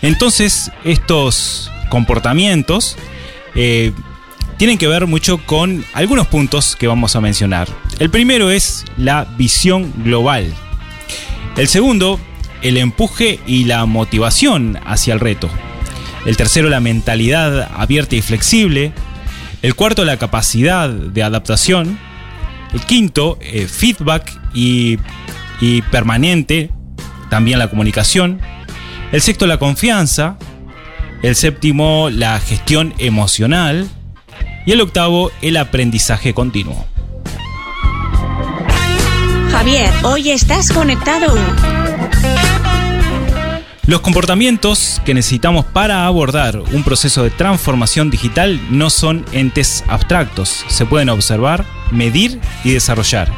Entonces, 0.00 0.70
estos 0.84 1.70
comportamientos 1.90 2.96
eh, 3.54 3.92
tienen 4.56 4.78
que 4.78 4.88
ver 4.88 5.06
mucho 5.06 5.38
con 5.44 5.84
algunos 5.92 6.28
puntos 6.28 6.76
que 6.76 6.86
vamos 6.86 7.14
a 7.14 7.20
mencionar. 7.20 7.68
El 7.98 8.08
primero 8.08 8.50
es 8.50 8.86
la 8.96 9.24
visión 9.36 9.92
global. 10.02 10.54
El 11.56 11.68
segundo, 11.68 12.20
el 12.62 12.76
empuje 12.76 13.40
y 13.46 13.64
la 13.64 13.84
motivación 13.86 14.78
hacia 14.84 15.14
el 15.14 15.20
reto. 15.20 15.48
El 16.26 16.36
tercero, 16.36 16.68
la 16.68 16.80
mentalidad 16.80 17.70
abierta 17.74 18.16
y 18.16 18.22
flexible. 18.22 18.92
El 19.62 19.74
cuarto, 19.74 20.04
la 20.04 20.16
capacidad 20.16 20.88
de 20.88 21.22
adaptación. 21.22 21.98
El 22.72 22.80
quinto, 22.82 23.38
eh, 23.40 23.66
feedback 23.66 24.38
y, 24.52 24.98
y 25.60 25.82
permanente. 25.82 26.70
También 27.30 27.58
la 27.58 27.68
comunicación. 27.68 28.40
El 29.12 29.22
sexto, 29.22 29.46
la 29.46 29.58
confianza. 29.58 30.36
El 31.22 31.34
séptimo, 31.34 32.10
la 32.10 32.38
gestión 32.40 32.94
emocional. 32.98 33.88
Y 34.66 34.72
el 34.72 34.80
octavo, 34.80 35.30
el 35.40 35.56
aprendizaje 35.56 36.34
continuo. 36.34 36.84
Javier, 39.50 39.90
hoy 40.04 40.30
estás 40.30 40.70
conectado. 40.70 41.34
Los 43.88 44.02
comportamientos 44.02 45.00
que 45.06 45.14
necesitamos 45.14 45.64
para 45.64 46.04
abordar 46.04 46.60
un 46.60 46.82
proceso 46.82 47.24
de 47.24 47.30
transformación 47.30 48.10
digital 48.10 48.60
no 48.70 48.90
son 48.90 49.24
entes 49.32 49.82
abstractos, 49.88 50.62
se 50.68 50.84
pueden 50.84 51.08
observar, 51.08 51.64
medir 51.90 52.38
y 52.64 52.72
desarrollar. 52.72 53.32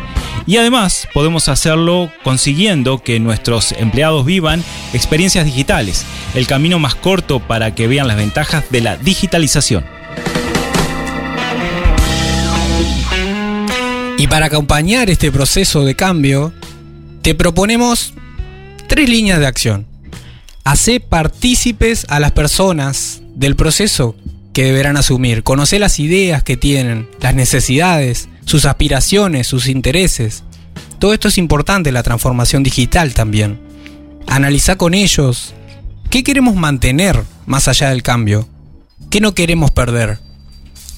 Y 0.46 0.56
además 0.56 1.06
podemos 1.14 1.48
hacerlo 1.48 2.10
consiguiendo 2.24 3.00
que 3.00 3.20
nuestros 3.20 3.70
empleados 3.70 4.26
vivan 4.26 4.64
experiencias 4.92 5.44
digitales, 5.44 6.04
el 6.34 6.48
camino 6.48 6.80
más 6.80 6.96
corto 6.96 7.38
para 7.38 7.72
que 7.76 7.86
vean 7.86 8.08
las 8.08 8.16
ventajas 8.16 8.64
de 8.70 8.80
la 8.80 8.96
digitalización. 8.96 9.84
Y 14.18 14.26
para 14.26 14.46
acompañar 14.46 15.10
este 15.10 15.30
proceso 15.30 15.84
de 15.84 15.94
cambio, 15.94 16.52
te 17.22 17.36
proponemos 17.36 18.14
tres 18.88 19.08
líneas 19.08 19.38
de 19.38 19.46
acción. 19.46 19.89
Hace 20.64 21.00
partícipes 21.00 22.06
a 22.08 22.20
las 22.20 22.32
personas 22.32 23.22
del 23.34 23.56
proceso 23.56 24.14
que 24.52 24.64
deberán 24.64 24.96
asumir. 24.96 25.42
Conoce 25.42 25.78
las 25.78 25.98
ideas 25.98 26.42
que 26.42 26.56
tienen, 26.56 27.08
las 27.20 27.34
necesidades, 27.34 28.28
sus 28.44 28.66
aspiraciones, 28.66 29.46
sus 29.46 29.68
intereses. 29.68 30.44
Todo 30.98 31.14
esto 31.14 31.28
es 31.28 31.38
importante 31.38 31.92
la 31.92 32.02
transformación 32.02 32.62
digital 32.62 33.14
también. 33.14 33.60
Analiza 34.26 34.76
con 34.76 34.92
ellos 34.94 35.54
qué 36.10 36.22
queremos 36.22 36.56
mantener 36.56 37.24
más 37.46 37.68
allá 37.68 37.90
del 37.90 38.02
cambio, 38.02 38.48
qué 39.08 39.20
no 39.20 39.34
queremos 39.34 39.70
perder, 39.70 40.18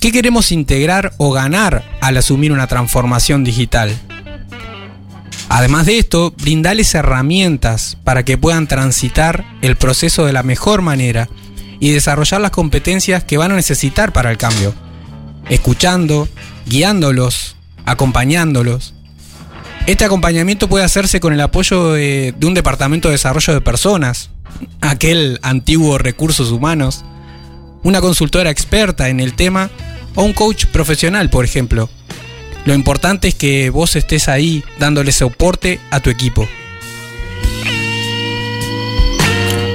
qué 0.01 0.11
queremos 0.11 0.51
integrar 0.51 1.13
o 1.19 1.31
ganar 1.31 1.85
al 2.01 2.17
asumir 2.17 2.53
una 2.53 2.67
transformación 2.67 3.45
digital. 3.45 3.97
Además 5.55 5.85
de 5.85 5.99
esto, 5.99 6.33
brindales 6.39 6.95
herramientas 6.95 7.99
para 8.05 8.25
que 8.25 8.39
puedan 8.39 8.67
transitar 8.67 9.45
el 9.61 9.77
proceso 9.77 10.25
de 10.25 10.33
la 10.33 10.43
mejor 10.43 10.81
manera 10.81 11.29
y 11.79 11.91
desarrollar 11.91 12.41
las 12.41 12.53
competencias 12.53 13.23
que 13.25 13.37
van 13.37 13.53
a 13.53 13.57
necesitar 13.57 14.15
para 14.15 14.31
el 14.31 14.39
cambio. 14.39 14.73
Escuchando, 15.51 16.27
guiándolos, 16.65 17.57
acompañándolos. 17.85 18.95
Este 19.87 20.07
acompañamiento 20.07 20.71
puede 20.71 20.87
hacerse 20.87 21.21
con 21.21 21.35
el 21.35 21.41
apoyo 21.43 21.93
de, 21.93 22.33
de 22.35 22.47
un 22.47 22.55
departamento 22.55 23.09
de 23.09 23.13
desarrollo 23.13 23.53
de 23.53 23.61
personas, 23.61 24.31
aquel 24.81 25.39
antiguo 25.43 25.99
recursos 25.99 26.51
humanos, 26.51 27.05
una 27.83 28.01
consultora 28.01 28.49
experta 28.49 29.11
en 29.11 29.21
el 29.21 29.35
tema 29.35 29.69
o 30.15 30.23
un 30.23 30.33
coach 30.33 30.65
profesional, 30.65 31.29
por 31.29 31.45
ejemplo. 31.45 31.91
Lo 32.65 32.75
importante 32.75 33.29
es 33.29 33.35
que 33.35 33.71
vos 33.71 33.97
estés 33.97 34.29
ahí 34.29 34.65
dándole 34.79 35.11
soporte 35.11 35.81
a 35.91 36.01
tu 36.01 36.11
equipo. 36.11 36.49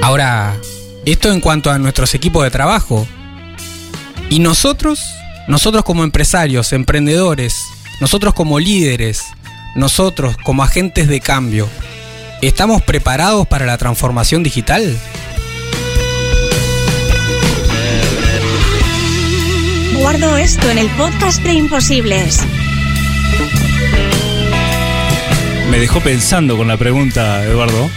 Ahora, 0.02 0.56
esto 1.04 1.30
en 1.30 1.40
cuanto 1.40 1.70
a 1.70 1.78
nuestros 1.78 2.14
equipos 2.14 2.44
de 2.44 2.50
trabajo. 2.50 3.06
Y 4.30 4.38
nosotros, 4.38 5.00
nosotros 5.48 5.84
como 5.84 6.02
empresarios, 6.02 6.72
emprendedores, 6.72 7.62
nosotros 8.00 8.32
como 8.32 8.58
líderes, 8.58 9.24
nosotros 9.74 10.36
como 10.42 10.62
agentes 10.62 11.08
de 11.08 11.20
cambio, 11.20 11.68
¿estamos 12.40 12.82
preparados 12.82 13.46
para 13.46 13.66
la 13.66 13.76
transformación 13.76 14.42
digital? 14.42 14.98
Guardo 19.94 20.36
esto 20.36 20.70
en 20.70 20.78
el 20.78 20.88
podcast 20.90 21.42
de 21.42 21.52
Imposibles. 21.52 22.40
Me 25.70 25.78
dejó 25.78 26.00
pensando 26.00 26.56
con 26.56 26.68
la 26.68 26.76
pregunta, 26.76 27.44
Eduardo. 27.44 27.90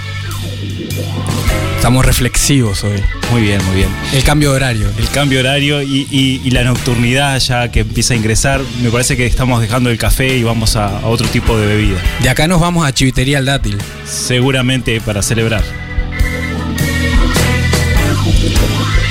Estamos 1.78 2.06
reflexivos 2.06 2.84
hoy. 2.84 3.00
Muy 3.32 3.42
bien, 3.42 3.64
muy 3.66 3.76
bien. 3.78 3.90
El 4.14 4.24
cambio 4.24 4.52
de 4.52 4.58
horario. 4.58 4.88
El 5.00 5.08
cambio 5.10 5.40
horario 5.40 5.82
y, 5.82 6.06
y- 6.12 6.42
y 6.44 6.52
la 6.52 6.64
nocturnidad 6.64 7.40
ya 7.40 7.72
que 7.72 7.80
empieza 7.80 8.14
a 8.14 8.18
ingresar, 8.18 8.62
me 8.84 8.92
parece 8.92 9.18
que 9.18 9.26
estamos 9.26 9.62
dejando 9.62 9.90
el 9.90 9.98
café 9.98 10.38
y 10.38 10.44
vamos 10.44 10.76
a, 10.76 11.00
a 11.00 11.08
otro 11.08 11.28
tipo 11.28 11.58
de 11.58 11.66
bebida. 11.66 11.98
De 12.22 12.30
acá 12.30 12.48
nos 12.48 12.60
vamos 12.62 12.86
a 12.86 12.94
Chivitería 12.94 13.40
al 13.40 13.46
Dátil. 13.46 13.78
Seguramente 14.06 15.02
para 15.02 15.24
celebrar. 15.24 15.64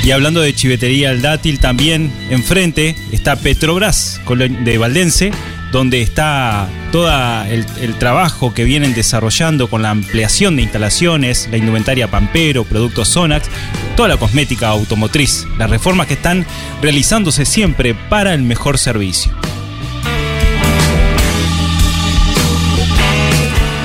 Y 0.04 0.12
hablando 0.12 0.40
de 0.40 0.54
chivetería 0.54 1.10
al 1.10 1.20
dátil, 1.20 1.58
también 1.58 2.10
enfrente 2.30 2.96
está 3.12 3.36
Petrobras 3.36 4.18
de 4.64 4.78
Valdense, 4.78 5.30
donde 5.72 6.02
está 6.02 6.68
todo 6.90 7.10
el, 7.44 7.94
trabajo 7.98 8.52
que 8.52 8.64
vienen 8.64 8.94
desarrollando 8.94 9.68
con 9.68 9.82
la 9.82 9.90
ampliación 9.90 10.56
de 10.56 10.62
instalaciones, 10.62 11.48
la 11.50 11.58
indumentaria 11.58 12.10
Pampero, 12.10 12.64
productos 12.64 13.08
Sonax, 13.08 13.48
toda 13.96 14.08
la 14.08 14.16
cosmética 14.16 14.68
automotriz, 14.68 15.46
las 15.58 15.70
reformas 15.70 16.06
que 16.06 16.14
están 16.14 16.46
realizándose 16.82 17.44
siempre 17.44 17.94
para 17.94 18.34
el 18.34 18.42
mejor 18.42 18.78
servicio. 18.78 19.32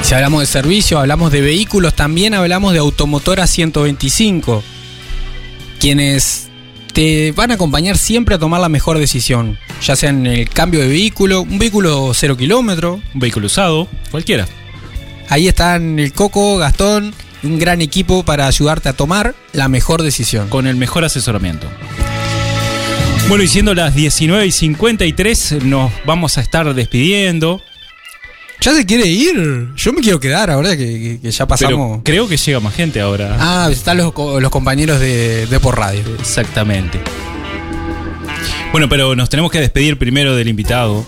Si 0.01 0.13
hablamos 0.13 0.41
de 0.41 0.45
servicio, 0.45 0.99
hablamos 0.99 1.31
de 1.31 1.41
vehículos, 1.41 1.95
también 1.95 2.35
hablamos 2.35 2.73
de 2.73 2.79
Automotora 2.79 3.47
125, 3.47 4.63
quienes 5.79 6.44
te 6.95 7.33
van 7.33 7.51
a 7.51 7.55
acompañar 7.55 7.97
siempre 7.97 8.35
a 8.35 8.39
tomar 8.39 8.61
la 8.61 8.69
mejor 8.69 8.97
decisión, 8.97 9.59
ya 9.83 9.97
sea 9.97 10.11
en 10.11 10.25
el 10.25 10.49
cambio 10.49 10.79
de 10.79 10.87
vehículo, 10.87 11.41
un 11.41 11.59
vehículo 11.59 12.13
cero 12.13 12.37
kilómetro. 12.37 13.01
Un 13.13 13.19
vehículo 13.19 13.47
usado, 13.47 13.89
cualquiera. 14.11 14.47
Ahí 15.27 15.49
están 15.49 15.99
el 15.99 16.13
Coco, 16.13 16.57
Gastón, 16.57 17.13
un 17.43 17.59
gran 17.59 17.81
equipo 17.81 18.23
para 18.23 18.47
ayudarte 18.47 18.87
a 18.87 18.93
tomar 18.93 19.35
la 19.51 19.67
mejor 19.67 20.03
decisión. 20.03 20.47
con 20.47 20.67
el 20.67 20.77
mejor 20.77 21.03
asesoramiento. 21.03 21.67
Bueno, 23.27 23.43
y 23.43 23.49
siendo 23.49 23.73
las 23.73 23.93
19 23.93 24.45
y 24.45 24.51
53, 24.53 25.63
nos 25.63 25.91
vamos 26.05 26.37
a 26.37 26.41
estar 26.41 26.73
despidiendo. 26.73 27.61
¿Ya 28.65 28.73
se 28.73 28.83
quiere 28.83 29.05
ir? 29.05 29.69
Yo 29.75 29.93
me 29.93 30.01
quiero 30.01 30.19
quedar 30.19 30.49
ahora 30.49 30.75
que, 30.75 30.85
que- 30.85 31.19
que 31.21 31.29
ya 31.31 31.47
pasamos. 31.47 31.99
Pero 31.99 32.01
creo 32.03 32.27
que 32.27 32.35
llega 32.35 32.59
más 32.59 32.73
gente 32.73 32.99
ahora. 32.99 33.37
Ah, 33.39 33.69
están 33.71 33.97
los, 33.97 34.11
los 34.15 34.49
compañeros 34.49 34.99
de, 34.99 35.45
de 35.45 35.59
por 35.59 35.77
radio. 35.77 36.01
Exactamente. 36.19 36.99
Bueno, 38.71 38.89
pero 38.89 39.15
nos 39.15 39.29
tenemos 39.29 39.51
que 39.51 39.59
despedir 39.59 39.99
primero 39.99 40.35
del 40.35 40.47
invitado. 40.47 41.05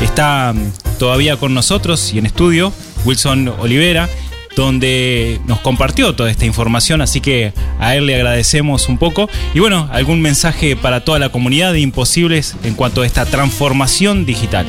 Está 0.00 0.52
mm, 0.52 0.98
todavía 0.98 1.36
con 1.36 1.54
nosotros 1.54 2.12
y 2.12 2.18
en 2.18 2.26
estudio 2.26 2.72
Wilson 3.04 3.46
Olivera, 3.60 4.08
donde 4.56 5.40
nos 5.46 5.60
compartió 5.60 6.16
toda 6.16 6.28
esta 6.28 6.44
información, 6.44 7.00
así 7.02 7.20
que 7.20 7.52
a 7.78 7.94
él 7.94 8.06
le 8.06 8.16
agradecemos 8.16 8.88
un 8.88 8.98
poco. 8.98 9.30
Y 9.54 9.60
bueno, 9.60 9.88
algún 9.92 10.20
mensaje 10.20 10.74
para 10.74 11.04
toda 11.04 11.20
la 11.20 11.28
comunidad 11.28 11.72
de 11.72 11.78
Imposibles 11.80 12.56
en 12.64 12.74
cuanto 12.74 13.02
a 13.02 13.06
esta 13.06 13.24
transformación 13.26 14.26
digital. 14.26 14.66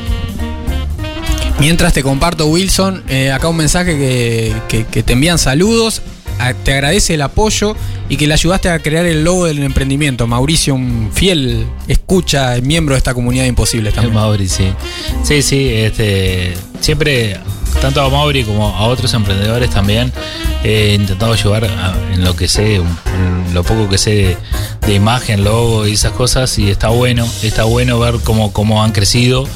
Mientras 1.62 1.92
te 1.92 2.02
comparto, 2.02 2.46
Wilson, 2.48 3.04
eh, 3.08 3.30
acá 3.30 3.46
un 3.46 3.56
mensaje 3.56 3.96
que, 3.96 4.52
que- 4.68 4.84
que 4.84 5.02
te 5.04 5.12
envían 5.12 5.38
saludos. 5.38 6.02
a- 6.40 6.54
Te 6.54 6.72
agradece 6.72 7.14
el 7.14 7.22
apoyo 7.22 7.76
y 8.08 8.16
que 8.16 8.26
le 8.26 8.34
ayudaste 8.34 8.68
a 8.68 8.80
crear 8.80 9.06
el 9.06 9.22
logo 9.22 9.44
del 9.44 9.62
emprendimiento. 9.62 10.26
Mauricio, 10.26 10.74
un 10.74 11.10
fiel 11.14 11.64
escucha, 11.86 12.56
miembro 12.62 12.94
de 12.96 12.98
esta 12.98 13.14
comunidad 13.14 13.44
de 13.44 13.50
imposibles 13.50 13.90
El 13.92 13.94
también. 13.94 14.14
Mauri, 14.14 14.48
sí. 14.48 14.64
Sí, 15.22 15.40
sí, 15.42 15.68
este, 15.68 16.54
siempre, 16.80 17.36
tanto 17.80 18.02
a 18.02 18.08
Mauri 18.08 18.44
como 18.44 18.68
a 18.68 18.86
otros 18.86 19.12
emprendedores 19.14 19.70
también, 19.70 20.12
he 20.64 20.94
intentado 20.94 21.32
ayudar 21.32 21.68
en 22.12 22.24
lo 22.24 22.36
que 22.36 22.48
sé, 22.48 22.80
lo 23.52 23.64
poco 23.64 23.88
que 23.88 23.98
sé 23.98 24.36
de, 24.86 24.94
imagen, 24.94 25.44
logo 25.44 25.86
y 25.86 25.92
esas 25.92 26.12
cosas, 26.12 26.58
y 26.58 26.70
está 26.70 26.88
bueno, 26.88 27.26
está 27.42 27.64
bueno 27.64 27.98
ver 27.98 28.16
cómo, 28.22 28.52
cómo 28.52 28.82
han 28.82 28.92
crecido, 28.92 29.46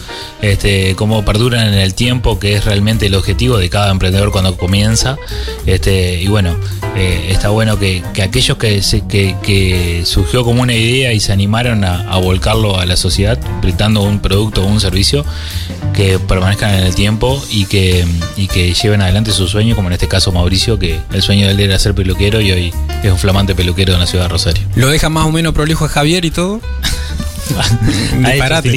este, 0.40 0.94
cómo 0.96 1.24
perduran 1.24 1.68
en 1.68 1.74
el 1.74 1.94
tiempo, 1.94 2.38
que 2.38 2.54
es 2.54 2.64
realmente 2.64 3.06
el 3.06 3.14
objetivo 3.14 3.58
de 3.58 3.68
cada 3.68 3.90
emprendedor 3.90 4.30
cuando 4.30 4.56
comienza. 4.56 5.16
Este, 5.66 6.20
y 6.22 6.28
bueno, 6.28 6.56
eh, 6.96 7.28
está 7.30 7.50
bueno 7.50 7.78
que, 7.78 8.02
que 8.14 8.22
aquellos 8.22 8.56
que, 8.56 8.80
que, 9.42 10.02
surgió 10.04 10.44
como 10.44 10.62
una 10.62 10.74
idea 10.74 11.12
y 11.12 11.20
se 11.20 11.32
animaron 11.32 11.84
a 11.84 12.16
volcarlo 12.16 12.78
a 12.78 12.86
la 12.86 12.96
sociedad, 12.96 13.38
brindando 13.60 14.02
un 14.02 14.20
producto 14.20 14.62
o 14.62 14.66
un 14.66 14.80
servicio, 14.80 15.24
que 15.96 16.18
permanezcan 16.18 16.74
en 16.74 16.84
el 16.84 16.94
tiempo 16.94 17.42
y 17.50 17.64
que, 17.64 18.05
y 18.36 18.46
que 18.48 18.72
lleven 18.74 19.02
adelante 19.02 19.32
su 19.32 19.48
sueño, 19.48 19.74
como 19.76 19.88
en 19.88 19.94
este 19.94 20.08
caso 20.08 20.32
Mauricio, 20.32 20.78
que 20.78 20.98
el 21.12 21.22
sueño 21.22 21.46
de 21.46 21.52
él 21.52 21.60
era 21.60 21.78
ser 21.78 21.94
peluquero 21.94 22.40
y 22.40 22.50
hoy 22.52 22.72
es 23.02 23.10
un 23.12 23.18
flamante 23.18 23.54
peluquero 23.54 23.92
de 23.94 23.98
la 23.98 24.06
ciudad 24.06 24.24
de 24.24 24.28
Rosario. 24.30 24.62
¿Lo 24.74 24.88
deja 24.88 25.08
más 25.08 25.26
o 25.26 25.32
menos 25.32 25.52
prolijo 25.54 25.84
a 25.84 25.88
Javier 25.88 26.24
y 26.24 26.30
todo? 26.30 26.60
Un 28.16 28.26
¿Ah, 28.26 28.30
es 28.30 28.32
disparate. 28.34 28.68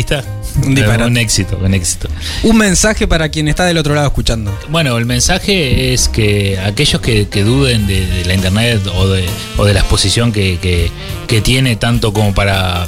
Un 0.64 0.76
disparate. 0.76 1.06
Un 1.10 1.18
éxito, 1.18 1.60
un 1.64 1.74
éxito. 1.74 2.08
Un 2.44 2.58
mensaje 2.58 3.08
para 3.08 3.30
quien 3.30 3.48
está 3.48 3.66
del 3.66 3.78
otro 3.78 3.96
lado 3.96 4.08
escuchando. 4.08 4.56
Bueno, 4.70 4.98
el 4.98 5.06
mensaje 5.06 5.94
es 5.94 6.10
que 6.10 6.60
aquellos 6.60 7.02
que, 7.02 7.28
que 7.30 7.44
duden 7.44 7.88
de, 7.88 8.06
de 8.06 8.26
la 8.26 8.34
internet 8.34 8.82
o 8.96 9.08
de, 9.08 9.26
o 9.58 9.66
de 9.66 9.74
la 9.74 9.80
exposición 9.80 10.32
que, 10.32 10.58
que- 10.62 10.92
que 11.28 11.42
tiene 11.42 11.76
tanto 11.76 12.12
como 12.14 12.34
para 12.34 12.86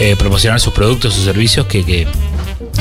eh, 0.00 0.14
promocionar 0.18 0.60
sus 0.60 0.72
productos, 0.74 1.14
sus 1.14 1.24
servicios, 1.24 1.66
que, 1.66 1.84
que, 1.84 2.06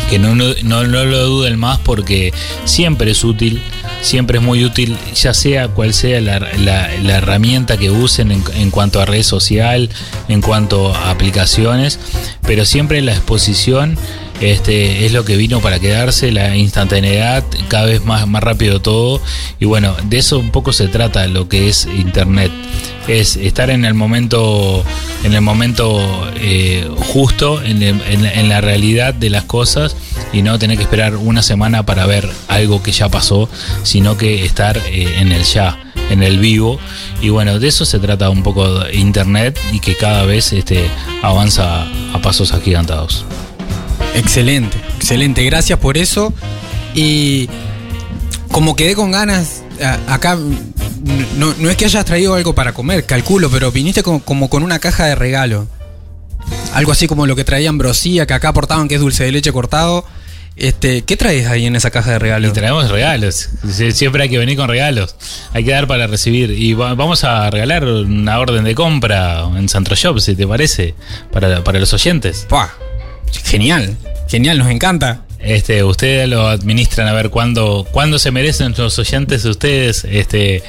que 0.09 0.19
no, 0.19 0.35
no, 0.35 0.53
no- 0.63 0.83
lo 0.83 1.25
duden 1.25 1.57
más 1.59 1.79
porque 1.79 2.33
siempre 2.65 3.11
es 3.11 3.23
útil, 3.23 3.61
siempre 4.01 4.37
es 4.39 4.43
muy 4.43 4.63
útil, 4.63 4.97
ya 5.15 5.33
sea 5.33 5.67
cual 5.69 5.93
sea 5.93 6.21
la, 6.21 6.39
la- 6.39 6.89
la 7.01 7.17
herramienta 7.17 7.77
que 7.77 7.89
usen 7.91 8.31
en, 8.31 8.43
en 8.55 8.71
cuanto 8.71 9.01
a 9.01 9.05
red 9.05 9.23
social, 9.23 9.89
en 10.27 10.41
cuanto 10.41 10.93
a 10.95 11.09
aplicaciones, 11.11 11.99
pero 12.43 12.65
siempre 12.65 13.01
la 13.01 13.13
exposición 13.13 13.97
este, 14.41 15.05
es 15.05 15.11
lo 15.13 15.25
que 15.25 15.35
vino 15.35 15.59
para 15.61 15.79
quedarse, 15.79 16.31
la 16.31 16.55
instantaneidad, 16.55 17.43
cada 17.67 17.85
vez 17.85 18.03
más, 18.05 18.27
más 18.27 18.43
rápido 18.43 18.79
todo. 18.81 19.21
Y 19.59 19.65
bueno, 19.65 19.95
de 20.03 20.17
eso 20.17 20.39
un 20.39 20.51
poco 20.51 20.73
se 20.73 20.87
trata 20.87 21.27
lo 21.27 21.47
que 21.49 21.69
es 21.69 21.85
internet. 21.85 22.51
Es 23.07 23.37
estar 23.37 23.69
en 23.69 23.85
el 23.85 23.93
momento, 23.93 24.83
en 25.23 25.33
el 25.33 25.39
momento 25.41 26.29
eh, 26.41 26.87
justo, 27.13 27.61
en, 27.63 27.79
la- 28.49 28.61
realidad 28.61 29.13
de 29.13 29.29
las 29.29 29.43
cosas 29.45 29.95
y 30.33 30.41
no 30.41 30.59
tener 30.59 30.75
que 30.77 30.83
esperar 30.83 31.15
una 31.15 31.41
semana 31.41 31.85
para 31.85 32.05
ver 32.05 32.27
algo 32.49 32.83
que 32.83 32.91
ya 32.91 33.07
pasó, 33.07 33.47
sino 33.83 34.17
que 34.17 34.43
estar 34.43 34.77
eh, 34.77 35.19
en 35.19 35.31
el 35.31 35.43
ya, 35.43 35.79
en 36.09 36.21
el 36.21 36.37
vivo. 36.39 36.79
Y 37.21 37.29
bueno, 37.29 37.59
de 37.59 37.69
eso 37.69 37.85
se 37.85 37.99
trata 37.99 38.29
un 38.29 38.43
poco 38.43 38.67
internet 38.91 39.57
y 39.71 39.79
que 39.79 39.95
cada 39.95 40.23
vez 40.25 40.51
este, 40.51 40.89
avanza 41.21 41.83
a 42.13 42.21
pasos 42.21 42.51
agigantados. 42.51 43.25
Excelente, 44.17 44.77
excelente. 44.97 45.43
Gracias 45.43 45.79
por 45.79 45.97
eso. 45.97 46.33
Y 46.93 47.49
como 48.51 48.75
quedé 48.75 48.95
con 48.95 49.11
ganas, 49.11 49.63
acá 50.07 50.35
no, 51.37 51.53
no 51.59 51.69
es 51.69 51.77
que 51.77 51.85
hayas 51.85 52.03
traído 52.05 52.33
algo 52.33 52.55
para 52.55 52.73
comer, 52.73 53.05
calculo, 53.05 53.49
pero 53.49 53.71
viniste 53.71 54.03
como, 54.03 54.21
como 54.23 54.49
con 54.49 54.63
una 54.63 54.79
caja 54.79 55.05
de 55.05 55.15
regalo. 55.15 55.67
Algo 56.73 56.91
así 56.91 57.07
como 57.07 57.25
lo 57.27 57.35
que 57.35 57.43
traía 57.43 57.69
Ambrosía, 57.69 58.25
que 58.25 58.33
acá 58.33 58.49
aportaban 58.49 58.87
que 58.87 58.95
es 58.95 59.01
dulce 59.01 59.23
de 59.25 59.31
leche 59.31 59.51
cortado. 59.51 60.05
Este, 60.55 61.03
¿Qué 61.03 61.15
traes 61.17 61.45
ahí 61.47 61.67
en 61.67 61.75
esa 61.75 61.91
caja 61.91 62.11
de 62.13 62.19
regalo? 62.19 62.47
Y 62.47 62.51
traemos 62.51 62.89
regalos. 62.89 63.49
Sie- 63.67 63.91
Siempre 63.91 64.23
hay 64.23 64.29
que 64.29 64.39
venir 64.39 64.57
con 64.57 64.67
regalos. 64.67 65.15
Hay 65.53 65.63
que 65.63 65.69
dar 65.71 65.85
para 65.87 66.07
recibir. 66.07 66.49
Y 66.51 66.73
va- 66.73 66.95
vamos 66.95 67.23
a 67.23 67.47
regalar 67.51 67.83
una 67.85 68.39
orden 68.39 68.63
de 68.63 68.73
compra 68.73 69.43
en 69.55 69.69
Centro 69.69 69.95
Shop, 69.95 70.19
si 70.19 70.35
te 70.35 70.47
parece, 70.47 70.95
para, 71.31 71.63
para 71.63 71.79
los 71.79 71.93
oyentes. 71.93 72.47
¡Pah! 72.49 72.73
Genial, 73.43 73.97
genial, 74.27 74.57
nos 74.57 74.69
encanta. 74.69 75.23
Este, 75.39 75.83
ustedes 75.83 76.27
lo 76.27 76.47
administran 76.47 77.07
a 77.07 77.13
ver 77.13 77.29
cuándo, 77.29 77.85
cuándo 77.91 78.17
se 78.19 78.31
merecen 78.31 78.73
los 78.77 78.97
oyentes 78.97 79.43
de 79.43 79.49
ustedes 79.49 80.03
este, 80.03 80.63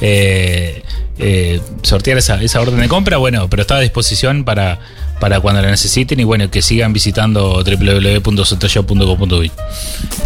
eh, 0.00 0.82
eh, 1.18 1.60
sortear 1.82 2.18
esa, 2.18 2.40
esa 2.42 2.60
orden 2.60 2.80
de 2.80 2.88
compra. 2.88 3.16
Bueno, 3.16 3.50
pero 3.50 3.62
está 3.62 3.76
a 3.76 3.80
disposición 3.80 4.44
para, 4.44 4.78
para 5.20 5.40
cuando 5.40 5.60
la 5.60 5.70
necesiten 5.70 6.18
y 6.20 6.24
bueno, 6.24 6.50
que 6.50 6.62
sigan 6.62 6.92
visitando 6.92 7.62
www.centroshop.com.uy. 7.62 9.50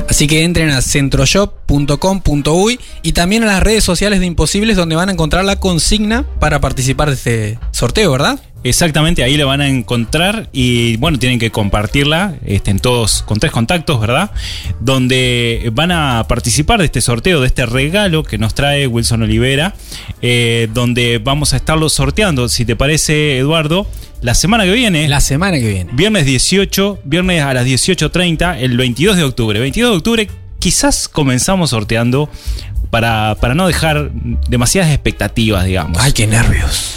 Así 0.08 0.26
que 0.26 0.44
entren 0.44 0.70
a 0.70 0.80
centroshop.com.uy 0.82 2.80
y 3.02 3.12
también 3.12 3.42
a 3.42 3.46
las 3.46 3.62
redes 3.62 3.84
sociales 3.84 4.20
de 4.20 4.26
Imposibles 4.26 4.76
donde 4.76 4.96
van 4.96 5.08
a 5.08 5.12
encontrar 5.12 5.44
la 5.44 5.56
consigna 5.56 6.24
para 6.38 6.60
participar 6.60 7.08
de 7.08 7.14
este 7.14 7.58
sorteo, 7.72 8.12
¿verdad? 8.12 8.38
Exactamente, 8.68 9.22
ahí 9.22 9.36
la 9.36 9.44
van 9.44 9.60
a 9.60 9.68
encontrar 9.68 10.48
y 10.52 10.96
bueno, 10.96 11.18
tienen 11.18 11.38
que 11.38 11.50
compartirla 11.50 12.34
en 12.44 12.78
todos, 12.80 13.22
con 13.22 13.38
tres 13.38 13.52
contactos, 13.52 14.00
¿verdad? 14.00 14.32
Donde 14.80 15.70
van 15.72 15.92
a 15.92 16.26
participar 16.28 16.80
de 16.80 16.86
este 16.86 17.00
sorteo, 17.00 17.40
de 17.40 17.46
este 17.46 17.64
regalo 17.64 18.24
que 18.24 18.38
nos 18.38 18.54
trae 18.54 18.86
Wilson 18.86 19.22
Olivera, 19.22 19.74
eh, 20.20 20.68
donde 20.74 21.20
vamos 21.22 21.52
a 21.52 21.58
estarlo 21.58 21.88
sorteando, 21.88 22.48
si 22.48 22.64
te 22.64 22.74
parece, 22.74 23.38
Eduardo, 23.38 23.86
la 24.20 24.34
semana 24.34 24.64
que 24.64 24.72
viene. 24.72 25.06
La 25.06 25.20
semana 25.20 25.58
que 25.58 25.68
viene. 25.68 25.92
Viernes 25.92 26.26
18, 26.26 27.00
viernes 27.04 27.42
a 27.42 27.54
las 27.54 27.66
18.30, 27.66 28.56
el 28.58 28.76
22 28.76 29.16
de 29.16 29.22
octubre. 29.22 29.60
22 29.60 29.90
de 29.90 29.96
octubre 29.96 30.28
quizás 30.58 31.06
comenzamos 31.06 31.70
sorteando 31.70 32.28
para, 32.90 33.36
para 33.40 33.54
no 33.54 33.68
dejar 33.68 34.10
demasiadas 34.48 34.90
expectativas, 34.90 35.64
digamos. 35.64 35.98
Ay, 36.00 36.12
qué 36.12 36.26
nervios. 36.26 36.96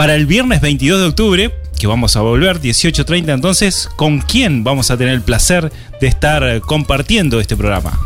Para 0.00 0.14
el 0.14 0.24
viernes 0.24 0.62
22 0.62 0.98
de 0.98 1.06
octubre, 1.08 1.54
que 1.78 1.86
vamos 1.86 2.16
a 2.16 2.22
volver, 2.22 2.58
18.30 2.58 3.34
entonces, 3.34 3.86
¿con 3.96 4.20
quién 4.20 4.64
vamos 4.64 4.90
a 4.90 4.96
tener 4.96 5.12
el 5.12 5.20
placer 5.20 5.70
de 6.00 6.06
estar 6.06 6.62
compartiendo 6.62 7.38
este 7.38 7.54
programa? 7.54 8.00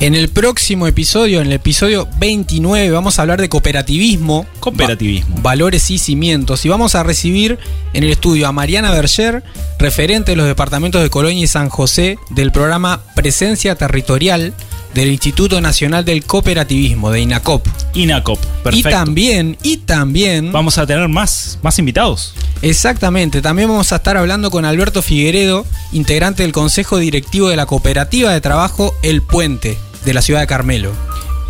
En 0.00 0.16
el 0.16 0.30
próximo 0.30 0.88
episodio, 0.88 1.42
en 1.42 1.46
el 1.46 1.52
episodio 1.52 2.08
29, 2.18 2.90
vamos 2.90 3.20
a 3.20 3.22
hablar 3.22 3.40
de 3.40 3.48
cooperativismo. 3.48 4.46
Cooperativismo. 4.58 5.36
va- 5.36 5.42
valores 5.42 5.88
y 5.92 5.98
cimientos. 5.98 6.64
Y 6.66 6.68
vamos 6.68 6.96
a 6.96 7.04
recibir 7.04 7.60
en 7.92 8.02
el 8.02 8.10
estudio 8.10 8.48
a 8.48 8.52
Mariana 8.52 8.90
Berger, 8.90 9.44
referente 9.78 10.32
de 10.32 10.36
los 10.36 10.46
departamentos 10.48 11.04
de 11.04 11.08
Colonia 11.08 11.44
y 11.44 11.46
San 11.46 11.68
José, 11.68 12.18
del 12.30 12.50
programa 12.50 13.00
Presencia 13.14 13.76
Territorial 13.76 14.54
del 14.94 15.08
Instituto 15.10 15.60
Nacional 15.60 16.04
del 16.04 16.24
Cooperativismo, 16.24 17.10
de 17.10 17.20
INACOP. 17.20 17.66
INACOP, 17.94 18.38
perfecto. 18.62 18.88
Y 18.88 18.92
también, 18.92 19.58
y 19.62 19.76
también, 19.78 20.52
Vamos 20.52 20.78
a 20.78 20.86
tener 20.86 21.08
más, 21.08 21.58
más 21.62 21.78
invitados. 21.78 22.34
exactamente, 22.62 23.42
también 23.42 23.68
vamos 23.68 23.92
a 23.92 23.96
estar 23.96 24.16
hablando 24.16 24.50
con 24.50 24.64
Alberto 24.64 25.02
Figueredo, 25.02 25.66
integrante 25.92 26.42
del 26.42 26.52
Consejo 26.52 26.98
Directivo 26.98 27.48
de 27.48 27.56
la 27.56 27.66
Cooperativa 27.66 28.32
de 28.32 28.40
Trabajo 28.40 28.94
El 29.02 29.22
Puente, 29.22 29.78
de 30.04 30.14
la 30.14 30.22
ciudad 30.22 30.40
de 30.40 30.46
Carmelo. 30.46 30.92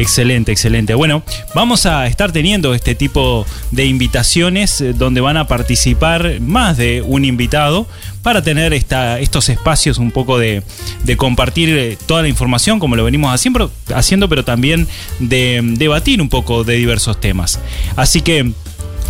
Excelente, 0.00 0.50
excelente. 0.50 0.94
Bueno, 0.94 1.22
vamos 1.54 1.84
a 1.84 2.06
estar 2.06 2.32
teniendo 2.32 2.72
este 2.72 2.94
tipo 2.94 3.44
de 3.70 3.84
invitaciones 3.84 4.80
eh, 4.80 4.94
donde 4.94 5.20
van 5.20 5.36
a 5.36 5.46
participar 5.46 6.40
más 6.40 6.78
de 6.78 7.02
un 7.02 7.26
invitado 7.26 7.86
para 8.22 8.42
tener 8.42 8.72
estos 8.72 9.50
espacios 9.50 9.98
un 9.98 10.10
poco 10.10 10.38
de, 10.38 10.62
de 11.04 11.16
compartir 11.18 11.68
eh, 11.68 11.98
toda 12.06 12.22
la 12.22 12.28
información 12.28 12.78
como 12.78 12.96
lo 12.96 13.04
venimos 13.04 13.30
haciendo, 13.34 13.70
haciendo 13.94 14.26
pero 14.30 14.42
también 14.42 14.88
de 15.18 15.60
mm, 15.60 15.74
debatir 15.74 16.22
un 16.22 16.30
poco 16.30 16.64
de 16.64 16.76
diversos 16.76 17.20
temas. 17.20 17.60
Así 17.94 18.22
que... 18.22 18.52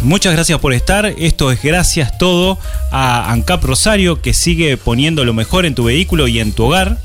Muchas 0.03 0.33
gracias 0.33 0.59
por 0.61 0.73
estar. 0.73 1.05
Esto 1.19 1.53
es 1.53 1.63
gracias 1.63 2.17
todo 2.17 2.59
a 2.91 3.31
ANCAP 3.33 3.63
Rosario 3.63 4.23
que 4.23 4.33
sigue 4.33 4.79
poniendo 4.79 5.27
lo 5.27 5.35
mejor 5.35 5.67
en 5.67 5.75
tu 5.75 5.85
vehículo 5.85 6.27
y 6.27 6.41
en 6.41 6.53
tu 6.53 6.65
hogar. 6.65 6.97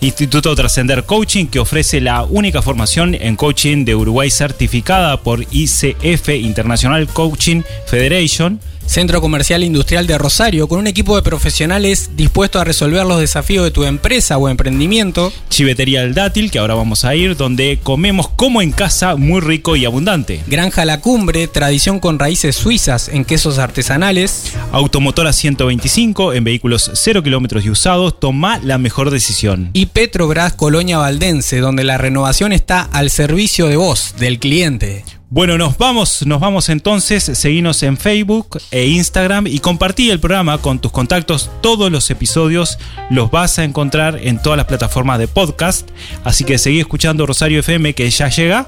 Instituto 0.00 0.54
Trascender 0.54 1.04
Coaching, 1.04 1.46
que 1.46 1.58
ofrece 1.58 2.00
la 2.00 2.22
única 2.22 2.62
formación 2.62 3.16
en 3.16 3.34
coaching 3.34 3.84
de 3.84 3.96
Uruguay 3.96 4.30
certificada 4.30 5.20
por 5.22 5.44
ICF 5.50 6.28
International 6.28 7.08
Coaching 7.08 7.62
Federation. 7.86 8.60
Centro 8.88 9.20
Comercial 9.20 9.62
Industrial 9.62 10.06
de 10.06 10.16
Rosario, 10.16 10.66
con 10.66 10.78
un 10.78 10.86
equipo 10.86 11.14
de 11.14 11.20
profesionales 11.20 12.10
dispuestos 12.16 12.62
a 12.62 12.64
resolver 12.64 13.04
los 13.04 13.20
desafíos 13.20 13.62
de 13.64 13.70
tu 13.70 13.84
empresa 13.84 14.38
o 14.38 14.48
emprendimiento. 14.48 15.30
Chivetería 15.50 16.02
El 16.02 16.14
Dátil, 16.14 16.50
que 16.50 16.58
ahora 16.58 16.74
vamos 16.74 17.04
a 17.04 17.14
ir, 17.14 17.36
donde 17.36 17.78
comemos 17.82 18.28
como 18.30 18.62
en 18.62 18.72
casa, 18.72 19.16
muy 19.16 19.42
rico 19.42 19.76
y 19.76 19.84
abundante. 19.84 20.42
Granja 20.46 20.86
La 20.86 21.02
Cumbre, 21.02 21.48
tradición 21.48 22.00
con 22.00 22.18
raíces 22.18 22.56
suizas 22.56 23.08
en 23.08 23.26
quesos 23.26 23.58
artesanales. 23.58 24.52
Automotora 24.72 25.34
125, 25.34 26.32
en 26.32 26.44
vehículos 26.44 26.90
0 26.94 27.22
kilómetros 27.22 27.66
y 27.66 27.70
usados, 27.70 28.18
toma 28.18 28.58
la 28.58 28.78
mejor 28.78 29.10
decisión. 29.10 29.68
Y 29.74 29.86
Petrobras 29.86 30.54
Colonia 30.54 30.96
Valdense, 30.96 31.58
donde 31.58 31.84
la 31.84 31.98
renovación 31.98 32.52
está 32.52 32.80
al 32.80 33.10
servicio 33.10 33.66
de 33.66 33.76
vos, 33.76 34.14
del 34.18 34.38
cliente. 34.38 35.04
Bueno, 35.30 35.58
nos 35.58 35.76
vamos, 35.76 36.24
nos 36.24 36.40
vamos 36.40 36.70
entonces, 36.70 37.22
seguinos 37.22 37.82
en 37.82 37.98
Facebook 37.98 38.58
e 38.70 38.86
Instagram 38.86 39.46
y 39.46 39.58
compartí 39.58 40.10
el 40.10 40.20
programa 40.20 40.56
con 40.56 40.78
tus 40.78 40.90
contactos. 40.90 41.50
Todos 41.60 41.92
los 41.92 42.10
episodios 42.10 42.78
los 43.10 43.30
vas 43.30 43.58
a 43.58 43.64
encontrar 43.64 44.18
en 44.22 44.40
todas 44.40 44.56
las 44.56 44.64
plataformas 44.64 45.18
de 45.18 45.28
podcast. 45.28 45.86
Así 46.24 46.44
que 46.44 46.56
seguí 46.56 46.80
escuchando 46.80 47.26
Rosario 47.26 47.60
FM 47.60 47.92
que 47.92 48.08
ya 48.08 48.28
llega. 48.30 48.66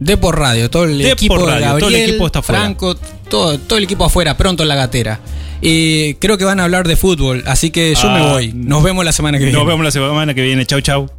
De 0.00 0.16
por 0.16 0.38
radio, 0.38 0.70
todo 0.70 0.84
el 0.84 0.96
De 0.98 1.10
equipo 1.10 1.34
por 1.36 1.44
de 1.44 1.50
radio, 1.52 1.66
todo 1.66 1.76
el 1.76 1.82
Gabriel, 1.82 2.10
equipo 2.10 2.26
está 2.26 2.38
afuera. 2.38 2.60
Franco, 2.62 2.94
todo, 3.28 3.58
todo 3.58 3.76
el 3.76 3.84
equipo 3.84 4.06
afuera, 4.06 4.38
pronto 4.38 4.62
en 4.62 4.70
la 4.70 4.76
gatera. 4.76 5.20
Y 5.60 6.14
creo 6.14 6.38
que 6.38 6.44
van 6.44 6.60
a 6.60 6.64
hablar 6.64 6.88
de 6.88 6.96
fútbol, 6.96 7.44
así 7.46 7.70
que 7.70 7.94
yo 7.94 8.08
Ah, 8.08 8.14
me 8.14 8.22
voy. 8.22 8.52
Nos 8.54 8.82
vemos 8.82 9.04
la 9.04 9.12
semana 9.12 9.36
que 9.36 9.44
viene. 9.44 9.58
Nos 9.58 9.66
vemos 9.66 9.84
la 9.84 9.90
semana 9.90 10.32
que 10.32 10.42
viene. 10.42 10.64
Chau, 10.64 10.80
chau. 10.80 11.10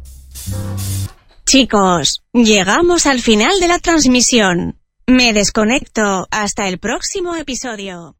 Chicos, 1.56 2.22
llegamos 2.34 3.06
al 3.06 3.22
final 3.22 3.58
de 3.60 3.68
la 3.68 3.78
transmisión. 3.78 4.78
Me 5.06 5.32
desconecto. 5.32 6.28
Hasta 6.30 6.68
el 6.68 6.78
próximo 6.78 7.34
episodio. 7.34 8.14